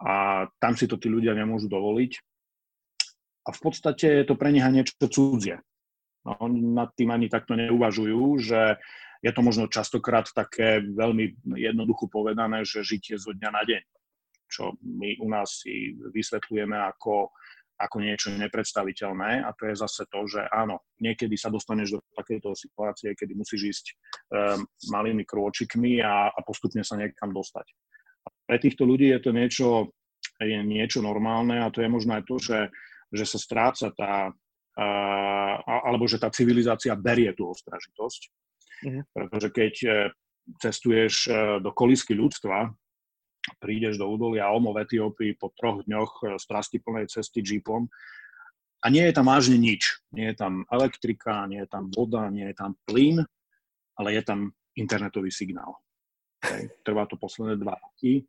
A 0.00 0.48
tam 0.56 0.72
si 0.72 0.88
to 0.88 0.96
tí 0.96 1.12
ľudia 1.12 1.36
nemôžu 1.36 1.68
dovoliť. 1.68 2.12
A 3.44 3.52
v 3.52 3.60
podstate 3.60 4.24
je 4.24 4.24
to 4.24 4.40
pre 4.40 4.48
nich 4.48 4.64
aj 4.64 4.72
niečo 4.72 4.96
cudzie. 4.96 5.60
No, 6.24 6.48
nad 6.48 6.92
tým 6.96 7.12
ani 7.12 7.28
takto 7.28 7.56
neuvažujú, 7.56 8.40
že 8.40 8.80
je 9.20 9.32
to 9.32 9.40
možno 9.44 9.68
častokrát 9.68 10.28
také 10.32 10.80
veľmi 10.80 11.36
jednoducho 11.60 12.08
povedané, 12.08 12.64
že 12.64 12.84
žitie 12.84 13.20
zo 13.20 13.36
dňa 13.36 13.50
na 13.52 13.62
deň 13.68 13.82
čo 14.50 14.74
my 14.82 15.22
u 15.22 15.28
nás 15.30 15.62
si 15.62 15.94
vysvetľujeme 15.94 16.74
ako, 16.74 17.30
ako 17.80 17.96
niečo 18.02 18.34
nepredstaviteľné 18.34 19.46
a 19.46 19.50
to 19.56 19.70
je 19.70 19.74
zase 19.78 20.04
to, 20.12 20.20
že 20.28 20.44
áno, 20.52 20.84
niekedy 21.00 21.38
sa 21.38 21.48
dostaneš 21.48 21.96
do 21.96 22.00
takéto 22.12 22.52
situácie, 22.52 23.16
kedy 23.16 23.32
musíš 23.32 23.62
ísť 23.72 23.86
um, 23.88 23.96
malými 24.92 25.24
krôčikmi 25.24 26.04
a, 26.04 26.28
a 26.28 26.40
postupne 26.44 26.84
sa 26.84 27.00
niekam 27.00 27.32
dostať. 27.32 27.66
A 28.26 28.28
pre 28.44 28.58
týchto 28.60 28.84
ľudí 28.84 29.08
je 29.14 29.20
to 29.22 29.30
niečo 29.32 29.68
je 30.40 30.56
niečo 30.64 31.04
normálne 31.04 31.60
a 31.60 31.72
to 31.72 31.84
je 31.84 31.88
možno 31.88 32.16
aj 32.16 32.24
to, 32.24 32.36
že, 32.40 32.60
že 33.12 33.24
sa 33.28 33.38
stráca 33.40 33.92
tá, 33.92 34.32
uh, 34.32 35.54
alebo 35.64 36.08
že 36.08 36.20
tá 36.20 36.32
civilizácia 36.32 36.96
berie 36.96 37.32
tú 37.36 37.48
ostražitosť. 37.52 38.20
Mm-hmm. 38.80 39.04
Pretože 39.12 39.48
keď 39.52 39.74
e, 39.84 39.88
cestuješ 40.56 41.28
do 41.60 41.68
kolisky 41.76 42.16
ľudstva, 42.16 42.72
prídeš 43.58 43.96
do 43.96 44.08
údolia 44.08 44.52
Omo 44.52 44.76
v 44.76 44.84
Etiópii 44.84 45.36
po 45.40 45.52
troch 45.56 45.84
dňoch 45.88 46.36
strasti 46.36 46.80
plnej 46.80 47.08
cesty 47.08 47.40
jeepom 47.40 47.88
a 48.80 48.86
nie 48.88 49.04
je 49.08 49.14
tam 49.16 49.28
vážne 49.28 49.56
nič. 49.60 50.00
Nie 50.12 50.32
je 50.32 50.36
tam 50.40 50.64
elektrika, 50.72 51.44
nie 51.48 51.64
je 51.64 51.68
tam 51.68 51.88
voda, 51.92 52.28
nie 52.28 52.48
je 52.52 52.56
tam 52.56 52.76
plyn, 52.84 53.24
ale 53.96 54.08
je 54.16 54.22
tam 54.24 54.52
internetový 54.76 55.28
signál. 55.32 55.76
Trvá 56.84 57.04
to 57.04 57.20
posledné 57.20 57.60
dva 57.60 57.76
roky. 57.76 58.24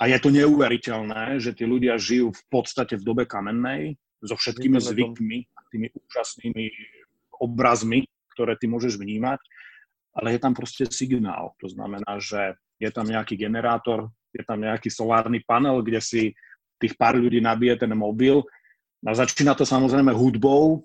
A 0.00 0.10
je 0.10 0.18
to 0.18 0.32
neuveriteľné, 0.32 1.38
že 1.38 1.54
tí 1.54 1.68
ľudia 1.68 2.00
žijú 2.00 2.32
v 2.32 2.42
podstate 2.50 2.96
v 2.98 3.06
dobe 3.06 3.28
kamennej, 3.28 3.94
so 4.20 4.36
všetkými 4.36 4.76
zvykmi, 4.76 5.38
tými 5.72 5.88
úžasnými 5.96 6.64
obrazmi, 7.40 8.04
ktoré 8.36 8.52
ty 8.58 8.68
môžeš 8.68 9.00
vnímať, 9.00 9.40
ale 10.12 10.36
je 10.36 10.40
tam 10.42 10.52
proste 10.52 10.84
signál. 10.92 11.56
To 11.62 11.70
znamená, 11.72 12.20
že 12.20 12.58
je 12.76 12.90
tam 12.92 13.08
nejaký 13.08 13.38
generátor, 13.40 14.12
je 14.30 14.42
tam 14.46 14.62
nejaký 14.62 14.88
solárny 14.88 15.42
panel, 15.42 15.82
kde 15.82 16.00
si 16.00 16.22
tých 16.80 16.96
pár 16.96 17.18
ľudí 17.18 17.42
nabije 17.42 17.84
ten 17.84 17.92
mobil. 17.92 18.40
A 19.04 19.16
začína 19.16 19.56
to 19.56 19.64
samozrejme 19.64 20.12
hudbou, 20.12 20.84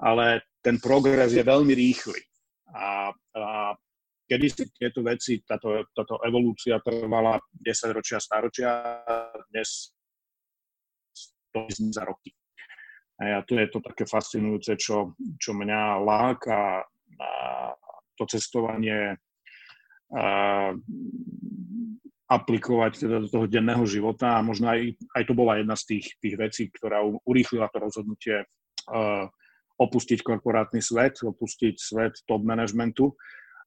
ale 0.00 0.44
ten 0.60 0.80
progres 0.80 1.32
je 1.36 1.44
veľmi 1.44 1.72
rýchly. 1.72 2.20
A, 2.74 3.12
a 3.12 3.72
kedy 4.28 4.46
si 4.48 4.62
tieto 4.72 5.04
veci, 5.04 5.40
táto, 5.44 5.84
táto 5.92 6.20
evolúcia 6.24 6.80
trvala 6.80 7.36
10 7.52 7.96
ročia, 7.96 8.18
staročia, 8.20 8.70
dnes 9.52 9.92
to 11.52 11.68
za 11.70 12.02
roky. 12.02 12.34
A 13.22 13.46
to 13.46 13.54
je 13.54 13.70
to 13.70 13.78
také 13.78 14.10
fascinujúce, 14.10 14.74
čo, 14.74 15.14
čo 15.38 15.54
mňa 15.54 16.02
láka 16.02 16.82
a 17.14 17.30
to 18.18 18.26
cestovanie 18.26 19.14
a 20.14 20.24
aplikovať 22.24 23.04
teda 23.04 23.16
do 23.20 23.28
toho 23.28 23.46
denného 23.46 23.84
života 23.84 24.40
a 24.40 24.44
možno 24.44 24.72
aj, 24.72 24.96
aj 25.12 25.22
to 25.28 25.34
bola 25.36 25.60
jedna 25.60 25.76
z 25.76 25.84
tých, 25.96 26.06
tých 26.16 26.34
vecí, 26.40 26.62
ktorá 26.72 27.04
urýchlila 27.04 27.68
to 27.68 27.78
rozhodnutie 27.84 28.48
uh, 28.88 29.28
opustiť 29.76 30.24
korporátny 30.24 30.80
svet, 30.80 31.20
opustiť 31.20 31.74
svet 31.76 32.14
top 32.24 32.40
managementu 32.40 33.12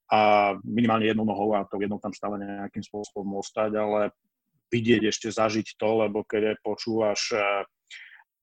a 0.07 0.55
minimálne 0.63 1.05
jednou 1.05 1.27
nohou 1.27 1.53
a 1.53 1.67
to 1.67 1.77
jednou 1.77 1.99
tam 1.99 2.15
stále 2.15 2.39
nejakým 2.39 2.81
spôsobom 2.81 3.43
ostať, 3.43 3.75
ale 3.75 4.15
vidieť 4.71 5.03
ešte 5.11 5.27
zažiť 5.31 5.75
to, 5.75 6.07
lebo 6.07 6.23
keď 6.23 6.59
počúvaš 6.63 7.35
e, 7.35 7.39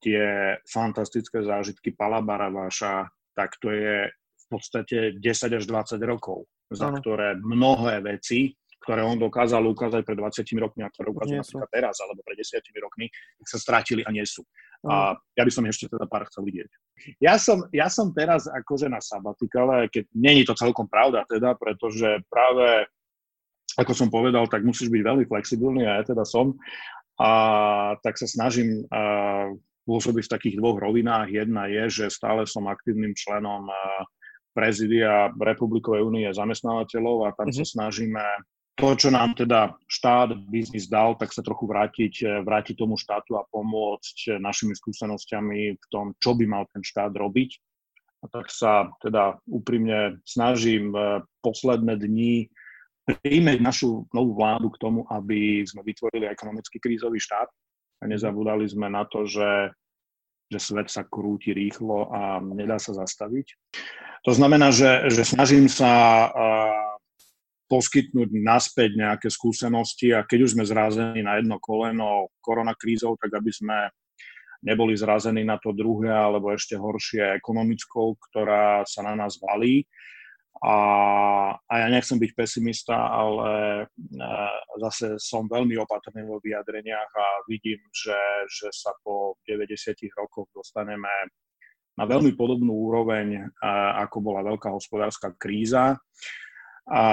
tie 0.05 0.24
fantastické 0.68 1.40
zážitky 1.40 1.96
Palabara 1.96 2.53
váša, 2.53 3.09
tak 3.33 3.57
to 3.61 3.72
je 3.72 4.09
v 4.12 4.46
podstate 4.53 4.98
10 5.16 5.59
až 5.59 5.64
20 5.64 5.96
rokov, 6.05 6.44
za 6.68 6.92
ano. 6.92 7.00
ktoré 7.00 7.40
mnohé 7.40 8.05
veci 8.05 8.53
ktoré 8.85 9.01
on 9.01 9.16
dokázal 9.16 9.64
ukázať 9.64 10.05
pred 10.05 10.20
20 10.20 10.44
rokmi 10.61 10.85
a 10.85 10.92
ktoré 10.92 11.09
ukázal 11.09 11.40
napríklad 11.40 11.70
teraz 11.73 11.97
alebo 12.05 12.20
pred 12.20 12.37
10 12.37 12.61
rokmi, 12.85 13.09
tak 13.40 13.47
sa 13.49 13.57
strátili 13.57 14.05
a 14.05 14.12
nie 14.12 14.29
sú. 14.29 14.44
Mm. 14.85 14.92
A 14.92 14.97
ja 15.40 15.42
by 15.49 15.53
som 15.53 15.64
ešte 15.64 15.88
teda 15.88 16.05
pár 16.05 16.29
chcel 16.29 16.44
vidieť. 16.44 16.68
Ja 17.25 17.40
som, 17.40 17.64
ja 17.73 17.88
som 17.88 18.12
teraz 18.12 18.44
akože 18.44 18.92
na 18.92 19.01
sabatikale, 19.01 19.88
keď 19.88 20.05
není 20.12 20.44
to 20.44 20.53
celkom 20.53 20.85
pravda 20.85 21.25
teda, 21.25 21.57
pretože 21.57 22.20
práve 22.29 22.85
ako 23.75 23.92
som 23.97 24.12
povedal, 24.12 24.47
tak 24.47 24.62
musíš 24.62 24.92
byť 24.92 25.03
veľmi 25.03 25.25
flexibilný 25.27 25.83
a 25.88 25.99
ja 25.99 26.05
teda 26.07 26.23
som. 26.23 26.55
A 27.18 27.31
tak 28.05 28.20
sa 28.20 28.29
snažím 28.29 28.87
a, 28.92 29.51
pôsobiť 29.88 30.31
v 30.31 30.35
takých 30.38 30.59
dvoch 30.62 30.79
rovinách. 30.79 31.33
Jedna 31.33 31.66
je, 31.66 31.90
že 31.90 32.14
stále 32.14 32.47
som 32.47 32.70
aktívnym 32.70 33.16
členom 33.18 33.66
a, 33.66 34.07
prezidia 34.55 35.35
Republikovej 35.35 36.07
únie 36.07 36.31
zamestnávateľov 36.31 37.27
a 37.27 37.35
tam 37.35 37.51
mm-hmm. 37.51 37.66
sa 37.66 37.75
snažíme 37.75 38.23
to, 38.75 38.99
čo 38.99 39.09
nám 39.15 39.39
teda 39.39 39.79
štát, 39.87 40.35
biznis 40.51 40.91
dal, 40.91 41.15
tak 41.15 41.31
sa 41.31 41.47
trochu 41.47 41.71
vrátiť, 41.71 42.15
eh, 42.27 42.29
vrátiť 42.43 42.75
tomu 42.75 42.99
štátu 42.99 43.39
a 43.39 43.47
pomôcť 43.47 44.17
eh, 44.35 44.43
našimi 44.43 44.75
skúsenosťami 44.75 45.79
v 45.79 45.87
tom, 45.95 46.15
čo 46.19 46.35
by 46.35 46.45
mal 46.47 46.67
ten 46.75 46.83
štát 46.83 47.15
robiť. 47.15 47.51
A 48.25 48.33
tak 48.33 48.49
sa 48.51 48.91
teda 48.99 49.39
úprimne 49.47 50.19
snažím 50.27 50.91
eh, 50.95 51.23
posledné 51.39 51.95
dni 51.95 52.51
príjmeť 53.05 53.59
našu 53.61 54.09
novú 54.11 54.33
vládu 54.35 54.73
k 54.75 54.81
tomu, 54.81 55.05
aby 55.13 55.63
sme 55.69 55.85
vytvorili 55.85 56.27
ekonomický 56.27 56.81
krízový 56.81 57.21
štát 57.21 57.47
a 58.01 58.05
nezabudali 58.09 58.65
sme 58.65 58.89
na 58.89 59.05
to, 59.05 59.29
že, 59.29 59.71
že 60.49 60.59
svet 60.59 60.89
sa 60.89 61.05
krúti 61.05 61.53
rýchlo 61.53 62.09
a 62.09 62.41
nedá 62.41 62.81
sa 62.81 62.97
zastaviť. 62.97 63.61
To 64.25 64.33
znamená, 64.33 64.73
že, 64.73 65.13
že 65.13 65.21
snažím 65.21 65.69
sa 65.69 66.33
poskytnúť 67.75 68.31
naspäť 68.39 68.95
nejaké 68.95 69.27
skúsenosti 69.27 70.15
a 70.15 70.23
keď 70.23 70.47
už 70.47 70.51
sme 70.55 70.63
zrázení 70.63 71.27
na 71.27 71.43
jedno 71.43 71.59
koleno 71.59 72.31
koronakrízou, 72.39 73.19
tak 73.19 73.35
aby 73.35 73.51
sme 73.51 73.91
neboli 74.63 74.95
zrazení 74.95 75.43
na 75.43 75.59
to 75.59 75.75
druhé 75.75 76.15
alebo 76.15 76.55
ešte 76.55 76.79
horšie 76.79 77.35
ekonomickou, 77.43 78.15
ktorá 78.31 78.87
sa 78.87 79.03
na 79.03 79.19
nás 79.19 79.43
valí. 79.43 79.83
A, 80.63 80.77
a 81.59 81.75
ja 81.83 81.89
nechcem 81.91 82.17
byť 82.17 82.31
pesimista, 82.33 82.95
ale 82.95 83.85
e, 83.85 84.29
zase 84.81 85.19
som 85.19 85.51
veľmi 85.51 85.75
opatrný 85.83 86.25
vo 86.25 86.39
vyjadreniach 86.39 87.11
a 87.11 87.27
vidím, 87.51 87.83
že, 87.91 88.17
že 88.47 88.71
sa 88.71 88.95
po 89.03 89.35
90 89.51 89.99
rokoch 90.15 90.47
dostaneme 90.55 91.11
na 91.99 92.05
veľmi 92.07 92.35
podobnú 92.39 92.75
úroveň, 92.91 93.51
ako 94.03 94.19
bola 94.19 94.43
veľká 94.43 94.67
hospodárska 94.67 95.31
kríza. 95.39 95.95
A, 96.85 97.05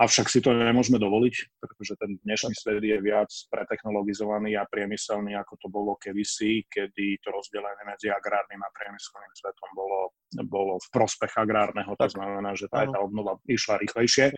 avšak 0.00 0.32
si 0.32 0.40
to 0.40 0.48
nemôžeme 0.56 0.96
dovoliť, 0.96 1.60
pretože 1.60 1.92
ten 2.00 2.16
dnešný 2.24 2.56
svet 2.56 2.80
je 2.80 2.96
viac 3.04 3.28
pretechnologizovaný 3.52 4.56
a 4.56 4.64
priemyselný, 4.64 5.36
ako 5.36 5.54
to 5.60 5.68
bolo 5.68 5.92
kedysi, 6.00 6.64
kedy 6.72 7.20
to 7.20 7.28
rozdelenie 7.28 7.84
medzi 7.84 8.08
agrárnym 8.08 8.64
a 8.64 8.72
priemyselným 8.72 9.34
svetom 9.36 9.70
bolo, 9.76 10.00
bolo 10.48 10.80
v 10.80 10.88
prospech 10.88 11.36
agrárneho, 11.36 11.92
to 12.00 12.08
znamená, 12.08 12.56
že 12.56 12.64
tá, 12.72 12.88
tá 12.88 12.96
obnova 13.04 13.36
išla 13.44 13.76
rýchlejšie. 13.76 14.32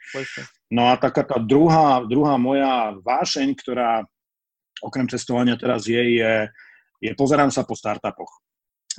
No 0.74 0.90
a 0.90 0.98
taká 0.98 1.22
tá 1.22 1.38
druhá, 1.38 2.02
druhá 2.02 2.34
moja 2.34 2.98
vášeň, 3.06 3.54
ktorá 3.54 4.02
okrem 4.82 5.06
cestovania 5.06 5.54
teraz 5.54 5.86
je, 5.86 6.18
je, 6.18 6.32
je 6.98 7.12
pozerám 7.14 7.54
sa 7.54 7.62
po 7.62 7.78
startupoch. 7.78 8.42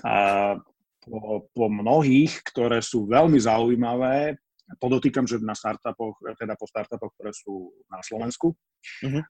A 0.07 0.55
po, 1.03 1.49
po 1.51 1.65
mnohých, 1.67 2.39
ktoré 2.45 2.79
sú 2.79 3.09
veľmi 3.09 3.35
zaujímavé, 3.35 4.39
Podotýkam, 4.79 5.27
že 5.27 5.41
na 5.43 5.57
startupoch, 5.57 6.21
teda 6.39 6.55
po 6.55 6.69
startupoch, 6.69 7.11
ktoré 7.17 7.35
sú 7.35 7.75
na 7.91 7.99
Slovensku, 7.99 8.53
uh-huh. 8.53 9.23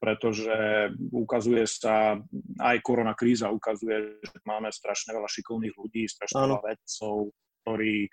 pretože 0.00 0.88
ukazuje 1.10 1.66
sa, 1.68 2.16
aj 2.62 2.76
korona 2.80 3.12
kríza 3.12 3.52
ukazuje, 3.52 4.22
že 4.22 4.38
máme 4.48 4.72
strašne 4.72 5.12
veľa 5.12 5.28
šikovných 5.28 5.74
ľudí, 5.76 6.08
strašne 6.08 6.48
veľa 6.48 6.60
vedcov, 6.64 7.34
ktorí 7.66 8.08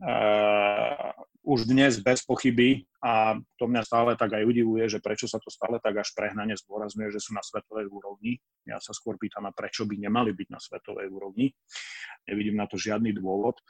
Uh, 0.00 1.12
už 1.44 1.68
dnes 1.68 2.00
bez 2.00 2.24
pochyby 2.24 2.88
a 3.04 3.36
to 3.60 3.68
mňa 3.68 3.84
stále 3.84 4.16
tak 4.16 4.32
aj 4.32 4.48
udivuje, 4.48 4.88
že 4.88 4.96
prečo 4.96 5.28
sa 5.28 5.36
to 5.36 5.52
stále 5.52 5.76
tak 5.76 5.92
až 5.92 6.16
prehnane 6.16 6.56
zdôrazňuje, 6.56 7.12
že 7.12 7.20
sú 7.20 7.36
na 7.36 7.44
svetovej 7.44 7.84
úrovni. 7.92 8.40
Ja 8.64 8.80
sa 8.80 8.96
skôr 8.96 9.20
pýtam, 9.20 9.44
a 9.44 9.52
prečo 9.52 9.84
by 9.84 10.00
nemali 10.00 10.32
byť 10.32 10.48
na 10.48 10.56
svetovej 10.56 11.04
úrovni. 11.04 11.52
Nevidím 12.24 12.56
na 12.56 12.64
to 12.64 12.80
žiadny 12.80 13.12
dôvod. 13.12 13.60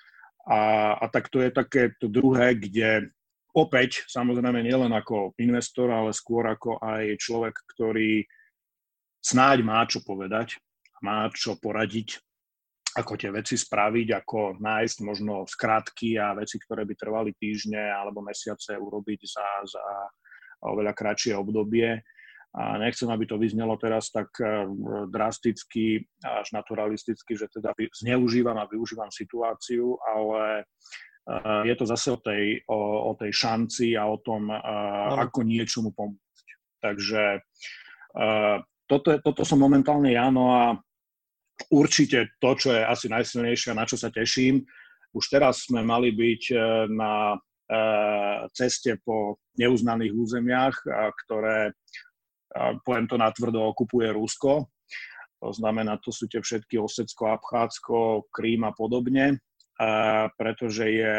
A, 0.49 0.95
a 0.97 1.05
tak 1.13 1.29
to 1.29 1.45
je 1.45 1.51
také 1.53 1.93
to 2.01 2.09
druhé, 2.09 2.57
kde 2.57 3.13
opäť, 3.53 4.07
samozrejme 4.09 4.63
nielen 4.63 4.93
ako 4.95 5.37
investor, 5.43 5.91
ale 5.91 6.15
skôr 6.17 6.49
ako 6.49 6.81
aj 6.81 7.19
človek, 7.21 7.55
ktorý 7.77 8.25
snáď 9.21 9.59
má 9.67 9.85
čo 9.85 10.01
povedať, 10.01 10.57
má 11.05 11.29
čo 11.33 11.61
poradiť, 11.61 12.21
ako 12.91 13.15
tie 13.15 13.31
veci 13.31 13.55
spraviť, 13.55 14.09
ako 14.19 14.59
nájsť 14.59 14.97
možno 15.07 15.47
skrátky 15.47 16.19
a 16.19 16.35
veci, 16.35 16.59
ktoré 16.59 16.83
by 16.83 16.95
trvali 16.99 17.31
týždne 17.39 17.79
alebo 17.79 18.25
mesiace 18.25 18.75
urobiť 18.75 19.21
za, 19.31 19.47
za 19.67 19.85
oveľa 20.67 20.93
kratšie 20.93 21.39
obdobie 21.39 22.03
a 22.51 22.79
nechcem, 22.83 23.07
aby 23.07 23.31
to 23.31 23.39
vyznelo 23.39 23.79
teraz 23.79 24.11
tak 24.11 24.27
eh, 24.43 24.67
drasticky 25.07 26.03
až 26.19 26.51
naturalisticky, 26.51 27.39
že 27.39 27.47
teda 27.47 27.71
zneužívam 27.95 28.59
a 28.59 28.67
využívam 28.67 29.11
situáciu, 29.11 29.95
ale 30.03 30.67
eh, 31.31 31.63
je 31.71 31.75
to 31.79 31.85
zase 31.87 32.11
o 32.11 32.19
tej, 32.19 32.59
o, 32.67 33.11
o 33.11 33.13
tej 33.15 33.31
šanci 33.31 33.95
a 33.95 34.11
o 34.11 34.19
tom, 34.19 34.51
no. 34.51 35.15
ako 35.15 35.47
niečomu 35.47 35.95
pomôcť. 35.95 36.47
Takže 36.81 37.23
toto, 38.89 39.09
toto 39.21 39.43
som 39.45 39.61
momentálne 39.61 40.17
ja, 40.17 40.33
no 40.33 40.51
a 40.51 40.75
určite 41.69 42.35
to, 42.41 42.57
čo 42.57 42.73
je 42.73 42.83
asi 42.83 43.07
najsilnejšie 43.13 43.71
a 43.71 43.79
na 43.79 43.85
čo 43.85 44.01
sa 44.01 44.09
teším, 44.09 44.65
už 45.13 45.25
teraz 45.29 45.69
sme 45.69 45.85
mali 45.85 46.09
byť 46.11 46.43
na 46.89 47.37
ceste 48.57 48.97
po 49.05 49.39
neuznaných 49.61 50.17
územiach, 50.17 50.75
ktoré 51.29 51.77
poviem 52.85 53.07
to 53.07 53.17
natvrdo, 53.17 53.71
okupuje 53.71 54.11
Rusko. 54.13 54.67
To 55.41 55.51
znamená, 55.57 55.97
to 56.03 56.13
sú 56.13 56.29
tie 56.29 56.45
všetky 56.45 56.77
Osecko, 56.77 57.33
Abchádzko, 57.33 58.29
Krím 58.29 58.69
a 58.69 58.77
podobne, 58.77 59.41
pretože 60.37 60.85
je, 60.85 61.17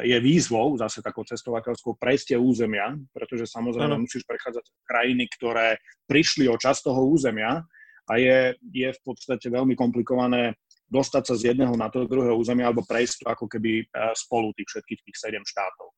je 0.00 0.18
výzvou, 0.24 0.80
zase 0.80 1.04
takou 1.04 1.28
cestovateľskou, 1.28 2.00
prejsť 2.00 2.40
územia, 2.40 2.96
pretože 3.12 3.44
samozrejme 3.44 4.00
ano. 4.00 4.04
musíš 4.08 4.24
prechádzať 4.24 4.64
krajiny, 4.88 5.28
ktoré 5.36 5.76
prišli 6.08 6.48
o 6.48 6.56
časť 6.56 6.88
toho 6.88 7.04
územia 7.04 7.60
a 8.08 8.12
je, 8.16 8.56
je 8.72 8.88
v 8.88 9.00
podstate 9.04 9.52
veľmi 9.52 9.76
komplikované 9.76 10.56
dostať 10.88 11.22
sa 11.28 11.34
z 11.36 11.52
jedného 11.52 11.76
na 11.76 11.92
to 11.92 12.08
druhého 12.08 12.32
územia 12.32 12.72
alebo 12.72 12.80
prejsť 12.88 13.14
to 13.20 13.26
ako 13.28 13.44
keby 13.44 13.84
spolu 14.16 14.56
tých 14.56 14.72
všetkých 14.72 15.00
tých 15.04 15.16
sedem 15.20 15.44
štátov. 15.44 15.92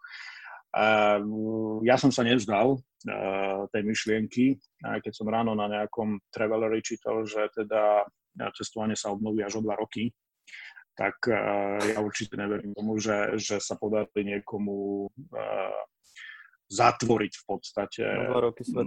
Ja 1.83 1.97
som 1.99 2.15
sa 2.15 2.23
nevzdal 2.23 2.79
tej 3.75 3.83
myšlienky, 3.83 4.61
keď 4.79 5.13
som 5.13 5.27
ráno 5.27 5.59
na 5.59 5.67
nejakom 5.67 6.23
traveleri 6.31 6.79
čítal, 6.85 7.27
že 7.27 7.51
teda 7.51 8.07
cestovanie 8.55 8.95
sa 8.95 9.11
obnoví 9.11 9.43
až 9.43 9.59
o 9.59 9.65
dva 9.67 9.75
roky, 9.75 10.15
tak 10.95 11.27
ja 11.83 11.99
určite 11.99 12.39
neverím 12.39 12.77
tomu, 12.77 13.01
že, 13.03 13.35
že 13.41 13.59
sa 13.59 13.75
podarí 13.75 14.23
niekomu 14.23 15.09
zatvoriť 16.71 17.33
v 17.35 17.45
podstate 17.51 18.05
roky 18.31 18.63
svet. 18.63 18.87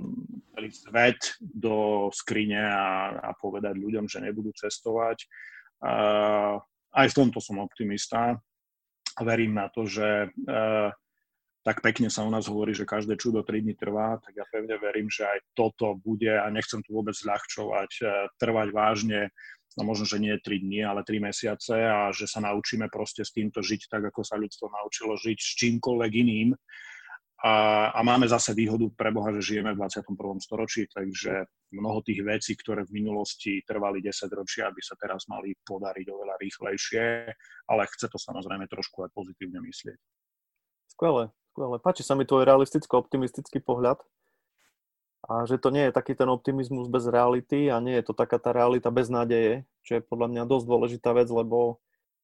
celý 0.56 0.70
svet 0.72 1.22
do 1.44 2.08
skrine 2.16 2.64
a, 2.64 3.12
a 3.20 3.30
povedať 3.36 3.76
ľuďom, 3.76 4.08
že 4.08 4.24
nebudú 4.24 4.56
cestovať. 4.56 5.28
Aj 6.94 7.08
v 7.12 7.18
tomto 7.18 7.44
som 7.44 7.60
optimista 7.60 8.40
a 9.14 9.22
verím 9.28 9.60
na 9.60 9.68
to, 9.68 9.84
že 9.84 10.32
tak 11.64 11.80
pekne 11.80 12.12
sa 12.12 12.28
u 12.28 12.32
nás 12.32 12.52
hovorí, 12.52 12.76
že 12.76 12.84
každé 12.84 13.16
čudo 13.16 13.40
3 13.40 13.64
dní 13.64 13.74
trvá, 13.80 14.20
tak 14.20 14.36
ja 14.36 14.44
pevne 14.52 14.76
verím, 14.76 15.08
že 15.08 15.24
aj 15.24 15.40
toto 15.56 15.96
bude, 15.96 16.36
a 16.36 16.52
nechcem 16.52 16.84
tu 16.84 16.92
vôbec 16.92 17.16
zľahčovať, 17.16 17.92
e, 18.04 18.08
trvať 18.36 18.68
vážne, 18.76 19.32
no 19.80 19.88
možno, 19.88 20.04
že 20.04 20.20
nie 20.20 20.36
3 20.36 20.60
dní, 20.60 20.84
ale 20.84 21.08
3 21.08 21.24
mesiace 21.24 21.76
a 21.88 22.12
že 22.12 22.28
sa 22.28 22.44
naučíme 22.44 22.92
proste 22.92 23.24
s 23.24 23.32
týmto 23.32 23.64
žiť 23.64 23.88
tak, 23.88 24.04
ako 24.12 24.22
sa 24.28 24.36
ľudstvo 24.36 24.68
naučilo 24.68 25.16
žiť 25.16 25.40
s 25.40 25.50
čímkoľvek 25.64 26.12
iným. 26.12 26.52
A, 27.44 27.92
a 27.92 28.00
máme 28.08 28.24
zase 28.24 28.56
výhodu 28.56 28.88
pre 28.96 29.12
Boha, 29.12 29.28
že 29.36 29.56
žijeme 29.56 29.76
v 29.76 29.84
21. 29.84 30.40
storočí, 30.40 30.88
takže 30.88 31.44
mnoho 31.76 32.00
tých 32.00 32.24
vecí, 32.24 32.56
ktoré 32.56 32.88
v 32.88 33.04
minulosti 33.04 33.60
trvali 33.68 34.00
10 34.00 34.32
ročia, 34.32 34.72
by 34.72 34.80
sa 34.80 34.96
teraz 34.96 35.28
mali 35.28 35.52
podariť 35.68 36.08
oveľa 36.08 36.40
rýchlejšie, 36.40 37.04
ale 37.68 37.84
chce 37.92 38.08
to 38.08 38.16
samozrejme 38.16 38.64
trošku 38.72 39.04
aj 39.04 39.12
pozitívne 39.12 39.60
myslieť. 39.60 40.00
Skvelé, 40.96 41.36
skvelé. 41.54 41.78
Páči 41.78 42.02
sa 42.02 42.18
mi 42.18 42.26
tvoj 42.26 42.50
realisticko-optimistický 42.50 43.62
pohľad 43.62 44.02
a 45.30 45.46
že 45.46 45.62
to 45.62 45.70
nie 45.70 45.88
je 45.88 45.94
taký 45.94 46.18
ten 46.18 46.26
optimizmus 46.26 46.90
bez 46.90 47.06
reality 47.06 47.70
a 47.70 47.78
nie 47.78 47.94
je 48.02 48.10
to 48.10 48.18
taká 48.18 48.42
tá 48.42 48.50
realita 48.50 48.90
bez 48.90 49.14
nádeje, 49.14 49.70
čo 49.86 50.02
je 50.02 50.02
podľa 50.02 50.34
mňa 50.34 50.44
dosť 50.50 50.66
dôležitá 50.66 51.14
vec, 51.14 51.30
lebo 51.30 51.78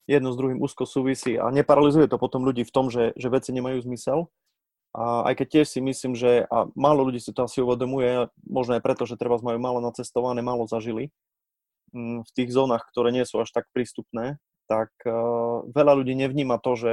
jedno 0.10 0.34
s 0.34 0.39
druhým 0.42 0.58
úzko 0.58 0.89
súvisí 0.89 1.38
a 1.38 1.54
neparalizuje 1.54 2.10
to 2.10 2.18
potom 2.18 2.42
ľudí 2.42 2.65
v 2.65 2.74
tom, 2.74 2.89
že, 2.89 3.13
že 3.13 3.30
veci 3.30 3.54
nemajú 3.54 3.86
zmysel. 3.86 4.34
A 4.98 5.30
aj 5.30 5.46
keď 5.46 5.48
tiež 5.62 5.68
si 5.70 5.80
myslím, 5.86 6.18
že 6.18 6.50
a 6.50 6.65
málo 6.74 7.06
ľudí 7.06 7.22
si 7.22 7.30
to 7.30 7.46
asi 7.46 7.62
uvedomuje, 7.62 8.34
možno 8.42 8.74
aj 8.74 8.82
preto, 8.82 9.06
že 9.06 9.22
treba 9.22 9.38
majú 9.38 9.62
málo 9.62 9.78
nacestované, 9.86 10.42
málo 10.42 10.65
zažili 10.65 11.13
mm, 11.94 12.26
v 12.26 12.32
tých 12.34 12.50
zónach, 12.50 12.82
ktoré 12.89 13.13
nie 13.13 13.22
sú 13.22 13.38
až 13.38 13.54
tak 13.54 13.70
prístupné, 13.70 14.42
tak 14.65 14.89
uh, 15.06 15.62
veľa 15.70 15.94
ľudí 15.94 16.18
nevníma 16.18 16.58
to, 16.58 16.74
že 16.74 16.92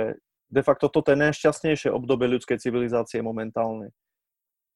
de 0.50 0.62
facto 0.62 0.86
toto 0.86 1.10
je 1.10 1.18
najšťastnejšie 1.18 1.90
obdobie 1.90 2.30
ľudskej 2.30 2.58
civilizácie 2.62 3.18
momentálne. 3.22 3.90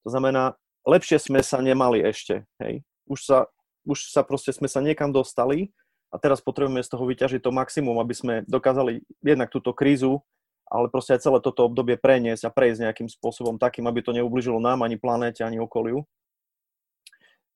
To 0.03 0.09
znamená, 0.11 0.57
lepšie 0.83 1.21
sme 1.21 1.39
sa 1.45 1.61
nemali 1.61 2.01
ešte. 2.01 2.43
Hej? 2.59 2.81
Už, 3.07 3.19
sa, 3.23 3.37
už 3.85 4.11
sa 4.11 4.25
proste 4.25 4.51
sme 4.51 4.67
sa 4.67 4.81
niekam 4.81 5.13
dostali 5.13 5.71
a 6.11 6.19
teraz 6.19 6.43
potrebujeme 6.43 6.83
z 6.83 6.91
toho 6.91 7.07
vyťažiť 7.07 7.39
to 7.39 7.55
maximum, 7.55 8.01
aby 8.03 8.13
sme 8.15 8.33
dokázali 8.49 9.05
jednak 9.23 9.47
túto 9.47 9.71
krízu, 9.71 10.19
ale 10.67 10.91
proste 10.91 11.15
aj 11.15 11.23
celé 11.23 11.39
toto 11.39 11.67
obdobie 11.67 11.95
preniesť 11.95 12.47
a 12.47 12.53
prejsť 12.53 12.87
nejakým 12.87 13.09
spôsobom 13.11 13.55
takým, 13.59 13.87
aby 13.87 14.03
to 14.03 14.15
neubližilo 14.15 14.59
nám, 14.59 14.83
ani 14.83 14.99
planéte, 14.99 15.43
ani 15.43 15.59
okoliu. 15.59 16.03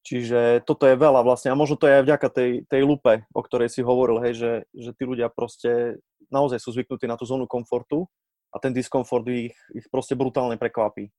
Čiže 0.05 0.61
toto 0.69 0.85
je 0.85 0.93
veľa 0.93 1.25
vlastne 1.25 1.49
a 1.49 1.57
možno 1.57 1.81
to 1.81 1.89
je 1.89 1.97
aj 1.97 2.03
vďaka 2.05 2.27
tej, 2.29 2.51
tej 2.69 2.81
lupe, 2.85 3.25
o 3.33 3.41
ktorej 3.41 3.73
si 3.73 3.81
hovoril, 3.81 4.21
hej, 4.21 4.37
že, 4.37 4.51
že 4.77 4.93
tí 4.93 5.01
ľudia 5.01 5.33
proste 5.33 5.97
naozaj 6.29 6.61
sú 6.61 6.73
zvyknutí 6.75 7.05
na 7.05 7.17
tú 7.17 7.25
zónu 7.27 7.45
komfortu 7.49 8.09
a 8.53 8.61
ten 8.61 8.71
diskomfort 8.71 9.27
ich, 9.31 9.55
ich 9.75 9.85
proste 9.91 10.15
brutálne 10.15 10.55
prekvapí. 10.55 11.11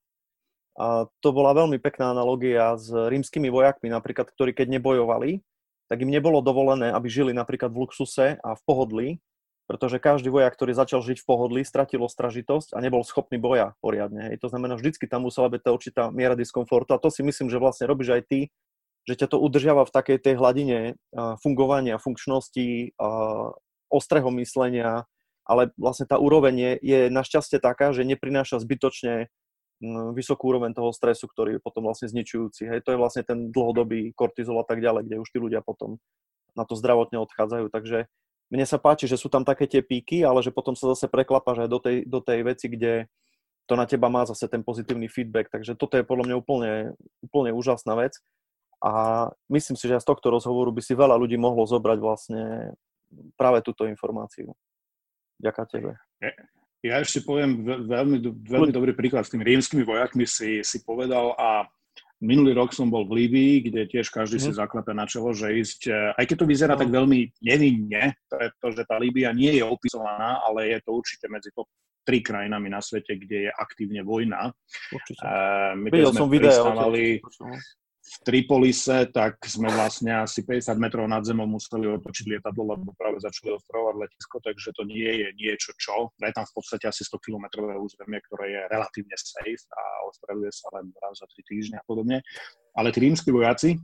A 0.76 1.08
to 1.24 1.32
bola 1.32 1.56
veľmi 1.56 1.80
pekná 1.80 2.12
analogia 2.12 2.76
s 2.76 2.92
rímskymi 2.92 3.48
vojakmi, 3.48 3.88
napríklad, 3.88 4.28
ktorí 4.28 4.52
keď 4.52 4.76
nebojovali, 4.76 5.40
tak 5.88 6.02
im 6.04 6.12
nebolo 6.12 6.44
dovolené, 6.44 6.92
aby 6.92 7.08
žili 7.08 7.32
napríklad 7.32 7.72
v 7.72 7.86
luxuse 7.86 8.36
a 8.36 8.50
v 8.52 8.62
pohodlí, 8.68 9.08
pretože 9.66 9.98
každý 9.98 10.28
vojak, 10.28 10.52
ktorý 10.52 10.76
začal 10.76 11.00
žiť 11.00 11.24
v 11.24 11.26
pohodlí, 11.26 11.60
stratil 11.64 12.04
ostražitosť 12.04 12.76
a 12.76 12.82
nebol 12.84 13.02
schopný 13.02 13.40
boja 13.40 13.72
poriadne. 13.80 14.30
Hej. 14.30 14.44
To 14.44 14.52
znamená, 14.52 14.76
vždycky 14.76 15.08
tam 15.08 15.24
musela 15.24 15.48
byť 15.48 15.60
tá 15.64 15.70
určitá 15.72 16.02
miera 16.12 16.36
diskomfortu 16.36 16.92
a 16.92 17.02
to 17.02 17.08
si 17.08 17.24
myslím, 17.24 17.48
že 17.48 17.62
vlastne 17.62 17.88
robíš 17.88 18.20
aj 18.20 18.22
ty 18.28 18.40
že 19.06 19.14
ťa 19.14 19.26
to 19.30 19.38
udržiava 19.38 19.86
v 19.86 19.94
takej 19.94 20.18
tej 20.18 20.34
hladine 20.34 20.78
fungovania, 21.38 22.02
funkčnosti, 22.02 22.98
ostrého 23.88 24.28
myslenia, 24.38 25.06
ale 25.46 25.70
vlastne 25.78 26.10
tá 26.10 26.18
úroveň 26.18 26.54
je, 26.54 26.72
je 26.82 27.00
našťastie 27.08 27.62
taká, 27.62 27.94
že 27.94 28.02
neprináša 28.02 28.58
zbytočne 28.58 29.30
vysokú 30.16 30.50
úroveň 30.50 30.72
toho 30.72 30.88
stresu, 30.90 31.28
ktorý 31.28 31.58
je 31.58 31.64
potom 31.64 31.84
vlastne 31.84 32.08
zničujúci. 32.08 32.64
Hej, 32.64 32.80
to 32.82 32.96
je 32.96 33.00
vlastne 33.00 33.22
ten 33.22 33.52
dlhodobý 33.52 34.16
kortizol 34.16 34.56
a 34.58 34.66
tak 34.66 34.80
ďalej, 34.80 35.04
kde 35.06 35.20
už 35.20 35.28
tí 35.28 35.38
ľudia 35.38 35.60
potom 35.60 36.00
na 36.56 36.64
to 36.64 36.72
zdravotne 36.74 37.20
odchádzajú. 37.20 37.68
Takže 37.68 38.08
mne 38.48 38.64
sa 38.64 38.80
páči, 38.80 39.04
že 39.04 39.20
sú 39.20 39.28
tam 39.28 39.44
také 39.44 39.68
tie 39.68 39.84
píky, 39.84 40.24
ale 40.24 40.40
že 40.40 40.54
potom 40.54 40.72
sa 40.72 40.96
zase 40.96 41.12
preklapáš 41.12 41.66
aj 41.66 41.68
do 41.68 41.78
tej, 41.82 41.96
do 42.08 42.20
tej 42.24 42.40
veci, 42.46 42.66
kde 42.72 43.10
to 43.66 43.74
na 43.74 43.84
teba 43.84 44.08
má 44.08 44.24
zase 44.24 44.48
ten 44.48 44.64
pozitívny 44.64 45.10
feedback. 45.10 45.52
Takže 45.52 45.76
toto 45.76 45.98
je 46.00 46.06
podľa 46.06 46.24
mňa 46.32 46.36
úplne, 46.38 46.72
úplne 47.20 47.50
úžasná 47.52 47.98
vec. 47.98 48.16
A 48.80 49.26
myslím 49.52 49.76
si, 49.76 49.84
že 49.90 50.00
z 50.00 50.08
tohto 50.08 50.30
rozhovoru 50.32 50.72
by 50.72 50.80
si 50.80 50.94
veľa 50.96 51.18
ľudí 51.18 51.36
mohlo 51.36 51.66
zobrať 51.68 51.98
vlastne 52.00 52.72
práve 53.38 53.62
túto 53.62 53.86
informáciu. 53.88 54.52
Ďakujem 55.40 55.68
tebe. 55.68 55.92
Ja 56.84 57.02
ešte 57.02 57.24
poviem 57.24 57.66
veľmi, 57.66 58.22
veľmi 58.46 58.72
dobrý 58.72 58.92
príklad. 58.94 59.26
S 59.26 59.32
tými 59.32 59.42
rímskymi 59.42 59.82
vojakmi 59.82 60.24
si, 60.28 60.62
si 60.62 60.78
povedal 60.86 61.34
a 61.34 61.66
minulý 62.22 62.56
rok 62.56 62.72
som 62.72 62.88
bol 62.88 63.04
v 63.04 63.24
Líbii, 63.24 63.68
kde 63.68 63.90
tiež 63.90 64.08
každý 64.08 64.40
mm. 64.40 64.44
si 64.44 64.50
mhm. 64.54 64.58
zaklepe 64.60 64.92
na 64.96 65.04
čelo, 65.04 65.34
že 65.36 65.52
ísť, 65.52 65.80
e, 65.88 66.00
aj 66.16 66.24
keď 66.24 66.36
to 66.40 66.46
vyzerá 66.48 66.74
no. 66.76 66.80
tak 66.80 66.88
veľmi 66.88 67.18
nevinne, 67.44 68.16
pretože 68.30 68.82
tá 68.88 68.96
Líbia 68.96 69.36
nie 69.36 69.52
je 69.60 69.64
opisovaná, 69.64 70.40
ale 70.46 70.72
je 70.72 70.78
to 70.84 70.90
určite 70.96 71.26
medzi 71.28 71.52
top 71.52 71.68
tri 72.06 72.22
krajinami 72.22 72.70
na 72.70 72.78
svete, 72.78 73.18
kde 73.18 73.50
je 73.50 73.50
aktívne 73.50 74.06
vojna. 74.06 74.54
Určite. 74.94 75.26
Uh, 75.26 75.74
my 75.74 75.90
Videl 75.90 76.14
som 76.14 76.30
video. 76.30 76.54
V 78.06 78.16
Tripolise, 78.22 79.10
tak 79.10 79.42
sme 79.42 79.66
vlastne 79.66 80.22
asi 80.22 80.46
50 80.46 80.78
metrov 80.78 81.10
nad 81.10 81.26
zemou 81.26 81.50
museli 81.50 81.90
otočiť 81.90 82.38
lietadlo, 82.38 82.78
lebo 82.78 82.94
práve 82.94 83.18
začali 83.18 83.50
ostrovať 83.50 83.94
letisko, 83.98 84.38
takže 84.46 84.70
to 84.78 84.86
nie 84.86 85.10
je 85.26 85.28
niečo 85.34 85.74
čo. 85.74 86.14
Je 86.22 86.30
tam 86.30 86.46
v 86.46 86.54
podstate 86.54 86.86
asi 86.86 87.02
100 87.02 87.18
km 87.18 87.46
územie, 87.82 88.22
ktoré 88.30 88.46
je 88.54 88.62
relatívne 88.70 89.16
safe 89.18 89.66
a 89.74 89.82
ostravuje 90.06 90.54
sa 90.54 90.70
len 90.78 90.94
raz 91.02 91.18
za 91.18 91.26
3 91.26 91.50
týždne 91.50 91.76
a 91.82 91.84
podobne. 91.84 92.22
Ale 92.78 92.94
tí 92.94 93.02
rímsky 93.02 93.34
vojaci, 93.34 93.82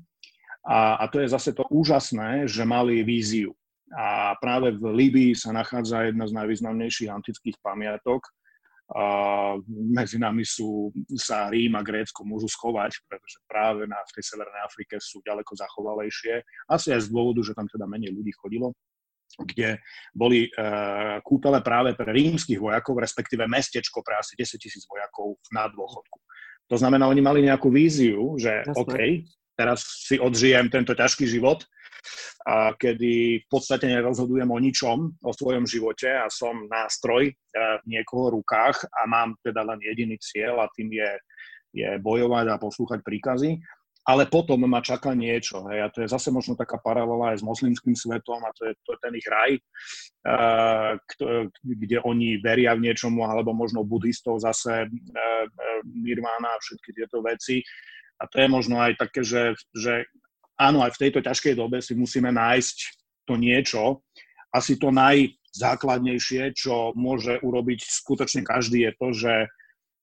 a, 0.63 1.03
a 1.03 1.05
to 1.11 1.19
je 1.19 1.27
zase 1.27 1.51
to 1.59 1.67
úžasné, 1.75 2.47
že 2.47 2.63
mali 2.63 3.03
víziu. 3.03 3.51
A 3.93 4.39
práve 4.39 4.73
v 4.73 4.85
Líbii 4.89 5.35
sa 5.35 5.51
nachádza 5.51 6.09
jedna 6.09 6.25
z 6.25 6.33
najvýznamnejších 6.39 7.11
antických 7.11 7.59
pamiatok, 7.61 8.25
a 8.91 9.05
medzi 9.71 10.19
nami 10.19 10.43
sú, 10.43 10.93
sa 11.17 11.49
Rím 11.49 11.79
a 11.79 11.83
Grécko 11.87 12.27
môžu 12.27 12.51
schovať, 12.51 12.99
pretože 13.07 13.39
práve 13.47 13.87
na, 13.89 13.97
v 14.05 14.15
tej 14.19 14.25
Severnej 14.35 14.63
Afrike 14.67 14.99
sú 15.01 15.23
ďaleko 15.25 15.55
zachovalejšie. 15.55 16.43
Asi 16.69 16.93
aj 16.93 17.07
z 17.07 17.09
dôvodu, 17.09 17.41
že 17.41 17.57
tam 17.57 17.71
teda 17.71 17.87
menej 17.89 18.13
ľudí 18.13 18.35
chodilo 18.37 18.75
kde 19.33 19.81
boli 20.13 20.45
uh, 20.61 21.17
kúpele 21.25 21.65
práve 21.65 21.97
pre 21.97 22.13
rímskych 22.13 22.61
vojakov, 22.61 23.01
respektíve 23.01 23.49
mestečko 23.49 24.05
pre 24.05 24.21
asi 24.21 24.37
10 24.37 24.61
tisíc 24.61 24.85
vojakov 24.85 25.41
na 25.49 25.73
dôchodku. 25.73 26.21
To 26.69 26.77
znamená, 26.77 27.09
oni 27.09 27.25
mali 27.25 27.41
nejakú 27.45 27.73
víziu, 27.73 28.37
že 28.37 28.61
Jasne. 28.61 28.77
OK, 28.77 28.97
teraz 29.63 29.87
si 29.87 30.19
odžijem 30.19 30.67
tento 30.67 30.91
ťažký 30.99 31.31
život, 31.31 31.63
a 32.43 32.75
kedy 32.75 33.43
v 33.43 33.47
podstate 33.47 33.87
nerozhodujem 33.87 34.51
o 34.51 34.59
ničom, 34.59 34.99
o 35.23 35.31
svojom 35.31 35.63
živote 35.63 36.11
a 36.11 36.27
som 36.27 36.67
nástroj 36.67 37.31
e, 37.31 37.33
v 37.55 37.85
niekoho 37.87 38.35
rukách 38.35 38.83
a 38.91 39.07
mám 39.07 39.39
teda 39.47 39.63
len 39.63 39.79
jediný 39.79 40.19
cieľ 40.19 40.67
a 40.67 40.73
tým 40.75 40.91
je, 40.91 41.11
je 41.71 41.89
bojovať 42.03 42.51
a 42.51 42.59
poslúchať 42.59 43.07
príkazy. 43.07 43.63
Ale 44.03 44.27
potom 44.27 44.59
ma 44.67 44.83
čaká 44.83 45.15
niečo. 45.15 45.63
Hej, 45.71 45.79
a 45.79 45.89
to 45.95 46.03
je 46.03 46.11
zase 46.11 46.35
možno 46.35 46.59
taká 46.59 46.75
paralela 46.83 47.31
aj 47.31 47.39
s 47.39 47.47
moslimským 47.47 47.95
svetom 47.95 48.43
a 48.43 48.51
to 48.59 48.67
je, 48.67 48.75
to 48.83 48.99
je 48.99 48.99
ten 48.99 49.15
ich 49.15 49.29
raj, 49.31 49.51
uh, 50.27 50.99
kde 51.63 52.03
oni 52.03 52.43
veria 52.43 52.75
v 52.75 52.91
niečomu, 52.91 53.23
alebo 53.23 53.55
možno 53.55 53.87
buddhistov 53.87 54.43
zase 54.43 54.91
uh, 54.91 55.47
nirvána 55.87 56.51
a 56.51 56.59
všetky 56.59 56.99
tieto 56.99 57.23
veci 57.23 57.63
A 58.23 58.31
to 58.31 58.39
je 58.39 58.47
možno 58.47 58.79
aj 58.79 58.95
také, 59.03 59.27
že, 59.27 59.59
že 59.75 60.07
áno, 60.55 60.87
aj 60.87 60.95
v 60.95 61.01
tejto 61.09 61.21
ťažkej 61.27 61.59
dobe 61.59 61.83
si 61.83 61.99
musíme 61.99 62.31
nájsť 62.31 62.77
to 63.27 63.35
niečo. 63.35 64.07
Asi 64.55 64.79
to 64.79 64.95
najzákladnejšie, 64.95 66.55
čo 66.55 66.95
môže 66.95 67.43
urobiť 67.43 67.83
skutočne 67.83 68.47
každý, 68.47 68.87
je 68.87 68.93
to, 68.95 69.09
že 69.11 69.35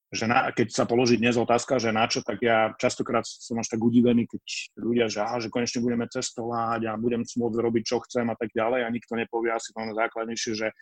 že 0.10 0.26
na, 0.26 0.50
keď 0.50 0.74
sa 0.74 0.90
položí 0.90 1.22
dnes 1.22 1.38
otázka, 1.38 1.78
že 1.78 1.94
na 1.94 2.10
čo, 2.10 2.26
tak 2.26 2.42
ja 2.42 2.74
častokrát 2.82 3.22
som 3.30 3.62
až 3.62 3.70
tak 3.70 3.78
udivený, 3.78 4.26
keď 4.26 4.42
ľudia, 4.82 5.06
že, 5.06 5.22
aha, 5.22 5.38
že 5.38 5.54
konečne 5.54 5.86
budeme 5.86 6.10
cestovať 6.10 6.90
a 6.90 6.98
budem 6.98 7.22
môcť 7.22 7.58
robiť, 7.62 7.84
čo 7.86 8.02
chcem 8.10 8.26
a 8.26 8.34
tak 8.34 8.50
ďalej 8.50 8.90
a 8.90 8.94
nikto 8.94 9.14
nepovie 9.14 9.54
asi 9.54 9.70
to 9.70 9.94
základnejšie, 9.94 10.52
že, 10.58 10.74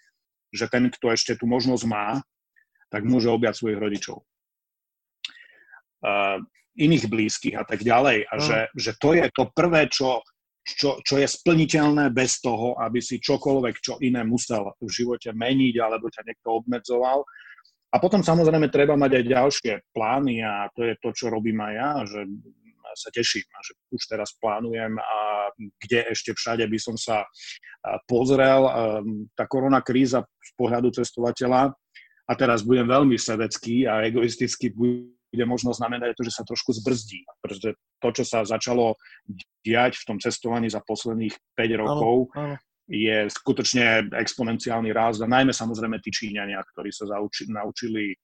že 0.56 0.66
ten, 0.72 0.88
kto 0.88 1.12
ešte 1.12 1.36
tú 1.36 1.44
možnosť 1.44 1.84
má, 1.92 2.24
tak 2.88 3.04
môže 3.04 3.28
objať 3.28 3.60
svojich 3.60 3.80
rodičov. 3.84 4.24
Uh, 6.00 6.40
iných 6.78 7.10
blízkych 7.10 7.58
a 7.58 7.66
tak 7.66 7.82
ďalej. 7.82 8.30
A 8.30 8.34
mm. 8.38 8.42
že, 8.42 8.60
že 8.78 8.92
to 9.02 9.18
je 9.18 9.26
to 9.34 9.50
prvé, 9.52 9.90
čo, 9.90 10.22
čo, 10.62 11.02
čo 11.02 11.16
je 11.18 11.28
splniteľné 11.28 12.14
bez 12.14 12.40
toho, 12.40 12.78
aby 12.78 13.02
si 13.02 13.18
čokoľvek, 13.18 13.76
čo 13.82 13.98
iné 14.06 14.22
musel 14.22 14.72
v 14.78 14.90
živote 14.90 15.34
meniť 15.34 15.76
alebo 15.82 16.12
ťa 16.12 16.22
niekto 16.28 16.62
obmedzoval. 16.62 17.26
A 17.88 17.96
potom 18.04 18.20
samozrejme 18.20 18.68
treba 18.68 19.00
mať 19.00 19.12
aj 19.16 19.32
ďalšie 19.32 19.74
plány 19.96 20.44
a 20.44 20.68
to 20.76 20.84
je 20.84 20.94
to, 21.00 21.10
čo 21.16 21.32
robím 21.32 21.64
aj 21.64 21.74
ja, 21.74 21.92
že 22.04 22.22
sa 22.98 23.10
teším 23.12 23.44
že 23.44 23.74
už 23.94 24.04
teraz 24.10 24.34
plánujem 24.40 24.98
a 24.98 25.20
kde 25.56 26.08
ešte 26.12 26.34
všade 26.34 26.66
by 26.66 26.80
som 26.80 26.96
sa 26.98 27.28
pozrel. 28.08 28.64
Tá 29.38 29.46
korona 29.46 29.84
kríza 29.86 30.24
z 30.24 30.52
pohľadu 30.58 30.92
cestovateľa 30.96 31.72
a 32.28 32.32
teraz 32.36 32.64
budem 32.64 32.88
veľmi 32.88 33.16
sebecký 33.16 33.88
a 33.88 34.04
egoistický, 34.08 34.74
bude 35.28 35.46
možno 35.46 35.76
znamenať 35.76 36.16
to, 36.16 36.24
že 36.24 36.40
sa 36.40 36.44
trošku 36.48 36.72
zbrzdí. 36.72 37.28
Pretože 37.44 37.76
to, 38.00 38.10
čo 38.16 38.24
sa 38.24 38.48
začalo 38.48 38.96
diať 39.64 40.00
v 40.00 40.06
tom 40.08 40.18
cestovaní 40.24 40.72
za 40.72 40.80
posledných 40.84 41.36
5 41.56 41.84
rokov, 41.84 42.32
áno, 42.36 42.56
áno 42.56 42.56
je 42.88 43.28
skutočne 43.28 44.16
exponenciálny 44.16 44.96
rast 44.96 45.20
a 45.20 45.28
najmä 45.28 45.52
samozrejme 45.52 46.00
tí 46.00 46.08
Číňania, 46.08 46.64
ktorí 46.64 46.88
sa 46.96 47.04
zauči, 47.12 47.52
naučili 47.52 48.16
e, 48.16 48.18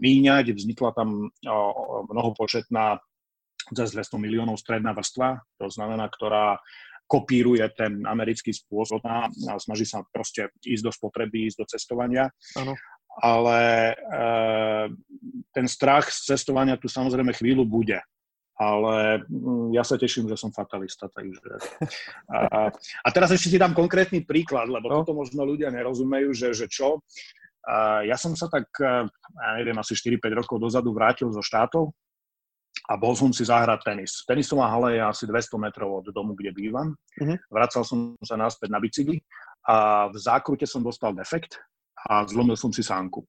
míňať. 0.00 0.56
Vznikla 0.56 0.90
tam 0.96 1.28
o, 1.28 1.58
mnohopočetná 2.08 2.96
cez 3.76 3.92
200 3.92 4.16
miliónov 4.16 4.56
stredná 4.56 4.96
vrstva, 4.96 5.36
to 5.60 5.68
znamená, 5.68 6.08
ktorá 6.08 6.56
kopíruje 7.06 7.62
ten 7.78 8.02
americký 8.02 8.50
spôsob 8.50 8.98
a 9.06 9.30
snaží 9.62 9.86
sa 9.86 10.02
proste 10.10 10.50
ísť 10.66 10.82
do 10.82 10.92
spotreby, 10.92 11.46
ísť 11.46 11.58
do 11.62 11.66
cestovania. 11.70 12.26
Ano. 12.58 12.74
Ale 13.16 13.92
e, 13.92 14.22
ten 15.56 15.66
strach 15.68 16.12
z 16.12 16.36
cestovania 16.36 16.76
tu 16.76 16.88
samozrejme 16.88 17.32
chvíľu 17.32 17.64
bude 17.64 17.96
ale 18.56 19.20
mm, 19.28 19.76
ja 19.76 19.84
sa 19.84 20.00
teším, 20.00 20.32
že 20.32 20.40
som 20.40 20.48
fatalista. 20.48 21.12
Takže... 21.12 21.60
A, 22.32 22.72
a 22.72 23.08
teraz 23.12 23.28
ešte 23.28 23.52
si 23.52 23.60
dám 23.60 23.76
konkrétny 23.76 24.24
príklad, 24.24 24.72
lebo 24.72 24.88
no. 24.88 25.04
toto 25.04 25.12
možno 25.12 25.44
ľudia 25.44 25.68
nerozumejú, 25.68 26.32
že, 26.32 26.56
že 26.56 26.66
čo. 26.66 27.04
Ja 28.06 28.14
som 28.14 28.38
sa 28.38 28.46
tak, 28.46 28.70
ja 28.78 29.50
neviem, 29.58 29.76
asi 29.76 29.98
4-5 29.98 30.38
rokov 30.38 30.56
dozadu 30.62 30.94
vrátil 30.94 31.28
zo 31.34 31.42
štátov 31.42 31.90
a 32.86 32.94
bol 32.94 33.18
som 33.18 33.34
si 33.34 33.42
zahrať 33.42 33.82
tenis. 33.82 34.22
Tenisová 34.22 34.70
hala 34.70 34.94
je 34.94 35.02
asi 35.02 35.24
200 35.26 35.58
metrov 35.58 36.00
od 36.00 36.06
domu, 36.14 36.38
kde 36.38 36.54
bývam. 36.54 36.94
Uh-huh. 37.18 37.36
Vracal 37.50 37.82
som 37.82 38.14
sa 38.22 38.38
naspäť 38.38 38.70
na 38.70 38.78
bicykli 38.78 39.18
a 39.66 40.06
v 40.06 40.16
zákrute 40.16 40.62
som 40.62 40.86
dostal 40.86 41.10
defekt 41.10 41.58
a 42.06 42.22
zlomil 42.30 42.54
som 42.54 42.70
si 42.70 42.86
sánku. 42.86 43.26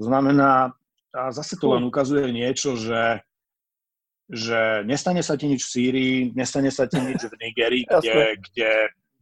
To 0.00 0.02
znamená, 0.08 0.72
a 1.12 1.22
zase 1.32 1.56
to 1.60 1.72
len 1.72 1.84
ukazuje 1.84 2.28
niečo, 2.32 2.76
že 2.76 3.20
že 4.28 4.84
nestane 4.84 5.24
sa 5.24 5.40
ti 5.40 5.48
nič 5.48 5.64
v 5.64 5.72
Sýrii, 5.72 6.16
nestane 6.36 6.68
sa 6.68 6.84
ti 6.84 7.00
nič 7.00 7.32
v 7.32 7.34
Nigerii, 7.40 7.84
kde, 7.88 8.36
kde 8.36 8.70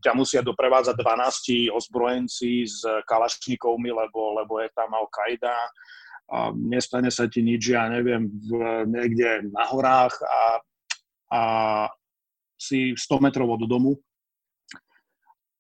ťa 0.03 0.13
musia 0.19 0.43
doprevádzať 0.43 0.99
12 0.99 1.71
ozbrojenci 1.71 2.67
s 2.67 2.83
kalašníkovmi, 3.07 3.91
lebo, 3.95 4.35
lebo 4.35 4.59
je 4.59 4.69
tam 4.75 4.91
Al-Qaida. 4.91 5.55
A 6.27 6.51
nestane 6.59 7.15
sa 7.15 7.31
ti 7.31 7.39
nič, 7.39 7.71
ja 7.71 7.87
neviem, 7.87 8.27
v, 8.27 8.83
niekde 8.91 9.47
na 9.55 9.63
horách 9.71 10.19
a, 10.27 10.43
a 11.31 11.41
si 12.59 12.99
100 12.99 13.23
metrov 13.23 13.47
od 13.47 13.63
domu 13.63 13.95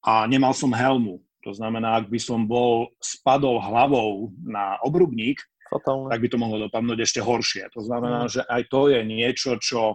a 0.02 0.26
nemal 0.26 0.54
som 0.54 0.74
helmu. 0.74 1.22
To 1.46 1.54
znamená, 1.54 2.02
ak 2.02 2.10
by 2.10 2.18
som 2.18 2.42
bol 2.44 2.90
spadol 2.98 3.62
hlavou 3.62 4.34
na 4.42 4.82
obrubník, 4.82 5.38
Fatálne. 5.70 6.10
tak 6.10 6.18
by 6.18 6.28
to 6.30 6.38
mohlo 6.42 6.58
dopadnúť 6.66 6.98
ešte 7.06 7.20
horšie. 7.22 7.70
To 7.74 7.86
znamená, 7.86 8.26
mm. 8.26 8.30
že 8.34 8.42
aj 8.42 8.62
to 8.66 8.90
je 8.90 9.00
niečo, 9.06 9.50
čo 9.62 9.94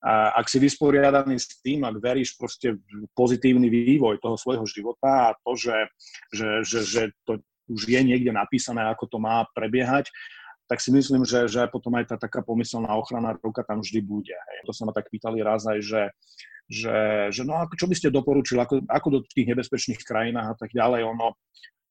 ak 0.00 0.48
si 0.48 0.56
vysporiadaný 0.56 1.36
s 1.36 1.60
tým, 1.60 1.84
ak 1.84 2.00
veríš 2.00 2.32
proste 2.40 2.80
v 2.80 3.04
pozitívny 3.12 3.68
vývoj 3.68 4.16
toho 4.16 4.32
svojho 4.40 4.64
života 4.64 5.30
a 5.30 5.36
to, 5.44 5.52
že, 5.60 5.76
že, 6.32 6.48
že, 6.64 6.80
že 6.88 7.02
to 7.28 7.36
už 7.68 7.86
je 7.86 8.00
niekde 8.00 8.32
napísané, 8.32 8.82
ako 8.88 9.06
to 9.06 9.18
má 9.20 9.44
prebiehať, 9.52 10.08
tak 10.70 10.78
si 10.78 10.94
myslím, 10.94 11.26
že, 11.26 11.50
že 11.50 11.66
potom 11.66 11.98
aj 11.98 12.14
tá 12.14 12.16
taká 12.16 12.46
pomyselná 12.46 12.94
ochrana 12.94 13.34
ruka 13.42 13.66
tam 13.66 13.82
vždy 13.82 14.06
bude. 14.06 14.38
Hej. 14.38 14.58
To 14.70 14.72
sa 14.72 14.86
ma 14.86 14.94
tak 14.94 15.10
pýtali 15.10 15.42
raz 15.42 15.66
aj, 15.66 15.82
že, 15.82 16.02
že, 16.70 16.98
že 17.34 17.42
no 17.42 17.58
čo 17.74 17.90
by 17.90 17.94
ste 17.98 18.14
doporučili, 18.14 18.62
ako, 18.62 18.86
ako 18.86 19.08
do 19.10 19.20
tých 19.26 19.50
nebezpečných 19.50 19.98
krajinách 20.06 20.54
a 20.54 20.56
tak 20.56 20.70
ďalej. 20.70 21.10
Ono, 21.10 21.34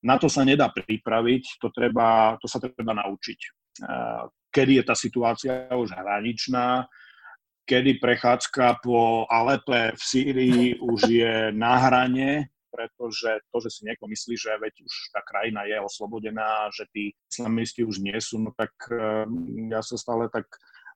na 0.08 0.16
to 0.16 0.32
sa 0.32 0.48
nedá 0.48 0.72
pripraviť, 0.72 1.60
to, 1.60 1.68
treba, 1.76 2.40
to 2.40 2.48
sa 2.48 2.64
treba 2.64 2.96
naučiť. 2.96 3.40
Kedy 4.48 4.80
je 4.80 4.84
tá 4.88 4.96
situácia 4.96 5.68
už 5.76 5.92
hraničná, 5.92 6.88
kedy 7.68 8.00
prechádzka 8.00 8.80
po 8.80 9.28
Alepe 9.28 9.92
v 9.92 10.02
Sýrii 10.02 10.64
už 10.80 11.00
je 11.04 11.52
na 11.52 11.84
hrane, 11.84 12.48
pretože 12.70 13.42
to, 13.50 13.58
že 13.60 13.70
si 13.70 13.82
niekto 13.86 14.06
myslí, 14.06 14.36
že 14.38 14.56
veď 14.62 14.74
už 14.86 14.94
tá 15.12 15.22
krajina 15.26 15.66
je 15.66 15.78
oslobodená, 15.82 16.70
že 16.72 16.86
tí 16.94 17.04
islamisti 17.30 17.84
už 17.84 18.02
nie 18.02 18.18
sú, 18.22 18.40
no 18.40 18.54
tak 18.56 18.72
ja 19.70 19.82
sa 19.82 19.98
stále 19.98 20.30
tak 20.30 20.46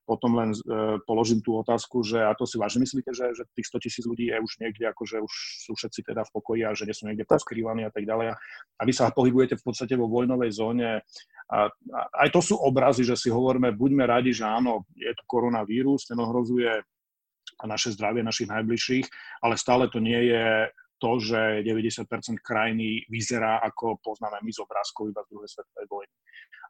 potom 0.04 0.36
len 0.36 0.52
uh, 0.52 1.00
položím 1.08 1.40
tú 1.40 1.56
otázku, 1.56 2.04
že 2.04 2.20
a 2.20 2.36
to 2.36 2.44
si 2.44 2.60
vážne 2.60 2.84
myslíte, 2.84 3.10
že, 3.16 3.32
že 3.32 3.42
tých 3.56 3.68
100 3.72 3.84
tisíc 3.88 4.04
ľudí 4.04 4.28
je 4.28 4.36
už 4.36 4.52
niekde, 4.60 4.84
akože 4.92 5.16
už 5.24 5.32
sú 5.64 5.72
všetci 5.72 6.04
teda 6.04 6.28
v 6.28 6.32
pokoji 6.32 6.60
a 6.68 6.76
že 6.76 6.84
nie 6.84 6.96
sú 6.96 7.08
niekde 7.08 7.24
poskrývaní 7.24 7.88
a 7.88 7.92
tak 7.92 8.04
ďalej. 8.04 8.36
A 8.76 8.82
vy 8.84 8.92
sa 8.92 9.08
pohybujete 9.08 9.56
v 9.56 9.64
podstate 9.64 9.96
vo 9.96 10.06
vojnovej 10.12 10.52
zóne. 10.52 11.00
A, 11.48 11.58
a 11.68 12.00
aj 12.24 12.28
to 12.36 12.40
sú 12.44 12.54
obrazy, 12.60 13.02
že 13.04 13.16
si 13.16 13.32
hovoríme, 13.32 13.72
buďme 13.72 14.04
radi, 14.04 14.36
že 14.36 14.44
áno, 14.44 14.84
je 14.92 15.08
tu 15.16 15.24
koronavírus, 15.24 16.04
ten 16.04 16.20
ohrozuje 16.20 16.84
naše 17.64 17.96
zdravie 17.96 18.20
našich 18.20 18.50
najbližších, 18.50 19.06
ale 19.40 19.56
stále 19.56 19.88
to 19.88 20.02
nie 20.02 20.28
je 20.28 20.68
to, 21.04 21.20
že 21.20 21.60
90% 21.68 22.08
krajiny 22.40 23.04
vyzerá 23.12 23.60
ako 23.60 24.00
poznáme 24.00 24.40
my 24.40 24.48
z 24.48 24.64
obrázkov 24.64 25.12
iba 25.12 25.20
z 25.20 25.36
druhej 25.36 25.50
svetovej 25.52 25.86
vojny. 25.92 26.14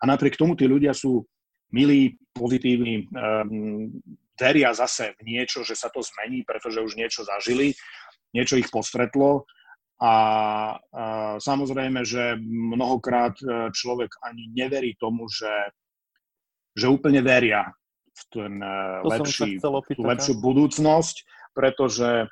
A 0.03 0.11
napriek 0.11 0.35
tomu 0.35 0.59
tí 0.59 0.67
ľudia 0.67 0.91
sú 0.91 1.23
milí, 1.71 2.19
pozitívni, 2.35 3.07
um, 3.15 3.95
veria 4.35 4.75
zase 4.75 5.15
v 5.23 5.39
niečo, 5.39 5.63
že 5.63 5.79
sa 5.79 5.87
to 5.95 6.03
zmení, 6.03 6.43
pretože 6.43 6.83
už 6.83 6.99
niečo 6.99 7.23
zažili, 7.23 7.79
niečo 8.35 8.59
ich 8.59 8.67
postretlo 8.75 9.47
a, 10.03 10.11
a 10.11 10.15
samozrejme, 11.39 12.03
že 12.03 12.35
mnohokrát 12.43 13.39
e, 13.39 13.71
človek 13.71 14.11
ani 14.27 14.51
neverí 14.51 14.99
tomu, 14.99 15.31
že, 15.31 15.71
že 16.75 16.91
úplne 16.91 17.23
veria 17.23 17.71
v 18.11 18.23
ten 18.35 18.53
e, 18.59 18.79
lepší, 19.07 19.63
tú 19.63 20.03
lepšiu 20.03 20.35
budúcnosť, 20.43 21.17
pretože 21.55 22.27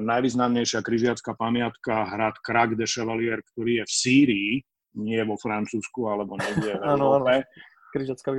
najvýznamnejšia 0.00 0.80
križiacká 0.80 1.36
pamiatka 1.36 2.08
hrad 2.08 2.36
Krak 2.40 2.72
de 2.72 2.88
Chevalier, 2.88 3.44
ktorý 3.52 3.82
je 3.82 3.84
v 3.84 3.92
Sýrii, 3.92 4.50
nie 4.96 5.20
vo 5.24 5.36
Francúzsku 5.36 6.08
alebo 6.08 6.36
niekde 6.40 6.76
v 6.76 6.84
Európe, 6.96 7.44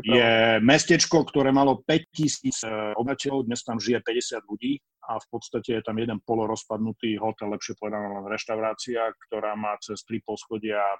výprava. 0.01 0.17
Je 0.17 0.33
mestečko, 0.65 1.29
ktoré 1.29 1.53
malo 1.53 1.85
5000 1.85 2.65
e, 2.65 2.69
obyvateľov, 2.97 3.45
dnes 3.45 3.61
tam 3.61 3.77
žije 3.77 4.01
50 4.01 4.49
ľudí 4.49 4.81
a 5.05 5.21
v 5.21 5.25
podstate 5.29 5.77
je 5.77 5.83
tam 5.85 6.01
jeden 6.01 6.17
polorozpadnutý 6.25 7.21
hotel, 7.21 7.53
lepšie 7.53 7.77
povedané 7.77 8.09
len 8.09 8.25
reštaurácia, 8.25 9.13
ktorá 9.29 9.53
má 9.53 9.77
cez 9.77 10.01
tri 10.09 10.25
poschodia 10.25 10.81
e, 10.81 10.97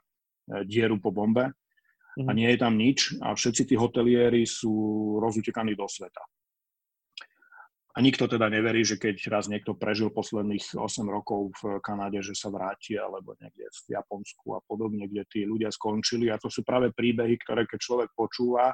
dieru 0.70 1.02
po 1.02 1.10
bombe 1.10 1.50
a 2.14 2.30
mhm. 2.30 2.38
nie 2.38 2.50
je 2.54 2.60
tam 2.62 2.78
nič 2.78 3.18
a 3.26 3.34
všetci 3.34 3.74
tí 3.74 3.76
hotelieri 3.76 4.46
sú 4.46 4.70
rozutekaní 5.18 5.74
do 5.74 5.90
sveta. 5.90 6.22
A 7.94 8.02
nikto 8.02 8.26
teda 8.26 8.50
neverí, 8.50 8.82
že 8.82 8.98
keď 8.98 9.30
raz 9.30 9.46
niekto 9.46 9.78
prežil 9.78 10.10
posledných 10.10 10.82
8 10.82 11.06
rokov 11.06 11.54
v 11.62 11.78
Kanade, 11.78 12.26
že 12.26 12.34
sa 12.34 12.50
vráti, 12.50 12.98
alebo 12.98 13.38
niekde 13.38 13.70
v 13.70 13.94
Japonsku 13.94 14.58
a 14.58 14.60
podobne, 14.66 15.06
kde 15.06 15.22
tí 15.30 15.46
ľudia 15.46 15.70
skončili. 15.70 16.34
A 16.34 16.42
to 16.42 16.50
sú 16.50 16.66
práve 16.66 16.90
príbehy, 16.90 17.38
ktoré 17.38 17.70
keď 17.70 17.80
človek 17.80 18.10
počúva, 18.18 18.74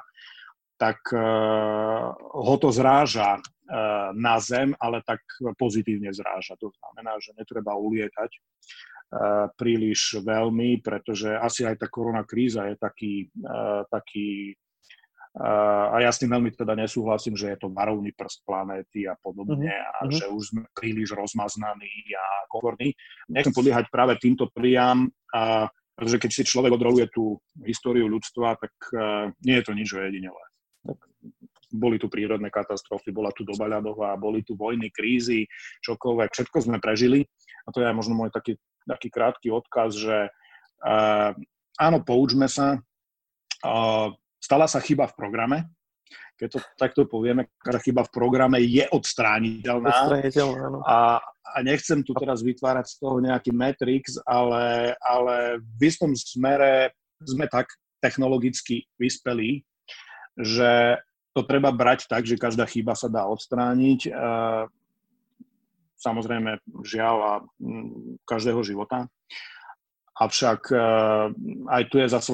tak 0.80 1.04
uh, 1.12 2.16
ho 2.16 2.56
to 2.56 2.72
zráža 2.72 3.36
uh, 3.36 4.16
na 4.16 4.40
zem, 4.40 4.72
ale 4.80 5.04
tak 5.04 5.20
pozitívne 5.60 6.08
zráža. 6.16 6.56
To 6.56 6.72
znamená, 6.72 7.20
že 7.20 7.36
netreba 7.36 7.76
ulietať 7.76 8.30
uh, 8.32 9.52
príliš 9.52 10.24
veľmi, 10.24 10.80
pretože 10.80 11.28
asi 11.36 11.68
aj 11.68 11.84
tá 11.84 11.92
korona 11.92 12.24
kríza 12.24 12.64
je 12.72 12.76
taký, 12.80 13.28
taký 13.92 14.56
a 15.38 16.02
ja 16.02 16.10
s 16.10 16.18
tým 16.18 16.34
veľmi 16.34 16.50
teda 16.58 16.74
nesúhlasím, 16.74 17.38
že 17.38 17.54
je 17.54 17.58
to 17.62 17.70
varovný 17.70 18.10
prst 18.18 18.42
planéty 18.42 19.06
a 19.06 19.14
podobne 19.14 19.70
a 19.70 20.02
uh-huh. 20.02 20.10
že 20.10 20.26
už 20.26 20.42
sme 20.50 20.66
príliš 20.74 21.14
rozmaznaní 21.14 21.86
a 22.18 22.50
komfortní. 22.50 22.98
Nechcem 23.30 23.54
podliehať 23.54 23.94
práve 23.94 24.18
týmto 24.18 24.50
priam, 24.50 25.06
a, 25.30 25.70
pretože 25.94 26.18
keď 26.18 26.30
si 26.34 26.42
človek 26.50 26.74
odroluje 26.74 27.06
tú 27.14 27.38
históriu 27.62 28.10
ľudstva, 28.10 28.58
tak 28.58 28.74
uh, 28.90 29.30
nie 29.46 29.54
je 29.62 29.64
to 29.70 29.72
nič 29.76 29.88
ojedinelé. 29.94 30.44
Tak 30.82 30.98
boli 31.70 32.02
tu 32.02 32.10
prírodné 32.10 32.50
katastrofy, 32.50 33.14
bola 33.14 33.30
tu 33.30 33.46
doba 33.46 33.70
ľadová, 33.70 34.18
boli 34.18 34.42
tu 34.42 34.58
vojny, 34.58 34.90
krízy, 34.90 35.46
čokoľvek, 35.86 36.34
všetko 36.34 36.58
sme 36.58 36.82
prežili. 36.82 37.22
A 37.62 37.70
to 37.70 37.78
je 37.78 37.94
možno 37.94 38.18
môj 38.18 38.34
taký, 38.34 38.58
taký 38.82 39.06
krátky 39.14 39.54
odkaz, 39.54 39.94
že 39.94 40.26
uh, 40.82 41.30
áno, 41.78 42.02
poučme 42.02 42.50
sa, 42.50 42.82
uh, 43.62 44.10
stala 44.40 44.66
sa 44.66 44.80
chyba 44.80 45.06
v 45.06 45.16
programe, 45.16 45.58
keď 46.40 46.48
to 46.56 46.58
takto 46.80 47.04
povieme, 47.04 47.52
každá 47.60 47.84
chyba 47.84 48.02
v 48.08 48.14
programe 48.16 48.58
je 48.64 48.88
odstrániteľná. 48.88 49.92
Odstrániteľná, 49.92 50.80
A, 50.88 51.20
a 51.20 51.56
nechcem 51.60 52.00
tu 52.00 52.16
teraz 52.16 52.40
vytvárať 52.40 52.86
z 52.88 52.94
toho 52.96 53.20
nejaký 53.20 53.52
matrix, 53.52 54.16
ale, 54.24 54.96
ale 55.04 55.60
v 55.60 55.80
istom 55.84 56.16
smere 56.16 56.96
sme 57.20 57.44
tak 57.44 57.68
technologicky 58.00 58.88
vyspelí, 58.96 59.60
že 60.40 60.96
to 61.36 61.44
treba 61.44 61.70
brať 61.70 62.08
tak, 62.08 62.24
že 62.24 62.40
každá 62.40 62.64
chyba 62.64 62.96
sa 62.96 63.12
dá 63.12 63.28
odstrániť. 63.28 64.08
E, 64.08 64.10
samozrejme, 66.00 66.58
žiaľ 66.82 67.16
a 67.20 67.32
každého 68.24 68.64
života. 68.64 69.06
Avšak 70.16 70.72
e, 70.72 70.76
aj 71.68 71.82
tu 71.92 72.00
je 72.00 72.08
zase 72.08 72.32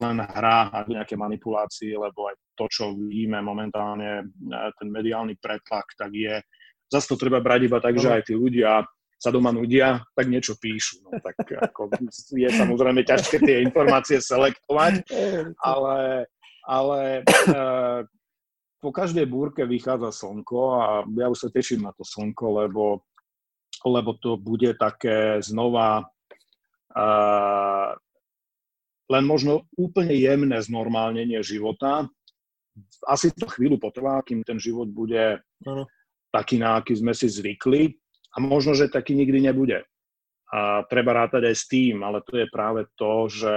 len 0.00 0.18
hra 0.24 0.72
a 0.72 0.78
nejaké 0.88 1.14
manipulácie, 1.14 1.92
lebo 1.92 2.32
aj 2.32 2.36
to, 2.56 2.64
čo 2.72 2.84
vidíme 2.96 3.44
momentálne, 3.44 4.24
e, 4.24 4.56
ten 4.80 4.88
mediálny 4.88 5.36
pretlak, 5.36 5.92
tak 5.96 6.10
je, 6.16 6.40
zase 6.88 7.06
to 7.08 7.16
treba 7.20 7.44
brať 7.44 7.68
iba 7.68 7.78
tak, 7.78 8.00
že 8.00 8.08
aj 8.08 8.22
tí 8.32 8.34
ľudia 8.34 8.84
sa 9.20 9.28
doma 9.28 9.52
nudia, 9.52 10.00
tak 10.16 10.32
niečo 10.32 10.56
píšu. 10.56 11.04
No, 11.04 11.20
tak 11.20 11.36
ako 11.44 11.92
je 12.32 12.48
samozrejme 12.48 13.04
ťažké 13.04 13.36
tie 13.44 13.60
informácie 13.60 14.16
selektovať, 14.16 15.04
ale, 15.72 16.24
ale 16.64 17.00
e, 17.20 17.58
po 18.80 18.90
každej 18.96 19.28
búrke 19.28 19.68
vychádza 19.68 20.24
slnko 20.24 20.60
a 20.80 20.84
ja 21.04 21.28
už 21.28 21.36
sa 21.36 21.48
teším 21.52 21.84
na 21.84 21.92
to 21.92 22.00
slnko, 22.00 22.64
lebo, 22.64 23.04
lebo 23.84 24.16
to 24.16 24.40
bude 24.40 24.72
také 24.80 25.44
znova 25.44 26.08
e, 26.88 27.04
len 29.10 29.26
možno 29.26 29.66
úplne 29.74 30.14
jemné 30.14 30.62
znormálnenie 30.62 31.42
života. 31.42 32.06
Asi 33.10 33.34
to 33.34 33.50
chvíľu 33.50 33.82
potrvá, 33.82 34.22
kým 34.22 34.46
ten 34.46 34.62
život 34.62 34.86
bude 34.86 35.42
uh-huh. 35.42 35.84
taký, 36.30 36.62
na 36.62 36.78
aký 36.78 36.94
sme 36.94 37.10
si 37.10 37.26
zvykli 37.26 37.98
a 38.30 38.36
možno, 38.38 38.78
že 38.78 38.86
taký 38.86 39.18
nikdy 39.18 39.50
nebude. 39.50 39.82
A 40.50 40.86
treba 40.86 41.14
rátať 41.14 41.50
aj 41.50 41.56
s 41.58 41.64
tým, 41.66 42.06
ale 42.06 42.22
to 42.22 42.38
je 42.38 42.46
práve 42.50 42.86
to, 42.94 43.26
že 43.30 43.54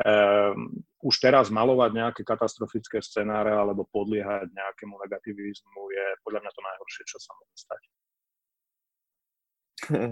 um, 0.00 0.72
už 1.04 1.14
teraz 1.20 1.52
malovať 1.52 1.90
nejaké 1.92 2.22
katastrofické 2.24 3.00
scenáre 3.04 3.52
alebo 3.52 3.88
podliehať 3.92 4.48
nejakému 4.52 4.96
negativizmu 5.04 5.80
je 5.92 6.06
podľa 6.24 6.40
mňa 6.44 6.52
to 6.52 6.60
najhoršie, 6.64 7.04
čo 7.08 7.18
sa 7.20 7.30
môže 7.36 7.56
stať. 7.60 7.82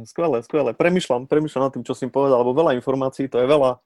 Skvelé, 0.04 0.44
skvelé. 0.44 0.70
Premýšľam, 0.76 1.24
premýšľam 1.24 1.64
nad 1.64 1.72
tým, 1.72 1.84
čo 1.84 1.96
si 1.96 2.04
povedal, 2.12 2.44
lebo 2.44 2.52
veľa 2.52 2.76
informácií, 2.76 3.24
to 3.32 3.40
je 3.40 3.48
veľa, 3.48 3.80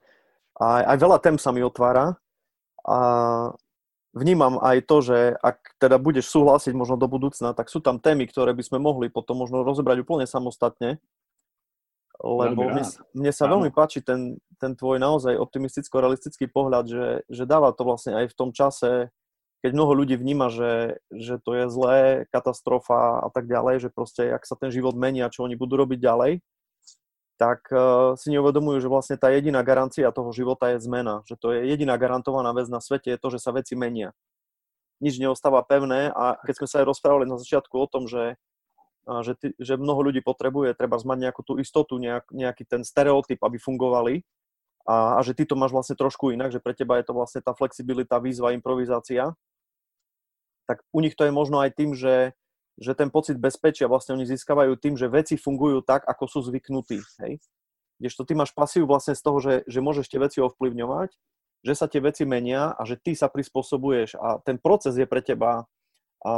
aj, 0.57 0.83
aj 0.89 0.97
veľa 0.97 1.17
tém 1.21 1.37
sa 1.37 1.53
mi 1.53 1.61
otvára. 1.61 2.17
A 2.87 2.97
vnímam 4.15 4.57
aj 4.63 4.77
to, 4.89 4.97
že 5.05 5.17
ak 5.37 5.77
teda 5.77 6.01
budeš 6.01 6.31
súhlasiť 6.33 6.73
možno 6.73 6.97
do 6.97 7.05
budúcna, 7.05 7.53
tak 7.53 7.69
sú 7.69 7.83
tam 7.83 8.01
témy, 8.01 8.25
ktoré 8.25 8.55
by 8.57 8.63
sme 8.65 8.79
mohli 8.81 9.11
potom 9.11 9.37
možno 9.37 9.61
rozobrať 9.61 10.01
úplne 10.01 10.25
samostatne, 10.25 10.97
lebo 12.17 12.65
mne, 12.73 12.81
mne 13.13 13.31
sa 13.31 13.45
veľmi 13.45 13.69
páči 13.69 14.01
ten, 14.01 14.41
ten 14.57 14.73
tvoj 14.73 14.97
naozaj 14.97 15.37
optimisticko-realistický 15.37 16.49
pohľad, 16.49 16.85
že, 16.89 17.07
že 17.29 17.43
dáva 17.45 17.69
to 17.77 17.85
vlastne 17.85 18.17
aj 18.17 18.33
v 18.33 18.37
tom 18.37 18.49
čase, 18.49 19.13
keď 19.61 19.71
mnoho 19.73 19.93
ľudí 19.93 20.17
vníma, 20.17 20.49
že, 20.49 20.97
že 21.13 21.37
to 21.37 21.53
je 21.53 21.65
zlé, 21.69 22.25
katastrofa 22.33 23.21
a 23.21 23.29
tak 23.29 23.45
ďalej, 23.45 23.85
že 23.85 23.89
proste, 23.93 24.33
ak 24.33 24.49
sa 24.49 24.57
ten 24.57 24.73
život 24.73 24.97
mení 24.97 25.21
a 25.21 25.29
čo 25.29 25.45
oni 25.45 25.53
budú 25.53 25.77
robiť 25.77 25.99
ďalej, 26.01 26.31
tak 27.37 27.69
uh, 27.69 28.17
si 28.17 28.33
neuvedomujú, 28.33 28.81
že 28.81 28.89
vlastne 28.89 29.15
tá 29.15 29.29
jediná 29.29 29.61
garancia 29.61 30.09
toho 30.09 30.33
života 30.33 30.73
je 30.73 30.81
zmena. 30.81 31.21
Že 31.29 31.35
to 31.37 31.47
je 31.53 31.59
jediná 31.69 31.93
garantovaná 31.95 32.49
vec 32.51 32.65
na 32.67 32.81
svete, 32.81 33.13
je 33.13 33.21
to, 33.21 33.29
že 33.29 33.39
sa 33.39 33.53
veci 33.53 33.77
menia. 33.77 34.11
Nič 34.97 35.21
neostáva 35.21 35.61
pevné 35.61 36.09
a 36.09 36.41
keď 36.41 36.53
sme 36.57 36.67
sa 36.67 36.75
aj 36.81 36.89
rozprávali 36.89 37.29
na 37.29 37.37
začiatku 37.37 37.77
o 37.77 37.85
tom, 37.85 38.09
že, 38.09 38.33
že, 39.05 39.37
ty, 39.37 39.53
že 39.61 39.77
mnoho 39.77 40.09
ľudí 40.09 40.25
potrebuje 40.25 40.73
treba 40.73 40.97
mať 40.97 41.17
nejakú 41.29 41.45
tú 41.45 41.61
istotu, 41.61 42.01
nejak, 42.01 42.33
nejaký 42.33 42.65
ten 42.65 42.81
stereotyp, 42.81 43.37
aby 43.45 43.61
fungovali 43.61 44.25
a, 44.89 45.15
a 45.15 45.19
že 45.21 45.37
ty 45.37 45.45
to 45.45 45.53
máš 45.53 45.69
vlastne 45.69 45.93
trošku 45.93 46.33
inak, 46.33 46.49
že 46.49 46.57
pre 46.57 46.73
teba 46.73 46.97
je 46.97 47.05
to 47.05 47.13
vlastne 47.13 47.45
tá 47.45 47.53
flexibilita, 47.53 48.17
výzva, 48.17 48.57
improvizácia, 48.57 49.37
tak 50.65 50.81
u 50.89 50.99
nich 51.05 51.13
to 51.13 51.29
je 51.29 51.31
možno 51.31 51.61
aj 51.61 51.77
tým, 51.77 51.93
že 51.93 52.33
že 52.77 52.93
ten 52.93 53.09
pocit 53.09 53.41
bezpečia 53.41 53.89
vlastne 53.89 54.13
oni 54.13 54.29
získavajú 54.29 54.77
tým, 54.77 54.93
že 54.93 55.09
veci 55.09 55.35
fungujú 55.35 55.81
tak, 55.81 56.05
ako 56.05 56.23
sú 56.29 56.39
zvyknutí. 56.45 57.01
Hej? 57.25 57.41
Kdežto 57.97 58.21
ty 58.29 58.37
máš 58.37 58.53
pasív 58.53 58.85
vlastne 58.85 59.17
z 59.17 59.21
toho, 59.25 59.37
že, 59.41 59.53
že 59.65 59.81
môžeš 59.81 60.05
tie 60.05 60.21
veci 60.21 60.37
ovplyvňovať, 60.45 61.09
že 61.65 61.73
sa 61.73 61.89
tie 61.89 61.97
veci 61.97 62.23
menia 62.29 62.69
a 62.77 62.81
že 62.85 63.01
ty 63.01 63.17
sa 63.17 63.25
prispôsobuješ 63.27 64.13
a 64.21 64.37
ten 64.45 64.61
proces 64.61 64.93
je 64.93 65.09
pre 65.09 65.25
teba 65.25 65.65
a 66.21 66.33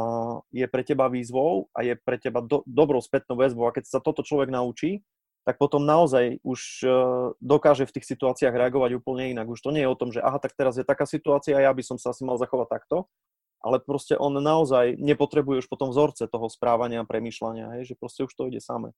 je 0.52 0.68
pre 0.68 0.84
teba 0.84 1.08
výzvou 1.08 1.72
a 1.72 1.84
je 1.88 1.96
pre 1.96 2.20
teba 2.20 2.44
do, 2.44 2.64
dobrou 2.68 3.00
spätnou 3.00 3.40
väzbou 3.40 3.68
a 3.68 3.76
keď 3.76 3.88
sa 3.88 4.00
toto 4.04 4.24
človek 4.28 4.52
naučí, 4.52 5.04
tak 5.48 5.56
potom 5.56 5.88
naozaj 5.88 6.44
už 6.44 6.84
uh, 6.84 6.92
dokáže 7.40 7.88
v 7.88 7.96
tých 7.96 8.06
situáciách 8.12 8.52
reagovať 8.52 9.00
úplne 9.00 9.32
inak. 9.32 9.48
Už 9.48 9.64
to 9.64 9.72
nie 9.72 9.88
je 9.88 9.92
o 9.92 9.96
tom, 9.96 10.12
že 10.12 10.20
aha, 10.20 10.36
tak 10.38 10.52
teraz 10.52 10.76
je 10.76 10.84
taká 10.84 11.08
situácia, 11.08 11.58
ja 11.58 11.72
by 11.72 11.84
som 11.84 11.96
sa 11.96 12.12
asi 12.12 12.28
mal 12.28 12.36
zachovať 12.36 12.68
takto, 12.70 13.08
ale 13.60 13.84
proste 13.84 14.16
on 14.16 14.39
naozaj 14.39 14.95
nepotrebuje 14.95 15.66
už 15.66 15.68
potom 15.68 15.91
vzorce 15.91 16.28
toho 16.32 16.47
správania 16.47 17.03
a 17.03 17.10
premýšľania, 17.10 17.80
hej, 17.80 17.93
že 17.93 17.99
proste 17.99 18.24
už 18.24 18.32
to 18.32 18.47
ide 18.47 18.64
samé. 18.64 18.95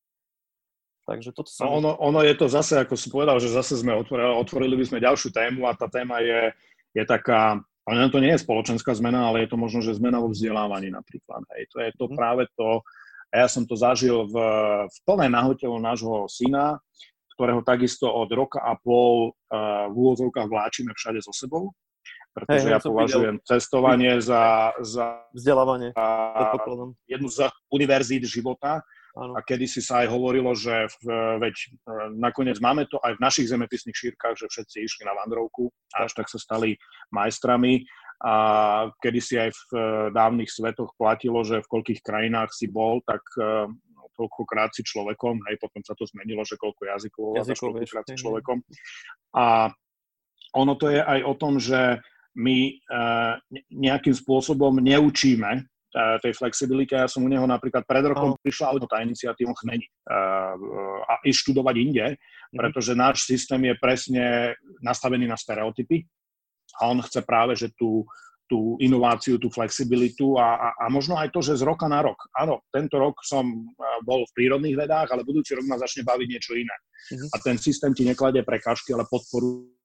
Takže 1.09 1.33
toto 1.33 1.49
sa... 1.49 1.65
No 1.65 1.81
ono, 1.81 1.91
ono 1.97 2.21
je 2.21 2.37
to 2.37 2.45
zase, 2.45 2.77
ako 2.77 2.93
si 2.93 3.09
povedal, 3.09 3.41
že 3.41 3.49
zase 3.49 3.73
sme 3.73 3.97
otvorili, 3.97 4.31
otvorili 4.37 4.75
by 4.77 4.85
sme 4.85 5.05
ďalšiu 5.05 5.29
tému 5.33 5.65
a 5.65 5.73
tá 5.73 5.89
téma 5.89 6.21
je, 6.21 6.53
je 6.93 7.03
taká, 7.09 7.57
ale 7.89 8.13
to 8.13 8.21
nie 8.21 8.37
je 8.37 8.45
spoločenská 8.45 8.93
zmena, 8.93 9.33
ale 9.33 9.43
je 9.43 9.49
to 9.49 9.57
možno, 9.57 9.81
že 9.81 9.97
zmena 9.97 10.21
vo 10.21 10.29
vzdelávaní 10.29 10.93
napríklad. 10.93 11.41
Hej. 11.57 11.73
To 11.73 11.77
je 11.81 11.89
to 11.97 12.05
mm. 12.05 12.13
práve 12.13 12.43
to, 12.53 12.85
a 13.31 13.33
ja 13.41 13.47
som 13.49 13.65
to 13.65 13.73
zažil 13.73 14.29
v, 14.29 14.35
v 14.91 14.97
plnej 15.07 15.31
nahote 15.33 15.65
nášho 15.65 16.29
syna, 16.29 16.77
ktorého 17.33 17.65
takisto 17.65 18.05
od 18.05 18.29
roka 18.29 18.61
a 18.61 18.77
pol 18.77 19.33
uh, 19.33 19.89
v 19.89 19.95
úvodzovkách 19.97 20.45
vláčime 20.45 20.91
všade 20.93 21.23
so 21.25 21.33
sebou 21.33 21.73
pretože 22.31 22.67
hey, 22.67 22.73
ja 22.75 22.79
považujem 22.79 23.35
videl. 23.39 23.47
cestovanie 23.47 24.13
za, 24.23 24.71
za 24.79 25.19
vzdelávanie 25.35 25.91
za 25.91 26.07
jednu 27.07 27.27
z 27.27 27.51
univerzít 27.67 28.23
života. 28.23 28.79
Ano. 29.11 29.35
A 29.35 29.43
kedy 29.43 29.67
si 29.67 29.83
sa 29.83 30.07
aj 30.07 30.07
hovorilo, 30.07 30.55
že 30.55 30.87
v, 31.03 31.35
veď 31.43 31.51
e, 31.51 31.67
nakoniec 32.15 32.63
máme 32.63 32.87
to 32.87 32.95
aj 33.03 33.19
v 33.19 33.23
našich 33.27 33.51
zemepisných 33.51 33.91
šírkach, 33.91 34.39
že 34.39 34.47
všetci 34.47 34.87
išli 34.87 35.03
na 35.03 35.11
vandrovku 35.11 35.67
a 35.99 36.07
až 36.07 36.15
tak 36.15 36.31
sa 36.31 36.39
stali 36.39 36.79
majstrami. 37.11 37.83
A 38.23 38.33
kedy 39.03 39.19
si 39.19 39.35
aj 39.35 39.51
v 39.51 39.61
e, 39.75 39.79
dávnych 40.15 40.47
svetoch 40.47 40.95
platilo, 40.95 41.43
že 41.43 41.59
v 41.59 41.67
koľkých 41.67 41.99
krajinách 41.99 42.55
si 42.55 42.71
bol, 42.71 43.03
tak 43.03 43.19
e, 43.35 43.67
koľkokrát 44.15 44.71
si 44.71 44.83
človekom, 44.85 45.43
hej, 45.49 45.59
potom 45.59 45.81
sa 45.83 45.91
to 45.97 46.07
zmenilo, 46.07 46.45
že 46.47 46.55
koľko 46.55 46.87
jazykov, 46.87 47.27
jazykov 47.35 47.75
koľkokrát 47.75 48.05
si 48.07 48.15
človekom. 48.15 48.57
A 49.35 49.75
ono 50.51 50.73
to 50.75 50.91
je 50.91 50.99
aj 50.99 51.19
o 51.23 51.33
tom, 51.35 51.57
že 51.57 52.03
my 52.35 52.57
uh, 52.87 53.35
nejakým 53.71 54.15
spôsobom 54.15 54.79
neučíme 54.79 55.51
uh, 55.59 56.15
tej 56.23 56.33
flexibility. 56.35 56.95
Ja 56.95 57.11
som 57.11 57.27
u 57.27 57.29
neho 57.29 57.43
napríklad 57.43 57.83
pred 57.83 58.07
rokom 58.07 58.35
oh. 58.35 58.39
prišla 58.39 58.71
auto 58.71 58.87
tá 58.87 59.03
iniciatíva 59.03 59.51
chmeni 59.59 59.83
uh, 60.07 60.55
a 61.07 61.19
ísť 61.27 61.39
študovať 61.47 61.75
inde, 61.75 62.05
mm. 62.15 62.55
pretože 62.55 62.95
náš 62.95 63.27
systém 63.27 63.59
je 63.67 63.75
presne 63.79 64.55
nastavený 64.79 65.27
na 65.27 65.35
stereotypy 65.35 66.07
a 66.79 66.87
on 66.87 67.03
chce 67.03 67.19
práve, 67.27 67.59
že 67.59 67.75
tú, 67.75 68.07
tú 68.47 68.79
inováciu, 68.79 69.35
tú 69.35 69.51
flexibilitu 69.51 70.39
a, 70.39 70.55
a, 70.55 70.67
a 70.75 70.85
možno 70.87 71.19
aj 71.19 71.35
to, 71.35 71.43
že 71.43 71.59
z 71.59 71.67
roka 71.67 71.91
na 71.91 71.99
rok. 71.99 72.15
Áno, 72.31 72.63
tento 72.71 72.95
rok 72.95 73.19
som 73.27 73.43
bol 74.07 74.23
v 74.23 74.35
prírodných 74.39 74.79
vedách, 74.79 75.11
ale 75.11 75.27
budúci 75.27 75.51
rok 75.51 75.67
ma 75.67 75.75
začne 75.75 76.07
baviť 76.07 76.27
niečo 76.31 76.55
iné. 76.55 76.75
Mm-hmm. 77.11 77.29
A 77.31 77.35
ten 77.43 77.59
systém 77.59 77.91
ti 77.91 78.07
nekladie 78.07 78.43
prekážky, 78.47 78.95
ale 78.95 79.03
podporuje 79.11 79.80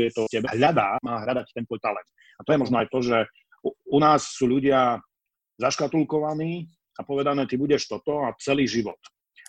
je 0.00 0.10
to 0.14 0.22
tebe, 0.30 0.48
hľadá, 0.50 0.98
má 1.02 1.22
hľadať 1.22 1.50
ten 1.54 1.64
tvoj 1.66 1.80
talent. 1.82 2.08
A 2.38 2.42
to 2.42 2.50
je 2.54 2.62
možno 2.62 2.76
aj 2.82 2.88
to, 2.90 2.98
že 3.02 3.18
u, 3.62 3.70
u 3.70 3.98
nás 4.02 4.26
sú 4.34 4.50
ľudia 4.50 4.98
zaškatulkovaní 5.60 6.66
a 6.98 7.02
povedané, 7.06 7.46
ty 7.46 7.54
budeš 7.54 7.86
toto 7.90 8.26
a 8.26 8.34
celý 8.38 8.66
život. 8.66 8.98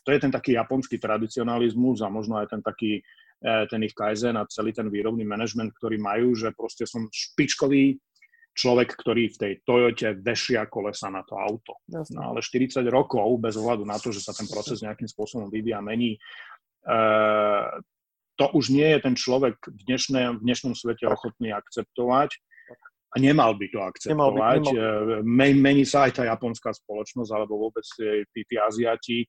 To 0.05 0.13
je 0.13 0.21
ten 0.21 0.29
taký 0.29 0.53
japonský 0.53 1.01
tradicionalizmus 1.01 2.05
a 2.05 2.13
možno 2.13 2.37
aj 2.37 2.53
ten 2.53 2.61
taký 2.61 3.01
ten 3.43 3.81
ich 3.83 3.93
Kaizen 3.93 4.39
a 4.39 4.47
celý 4.49 4.73
ten 4.73 4.89
výrobný 4.89 5.27
manažment, 5.27 5.69
ktorý 5.77 5.99
majú, 5.99 6.33
že 6.33 6.55
proste 6.55 6.87
som 6.87 7.05
špičkový 7.11 7.99
človek, 8.55 8.95
ktorý 8.95 9.35
v 9.35 9.37
tej 9.37 9.53
Toyote 9.67 10.15
vešia 10.23 10.65
kolesa 10.71 11.11
na 11.11 11.21
to 11.27 11.35
auto. 11.35 11.83
No 12.15 12.33
ale 12.33 12.39
40 12.39 12.79
rokov, 12.87 13.27
bez 13.43 13.59
ohľadu 13.59 13.83
na 13.83 13.99
to, 13.99 14.15
že 14.15 14.23
sa 14.23 14.31
ten 14.31 14.47
proces 14.47 14.79
nejakým 14.79 15.05
spôsobom 15.05 15.51
vyvíja, 15.51 15.83
mení, 15.83 16.15
to 18.36 18.45
už 18.51 18.71
nie 18.71 18.86
je 18.95 18.99
ten 18.99 19.15
človek 19.15 19.55
v, 19.63 19.79
dnešné, 19.88 20.39
v 20.39 20.41
dnešnom 20.43 20.75
svete 20.75 21.07
ochotný 21.07 21.55
akceptovať 21.55 22.36
a 23.11 23.15
nemal 23.15 23.55
by 23.55 23.65
to 23.71 23.79
akceptovať. 23.79 24.11
Nemal 24.11 24.31
by, 24.36 24.41
nemal. 25.23 25.55
Mení 25.55 25.88
sa 25.88 26.07
aj 26.07 26.19
tá 26.19 26.23
japonská 26.27 26.75
spoločnosť, 26.75 27.31
alebo 27.31 27.67
vôbec 27.67 27.88
tí, 28.36 28.43
tí 28.43 28.55
Aziati, 28.59 29.23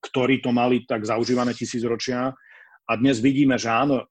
ktorí 0.00 0.40
to 0.40 0.52
mali 0.56 0.88
tak 0.88 1.04
zaužívané 1.04 1.52
tisícročia. 1.52 2.32
A 2.84 2.92
dnes 2.96 3.20
vidíme, 3.20 3.60
že 3.60 3.68
áno, 3.68 4.08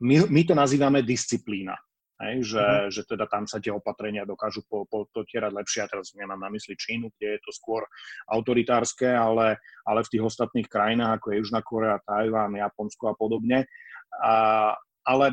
my, 0.00 0.28
my 0.28 0.42
to 0.44 0.52
nazývame 0.52 1.00
disciplína. 1.00 1.76
Hej, 2.24 2.56
že, 2.56 2.64
uh-huh. 2.64 2.88
že 2.88 3.02
teda 3.04 3.28
tam 3.28 3.44
sa 3.44 3.60
tie 3.60 3.68
opatrenia 3.68 4.24
dokážu 4.24 4.64
po, 4.64 4.88
po, 4.88 5.04
potierať 5.12 5.52
lepšie. 5.52 5.80
A 5.84 5.90
teraz 5.90 6.16
nemám 6.16 6.40
na 6.40 6.48
mysli 6.48 6.72
Čínu, 6.72 7.12
kde 7.16 7.36
je 7.36 7.40
to 7.44 7.52
skôr 7.52 7.84
autoritárske, 8.32 9.04
ale, 9.04 9.60
ale 9.84 10.00
v 10.02 10.10
tých 10.16 10.24
ostatných 10.24 10.68
krajinách, 10.68 11.20
ako 11.20 11.26
je 11.30 11.38
Južná 11.44 11.60
Korea, 11.60 12.00
Tajván, 12.00 12.56
Japonsko 12.56 13.12
a 13.12 13.14
podobne. 13.14 13.68
A, 14.24 14.34
ale, 15.04 15.26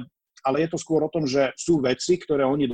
ale 0.44 0.58
je 0.68 0.70
to 0.70 0.78
skôr 0.78 1.00
o 1.06 1.14
tom, 1.14 1.24
že 1.24 1.56
sú 1.56 1.80
veci, 1.80 2.20
ktoré 2.20 2.44
oni 2.44 2.68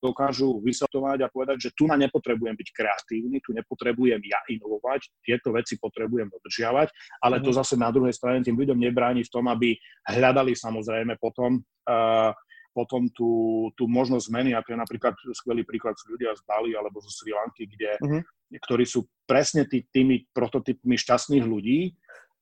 dokážu 0.00 0.64
vysvetovať 0.64 1.18
a 1.22 1.28
povedať, 1.28 1.68
že 1.68 1.74
tu 1.76 1.84
na 1.84 1.94
nepotrebujem 2.00 2.56
byť 2.56 2.68
kreatívny, 2.72 3.36
tu 3.44 3.52
nepotrebujem 3.52 4.18
ja 4.24 4.40
inovovať, 4.48 5.20
tieto 5.20 5.52
veci 5.52 5.76
potrebujem 5.76 6.32
dodržiavať, 6.32 6.88
ale 7.20 7.44
to 7.44 7.52
mhm. 7.52 7.56
zase 7.60 7.74
na 7.76 7.92
druhej 7.92 8.16
strane 8.16 8.40
tým 8.40 8.56
ľuďom 8.56 8.80
nebráni 8.80 9.22
v 9.22 9.32
tom, 9.32 9.46
aby 9.52 9.76
hľadali 10.08 10.56
samozrejme 10.56 11.20
potom 11.20 11.60
uh, 11.60 12.32
potom 12.70 13.10
tú, 13.10 13.66
tú 13.74 13.90
možnosť 13.90 14.30
zmeny, 14.30 14.50
a 14.54 14.62
to 14.62 14.72
je 14.74 14.78
napríklad 14.78 15.14
skvelý 15.34 15.66
príklad 15.66 15.98
sú 15.98 16.14
ľudia 16.14 16.30
z 16.38 16.42
Bali 16.46 16.74
alebo 16.74 17.02
zo 17.02 17.10
Sri 17.10 17.34
Lanky, 17.34 17.66
kde, 17.66 17.98
uh-huh. 17.98 18.22
ktorí 18.62 18.86
sú 18.86 19.06
presne 19.26 19.66
tý, 19.66 19.86
tými 19.90 20.30
prototypmi 20.30 20.94
šťastných 20.94 21.44
ľudí, 21.44 21.94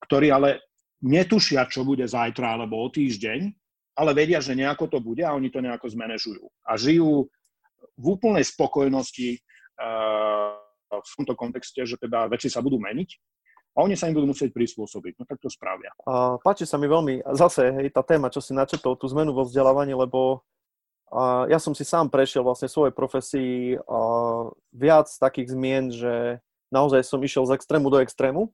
ktorí 0.04 0.28
ale 0.28 0.62
netušia, 1.00 1.64
čo 1.70 1.86
bude 1.86 2.04
zajtra 2.04 2.58
alebo 2.58 2.78
o 2.80 2.88
týždeň, 2.92 3.40
ale 3.98 4.10
vedia, 4.14 4.38
že 4.38 4.54
nejako 4.54 4.86
to 4.86 4.98
bude 5.02 5.24
a 5.24 5.34
oni 5.34 5.50
to 5.50 5.58
nejako 5.58 5.90
zmanéžujú. 5.90 6.44
A 6.62 6.78
žijú 6.78 7.26
v 7.98 8.04
úplnej 8.06 8.46
spokojnosti 8.46 9.42
uh, 9.82 10.54
v 10.88 11.12
tomto 11.18 11.34
kontexte, 11.34 11.82
že 11.82 11.98
teda 11.98 12.30
veci 12.30 12.46
sa 12.46 12.62
budú 12.62 12.78
meniť 12.78 13.10
a 13.78 13.86
oni 13.86 13.94
sa 13.94 14.10
im 14.10 14.18
budú 14.18 14.34
musieť 14.34 14.50
prispôsobiť. 14.50 15.22
No 15.22 15.24
tak 15.24 15.38
to 15.38 15.46
spravia. 15.46 15.94
A 16.02 16.34
páči 16.42 16.66
sa 16.66 16.74
mi 16.82 16.90
veľmi 16.90 17.22
zase 17.38 17.70
hej, 17.70 17.94
tá 17.94 18.02
téma, 18.02 18.26
čo 18.26 18.42
si 18.42 18.50
načetol, 18.50 18.98
tú 18.98 19.06
zmenu 19.14 19.30
vo 19.30 19.46
vzdelávaní, 19.46 19.94
lebo 19.94 20.42
a 21.08 21.48
ja 21.48 21.56
som 21.56 21.72
si 21.72 21.88
sám 21.88 22.12
prešiel 22.12 22.44
vlastne 22.44 22.68
svojej 22.68 22.92
profesii 22.92 23.80
a 23.88 24.00
viac 24.76 25.08
takých 25.08 25.56
zmien, 25.56 25.88
že 25.88 26.44
naozaj 26.68 27.00
som 27.00 27.16
išiel 27.24 27.48
z 27.48 27.56
extrému 27.56 27.88
do 27.88 27.96
extrému. 28.04 28.52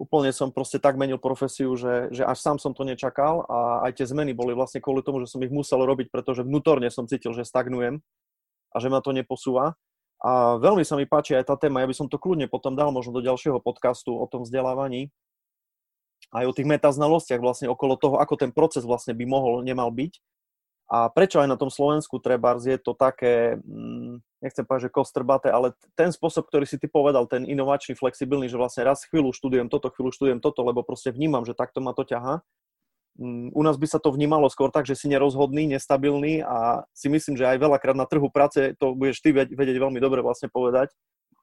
Úplne 0.00 0.32
som 0.32 0.48
proste 0.48 0.80
tak 0.80 0.96
menil 0.96 1.20
profesiu, 1.20 1.76
že, 1.76 2.08
že 2.08 2.24
až 2.24 2.40
sám 2.40 2.56
som 2.56 2.72
to 2.72 2.88
nečakal 2.88 3.44
a 3.44 3.84
aj 3.84 4.00
tie 4.00 4.08
zmeny 4.08 4.32
boli 4.32 4.56
vlastne 4.56 4.80
kvôli 4.80 5.04
tomu, 5.04 5.20
že 5.20 5.28
som 5.28 5.44
ich 5.44 5.52
musel 5.52 5.84
robiť, 5.84 6.08
pretože 6.08 6.40
vnútorne 6.40 6.88
som 6.88 7.04
cítil, 7.04 7.36
že 7.36 7.44
stagnujem 7.44 8.00
a 8.72 8.76
že 8.80 8.88
ma 8.88 9.04
to 9.04 9.12
neposúva. 9.12 9.76
A 10.20 10.60
veľmi 10.60 10.84
sa 10.84 11.00
mi 11.00 11.08
páči 11.08 11.32
aj 11.32 11.48
tá 11.48 11.56
téma, 11.56 11.80
ja 11.80 11.88
by 11.88 11.96
som 11.96 12.08
to 12.08 12.20
kľudne 12.20 12.44
potom 12.44 12.76
dal 12.76 12.92
možno 12.92 13.16
do 13.16 13.24
ďalšieho 13.24 13.56
podcastu 13.64 14.12
o 14.12 14.28
tom 14.28 14.44
vzdelávaní, 14.44 15.08
aj 16.30 16.44
o 16.44 16.54
tých 16.54 16.68
metaznalostiach 16.68 17.40
vlastne 17.40 17.72
okolo 17.72 17.96
toho, 17.96 18.20
ako 18.20 18.36
ten 18.36 18.52
proces 18.52 18.84
vlastne 18.84 19.16
by 19.16 19.24
mohol, 19.24 19.64
nemal 19.64 19.88
byť. 19.88 20.20
A 20.90 21.06
prečo 21.06 21.38
aj 21.38 21.46
na 21.46 21.54
tom 21.54 21.70
Slovensku 21.70 22.18
treba 22.18 22.58
je 22.58 22.74
to 22.74 22.98
také, 22.98 23.62
mm, 23.62 24.42
nechcem 24.42 24.66
povedať, 24.66 24.90
že 24.90 24.96
kostrbaté, 24.98 25.48
ale 25.48 25.72
ten 25.94 26.10
spôsob, 26.10 26.50
ktorý 26.50 26.66
si 26.66 26.82
ty 26.82 26.90
povedal, 26.90 27.30
ten 27.30 27.46
inovačný, 27.46 27.94
flexibilný, 27.94 28.50
že 28.50 28.58
vlastne 28.58 28.82
raz 28.82 29.06
chvíľu 29.06 29.30
študujem 29.30 29.70
toto, 29.70 29.88
chvíľu 29.94 30.10
študujem 30.10 30.42
toto, 30.42 30.66
lebo 30.66 30.82
proste 30.82 31.14
vnímam, 31.14 31.46
že 31.46 31.54
takto 31.54 31.78
ma 31.78 31.94
to 31.94 32.02
ťaha, 32.02 32.42
u 33.52 33.60
nás 33.60 33.76
by 33.76 33.84
sa 33.84 34.00
to 34.00 34.08
vnímalo 34.08 34.48
skôr 34.48 34.72
tak, 34.72 34.88
že 34.88 34.96
si 34.96 35.04
nerozhodný, 35.12 35.68
nestabilný 35.68 36.40
a 36.40 36.88
si 36.96 37.12
myslím, 37.12 37.36
že 37.36 37.44
aj 37.44 37.60
veľakrát 37.60 37.92
na 37.92 38.08
trhu 38.08 38.32
práce 38.32 38.72
to 38.80 38.96
budeš 38.96 39.20
ty 39.20 39.36
vedieť 39.36 39.76
veľmi 39.76 40.00
dobre 40.00 40.24
vlastne 40.24 40.48
povedať, 40.48 40.88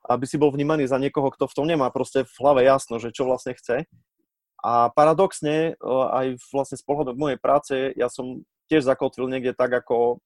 aby 0.09 0.25
si 0.25 0.41
bol 0.41 0.49
vnímaný 0.49 0.89
za 0.89 0.97
niekoho, 0.97 1.30
kto 1.30 1.45
v 1.45 1.55
tom 1.55 1.65
nemá 1.69 1.93
proste 1.93 2.25
v 2.25 2.36
hlave 2.41 2.65
jasno, 2.65 2.97
že 2.97 3.13
čo 3.13 3.30
vlastne 3.30 3.53
chce. 3.53 3.86
A 4.65 4.89
paradoxne, 4.89 5.78
e, 5.78 5.86
aj 5.88 6.41
vlastne 6.49 6.82
z 6.82 6.84
pohľadu 6.84 7.13
mojej 7.13 7.39
práce, 7.39 7.75
ja 7.93 8.09
som 8.09 8.41
tiež 8.73 8.89
zakotvil 8.89 9.30
niekde 9.30 9.53
tak 9.53 9.69
ako 9.69 10.19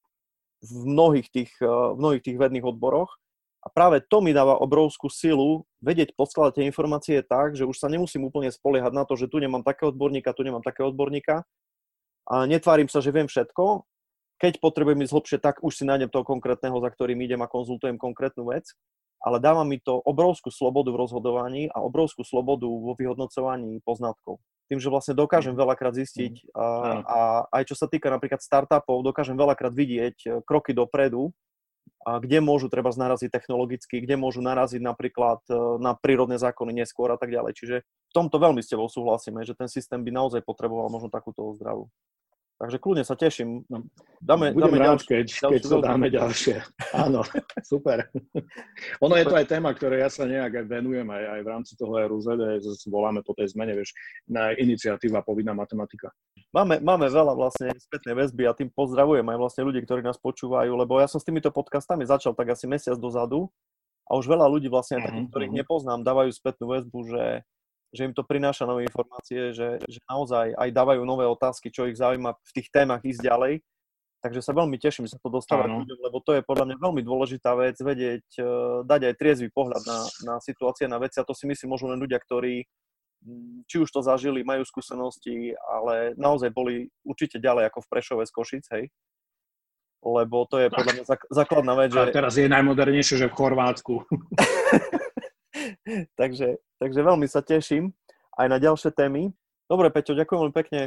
v 0.64 0.72
mnohých 0.88 1.28
tých, 1.30 1.52
e, 1.60 1.68
v 1.68 1.98
mnohých 2.00 2.24
tých 2.24 2.38
vedných 2.40 2.64
odboroch, 2.66 3.21
a 3.62 3.68
práve 3.70 4.02
to 4.02 4.26
mi 4.26 4.34
dáva 4.34 4.58
obrovskú 4.58 5.06
silu 5.06 5.70
vedieť 5.86 6.18
podskladať 6.18 6.62
tie 6.62 6.66
informácie 6.66 7.18
tak, 7.22 7.54
že 7.54 7.70
už 7.70 7.78
sa 7.78 7.94
nemusím 7.94 8.26
úplne 8.26 8.50
spoliehať 8.50 8.90
na 8.90 9.06
to, 9.06 9.14
že 9.14 9.30
tu 9.30 9.38
nemám 9.38 9.62
takého 9.62 9.94
odborníka, 9.94 10.34
tu 10.34 10.42
nemám 10.42 10.66
takého 10.66 10.90
odborníka 10.90 11.46
a 12.26 12.36
netvárim 12.50 12.90
sa, 12.90 13.02
že 13.02 13.14
viem 13.14 13.30
všetko. 13.30 13.86
Keď 14.42 14.58
potrebujem 14.58 15.06
ísť 15.06 15.14
hlbšie, 15.14 15.38
tak 15.38 15.62
už 15.62 15.74
si 15.78 15.84
nájdem 15.86 16.10
toho 16.10 16.26
konkrétneho, 16.26 16.74
za 16.82 16.90
ktorým 16.90 17.22
idem 17.22 17.42
a 17.46 17.52
konzultujem 17.52 18.02
konkrétnu 18.02 18.50
vec. 18.50 18.66
Ale 19.22 19.38
dáva 19.38 19.62
mi 19.62 19.78
to 19.78 20.02
obrovskú 20.02 20.50
slobodu 20.50 20.90
v 20.90 20.98
rozhodovaní 20.98 21.70
a 21.70 21.86
obrovskú 21.86 22.26
slobodu 22.26 22.66
vo 22.66 22.98
vyhodnocovaní 22.98 23.78
poznatkov. 23.86 24.42
Tým, 24.66 24.82
že 24.82 24.90
vlastne 24.90 25.14
dokážem 25.14 25.54
mhm. 25.54 25.62
veľakrát 25.62 25.94
zistiť 25.94 26.34
mhm. 26.42 26.50
a, 26.58 26.66
a 27.06 27.20
aj 27.62 27.64
čo 27.70 27.76
sa 27.78 27.86
týka 27.86 28.10
napríklad 28.10 28.42
startupov, 28.42 29.06
dokážem 29.06 29.38
veľakrát 29.38 29.78
vidieť 29.78 30.42
kroky 30.50 30.74
dopredu 30.74 31.30
kde 32.06 32.42
môžu 32.42 32.68
treba 32.68 32.90
naraziť 32.90 33.30
technologicky, 33.30 34.02
kde 34.02 34.18
môžu 34.18 34.42
naraziť 34.42 34.82
napríklad 34.82 35.46
e, 35.48 35.54
na 35.78 35.94
prírodné 35.94 36.42
zákony 36.42 36.82
neskôr 36.82 37.14
a 37.14 37.18
tak 37.18 37.30
ďalej. 37.30 37.54
Čiže 37.54 37.76
v 37.86 38.14
tomto 38.14 38.42
veľmi 38.42 38.60
s 38.60 38.70
tebou 38.74 38.90
súhlasíme, 38.90 39.46
že 39.46 39.54
ten 39.54 39.70
systém 39.70 40.02
by 40.02 40.10
naozaj 40.10 40.42
potreboval 40.42 40.90
možno 40.90 41.14
takúto 41.14 41.54
zdravu. 41.54 41.94
Takže 42.62 42.78
kľudne 42.78 43.02
sa 43.02 43.18
teším. 43.18 43.66
No, 43.66 43.90
dáme, 44.22 44.54
Budem 44.54 44.70
dáme 44.70 44.78
rád, 44.78 45.02
ďalšie, 45.02 45.10
keď, 45.10 45.26
ďalšie, 45.34 45.50
keď 45.50 45.62
sa 45.66 45.78
dáme 45.82 46.08
ďalšie. 46.14 46.56
Áno, 46.94 47.20
super. 47.74 48.06
ono 49.02 49.18
je 49.18 49.26
to 49.26 49.34
aj 49.34 49.50
téma, 49.50 49.74
ktoré 49.74 50.06
ja 50.06 50.14
sa 50.14 50.30
nejak 50.30 50.62
aj 50.62 50.66
venujem 50.70 51.10
aj, 51.10 51.24
aj 51.26 51.42
v 51.42 51.48
rámci 51.50 51.74
toho 51.74 51.98
RUZ, 51.98 52.38
voláme 52.86 53.26
po 53.26 53.34
tej 53.34 53.50
zmene, 53.58 53.74
vieš, 53.74 53.98
na 54.30 54.54
iniciatíva 54.54 55.26
povinná 55.26 55.58
matematika. 55.58 56.14
Máme, 56.54 56.78
máme 56.86 57.10
veľa 57.10 57.34
vlastne 57.34 57.74
spätnej 57.82 58.14
väzby 58.14 58.46
a 58.46 58.54
tým 58.54 58.70
pozdravujem 58.70 59.26
aj 59.26 59.38
vlastne 59.42 59.66
ľudí, 59.66 59.82
ktorí 59.82 60.06
nás 60.06 60.22
počúvajú, 60.22 60.70
lebo 60.70 61.02
ja 61.02 61.10
som 61.10 61.18
s 61.18 61.26
týmito 61.26 61.50
podcastami 61.50 62.06
začal 62.06 62.38
tak 62.38 62.54
asi 62.54 62.70
mesiac 62.70 62.94
dozadu 63.02 63.50
a 64.06 64.14
už 64.22 64.30
veľa 64.30 64.46
ľudí 64.46 64.70
vlastne, 64.70 65.02
mm-hmm. 65.02 65.08
takých, 65.10 65.28
ktorých 65.34 65.52
mhm. 65.56 65.60
nepoznám, 65.66 66.06
dávajú 66.06 66.30
spätnú 66.30 66.78
väzbu, 66.78 67.00
že 67.10 67.24
že 67.92 68.08
im 68.08 68.14
to 68.16 68.24
prináša 68.24 68.64
nové 68.64 68.88
informácie, 68.88 69.52
že, 69.52 69.80
že 69.84 70.00
naozaj 70.08 70.56
aj 70.56 70.70
dávajú 70.72 71.04
nové 71.04 71.28
otázky, 71.28 71.68
čo 71.72 71.88
ich 71.88 72.00
zaujíma 72.00 72.34
v 72.36 72.52
tých 72.56 72.68
témach 72.72 73.04
ísť 73.04 73.22
ďalej. 73.28 73.54
Takže 74.22 74.40
sa 74.46 74.54
veľmi 74.54 74.78
teším, 74.78 75.10
že 75.10 75.18
sa 75.18 75.20
to 75.20 75.34
dostáva 75.34 75.66
k 75.66 75.82
ľuďom, 75.82 76.00
lebo 76.06 76.22
to 76.22 76.38
je 76.38 76.46
podľa 76.46 76.70
mňa 76.70 76.78
veľmi 76.78 77.02
dôležitá 77.02 77.58
vec, 77.58 77.74
vedieť, 77.82 78.26
e, 78.38 78.46
dať 78.86 79.02
aj 79.10 79.18
triezvy 79.18 79.50
pohľad 79.50 79.82
na, 79.82 80.00
na 80.30 80.36
situácie, 80.38 80.86
na 80.86 81.02
veci 81.02 81.18
a 81.18 81.26
to 81.26 81.34
si 81.34 81.50
myslím 81.50 81.74
môžu 81.74 81.90
len 81.90 81.98
ľudia, 81.98 82.22
ktorí 82.22 82.70
či 83.70 83.78
už 83.78 83.90
to 83.90 84.02
zažili, 84.02 84.42
majú 84.42 84.66
skúsenosti, 84.66 85.54
ale 85.70 86.18
naozaj 86.18 86.50
boli 86.50 86.90
určite 87.06 87.38
ďalej 87.38 87.70
ako 87.70 87.80
v 87.86 87.90
Prešove 87.94 88.24
z 88.26 88.32
Košic, 88.34 88.66
hej? 88.78 88.84
Lebo 90.02 90.50
to 90.50 90.58
je 90.58 90.74
podľa 90.74 90.94
mňa 90.98 91.06
základná 91.30 91.74
vec, 91.78 91.94
že... 91.94 92.02
A 92.02 92.10
teraz 92.10 92.34
je 92.34 92.50
najmodernejšie, 92.50 93.22
že 93.22 93.30
v 93.30 93.38
Chorvátsku. 93.38 94.02
takže, 96.20 96.58
takže 96.82 97.00
veľmi 97.06 97.30
sa 97.30 97.46
teším 97.46 97.94
aj 98.42 98.48
na 98.50 98.58
ďalšie 98.58 98.90
témy. 98.98 99.30
Dobre, 99.70 99.94
Peťo, 99.94 100.18
ďakujem 100.18 100.40
veľmi 100.42 100.56
pekne. 100.58 100.82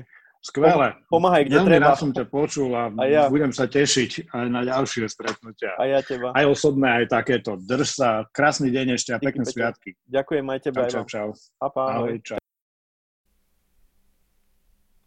Skvelé. 0.45 0.93
Pomáhaj, 1.09 1.49
kde 1.49 1.57
Veľmi 1.57 1.71
treba. 1.73 1.89
Ja 1.89 1.97
som 1.97 2.13
ťa 2.13 2.29
počul 2.29 2.69
a, 2.77 2.93
a 2.93 3.03
ja. 3.09 3.33
budem 3.33 3.49
sa 3.49 3.65
tešiť 3.65 4.29
aj 4.29 4.47
na 4.53 4.61
ďalšie 4.61 5.09
stretnutia. 5.09 5.73
A 5.81 5.89
ja 5.89 6.05
teba. 6.05 6.37
Aj 6.37 6.45
osobné, 6.45 7.01
aj 7.01 7.17
takéto. 7.17 7.57
Drž 7.57 7.89
sa. 7.89 8.29
Krásny 8.29 8.69
deň 8.69 9.01
ešte 9.01 9.17
a 9.17 9.19
pekné 9.25 9.49
Peťo. 9.49 9.57
sviatky. 9.57 9.97
Ďakujem 10.05 10.45
aj 10.45 10.59
teba. 10.61 10.85
Čau, 10.85 11.09
čau, 11.09 11.33
čau. 11.33 11.71
Pa, 11.73 11.97
Ahoj, 11.97 12.21
čau. 12.21 12.37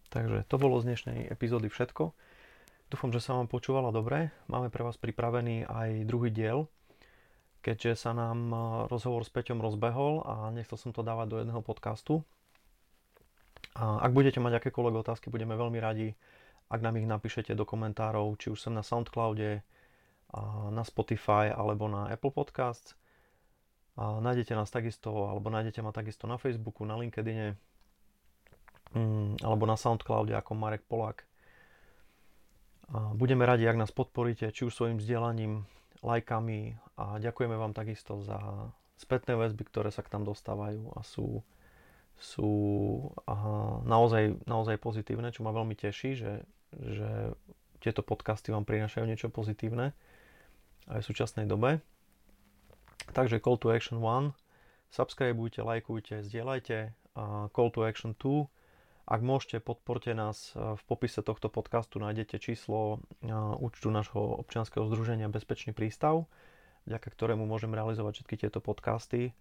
Takže 0.10 0.50
to 0.50 0.56
bolo 0.58 0.82
z 0.82 0.90
dnešnej 0.90 1.30
epizódy 1.30 1.70
všetko. 1.70 2.18
Dúfam, 2.90 3.14
že 3.14 3.22
sa 3.22 3.38
vám 3.38 3.46
počúvala 3.46 3.94
dobre. 3.94 4.34
Máme 4.50 4.74
pre 4.74 4.82
vás 4.82 4.98
pripravený 4.98 5.70
aj 5.70 6.10
druhý 6.10 6.34
diel, 6.34 6.66
keďže 7.62 8.08
sa 8.08 8.12
nám 8.16 8.40
e, 8.50 8.58
rozhovor 8.88 9.26
s 9.26 9.32
Peťom 9.34 9.60
rozbehol 9.60 10.24
a 10.26 10.50
nechcel 10.54 10.78
som 10.80 10.92
to 10.96 11.06
dávať 11.06 11.28
do 11.30 11.38
jedného 11.42 11.62
podcastu. 11.62 12.22
A 13.78 14.02
ak 14.02 14.14
budete 14.14 14.42
mať 14.42 14.58
akékoľvek 14.58 14.96
otázky, 15.06 15.30
budeme 15.30 15.54
veľmi 15.54 15.78
radi, 15.78 16.18
ak 16.68 16.80
nám 16.82 16.98
ich 17.00 17.08
napíšete 17.08 17.54
do 17.54 17.64
komentárov, 17.64 18.36
či 18.42 18.52
už 18.52 18.60
sem 18.60 18.74
na 18.74 18.82
Soundcloude, 18.82 19.62
na 20.72 20.84
Spotify 20.84 21.48
alebo 21.54 21.88
na 21.88 22.12
Apple 22.12 22.34
Podcasts. 22.36 22.98
A 23.98 24.20
nájdete 24.22 24.54
nás 24.54 24.70
takisto, 24.70 25.10
alebo 25.10 25.50
nájdete 25.50 25.82
ma 25.82 25.96
takisto 25.96 26.28
na 26.28 26.38
Facebooku, 26.38 26.86
na 26.86 27.00
LinkedIne. 27.00 27.56
mm, 28.94 29.42
alebo 29.44 29.66
na 29.66 29.76
Soundcloude 29.76 30.36
ako 30.36 30.54
Marek 30.54 30.84
Polák. 30.86 31.24
A 32.88 33.12
budeme 33.12 33.44
radi, 33.44 33.68
ak 33.68 33.76
nás 33.76 33.92
podporíte, 33.92 34.48
či 34.52 34.64
už 34.64 34.72
svojim 34.72 34.96
vzdelaním, 34.96 35.68
lajkami 36.02 36.78
a 36.98 37.18
ďakujeme 37.22 37.56
vám 37.58 37.74
takisto 37.74 38.22
za 38.22 38.38
spätné 38.98 39.38
väzby, 39.38 39.64
ktoré 39.70 39.90
sa 39.94 40.02
k 40.02 40.12
tam 40.12 40.26
dostávajú 40.26 40.94
a 40.98 41.06
sú, 41.06 41.46
sú 42.18 42.52
aha, 43.30 43.86
naozaj, 43.86 44.42
naozaj 44.50 44.82
pozitívne, 44.82 45.30
čo 45.30 45.46
ma 45.46 45.54
veľmi 45.54 45.78
teší, 45.78 46.18
že, 46.18 46.34
že 46.74 47.38
tieto 47.78 48.02
podcasty 48.02 48.50
vám 48.50 48.66
prinášajú 48.66 49.06
niečo 49.06 49.30
pozitívne 49.30 49.94
aj 50.90 51.00
v 51.06 51.08
súčasnej 51.14 51.46
dobe. 51.46 51.80
Takže 53.14 53.40
Call 53.40 53.62
to 53.62 53.70
Action 53.70 54.02
1, 54.02 54.34
subscribeujte, 54.92 55.62
lajkujte, 55.62 56.26
zdieľajte. 56.26 56.92
A 57.18 57.50
Call 57.54 57.70
to 57.72 57.86
Action 57.86 58.18
2, 58.18 58.50
ak 59.08 59.22
môžete, 59.24 59.64
podporte 59.64 60.12
nás. 60.12 60.52
V 60.52 60.84
popise 60.84 61.24
tohto 61.24 61.48
podcastu 61.48 61.96
nájdete 62.04 62.44
číslo 62.44 63.00
účtu 63.64 63.88
nášho 63.88 64.20
občianskeho 64.44 64.84
združenia 64.92 65.32
Bezpečný 65.32 65.72
prístav, 65.72 66.28
vďaka 66.84 67.08
ktorému 67.08 67.48
môžem 67.48 67.72
realizovať 67.72 68.20
všetky 68.20 68.36
tieto 68.44 68.60
podcasty 68.60 69.32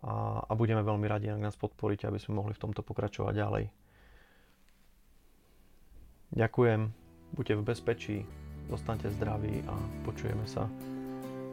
a, 0.00 0.40
a 0.48 0.52
budeme 0.56 0.80
veľmi 0.80 1.04
radi, 1.04 1.28
ak 1.28 1.44
nás 1.44 1.56
podporíte, 1.60 2.08
aby 2.08 2.16
sme 2.16 2.40
mohli 2.40 2.56
v 2.56 2.62
tomto 2.64 2.80
pokračovať 2.80 3.34
ďalej. 3.36 3.64
Ďakujem, 6.32 6.80
buďte 7.36 7.54
v 7.60 7.62
bezpečí, 7.68 8.16
zostaňte 8.72 9.12
zdraví 9.12 9.60
a 9.68 9.74
počujeme 10.08 10.48
sa 10.48 10.64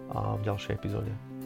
v 0.09 0.41
ďalšej 0.47 0.79
epizóde. 0.79 1.38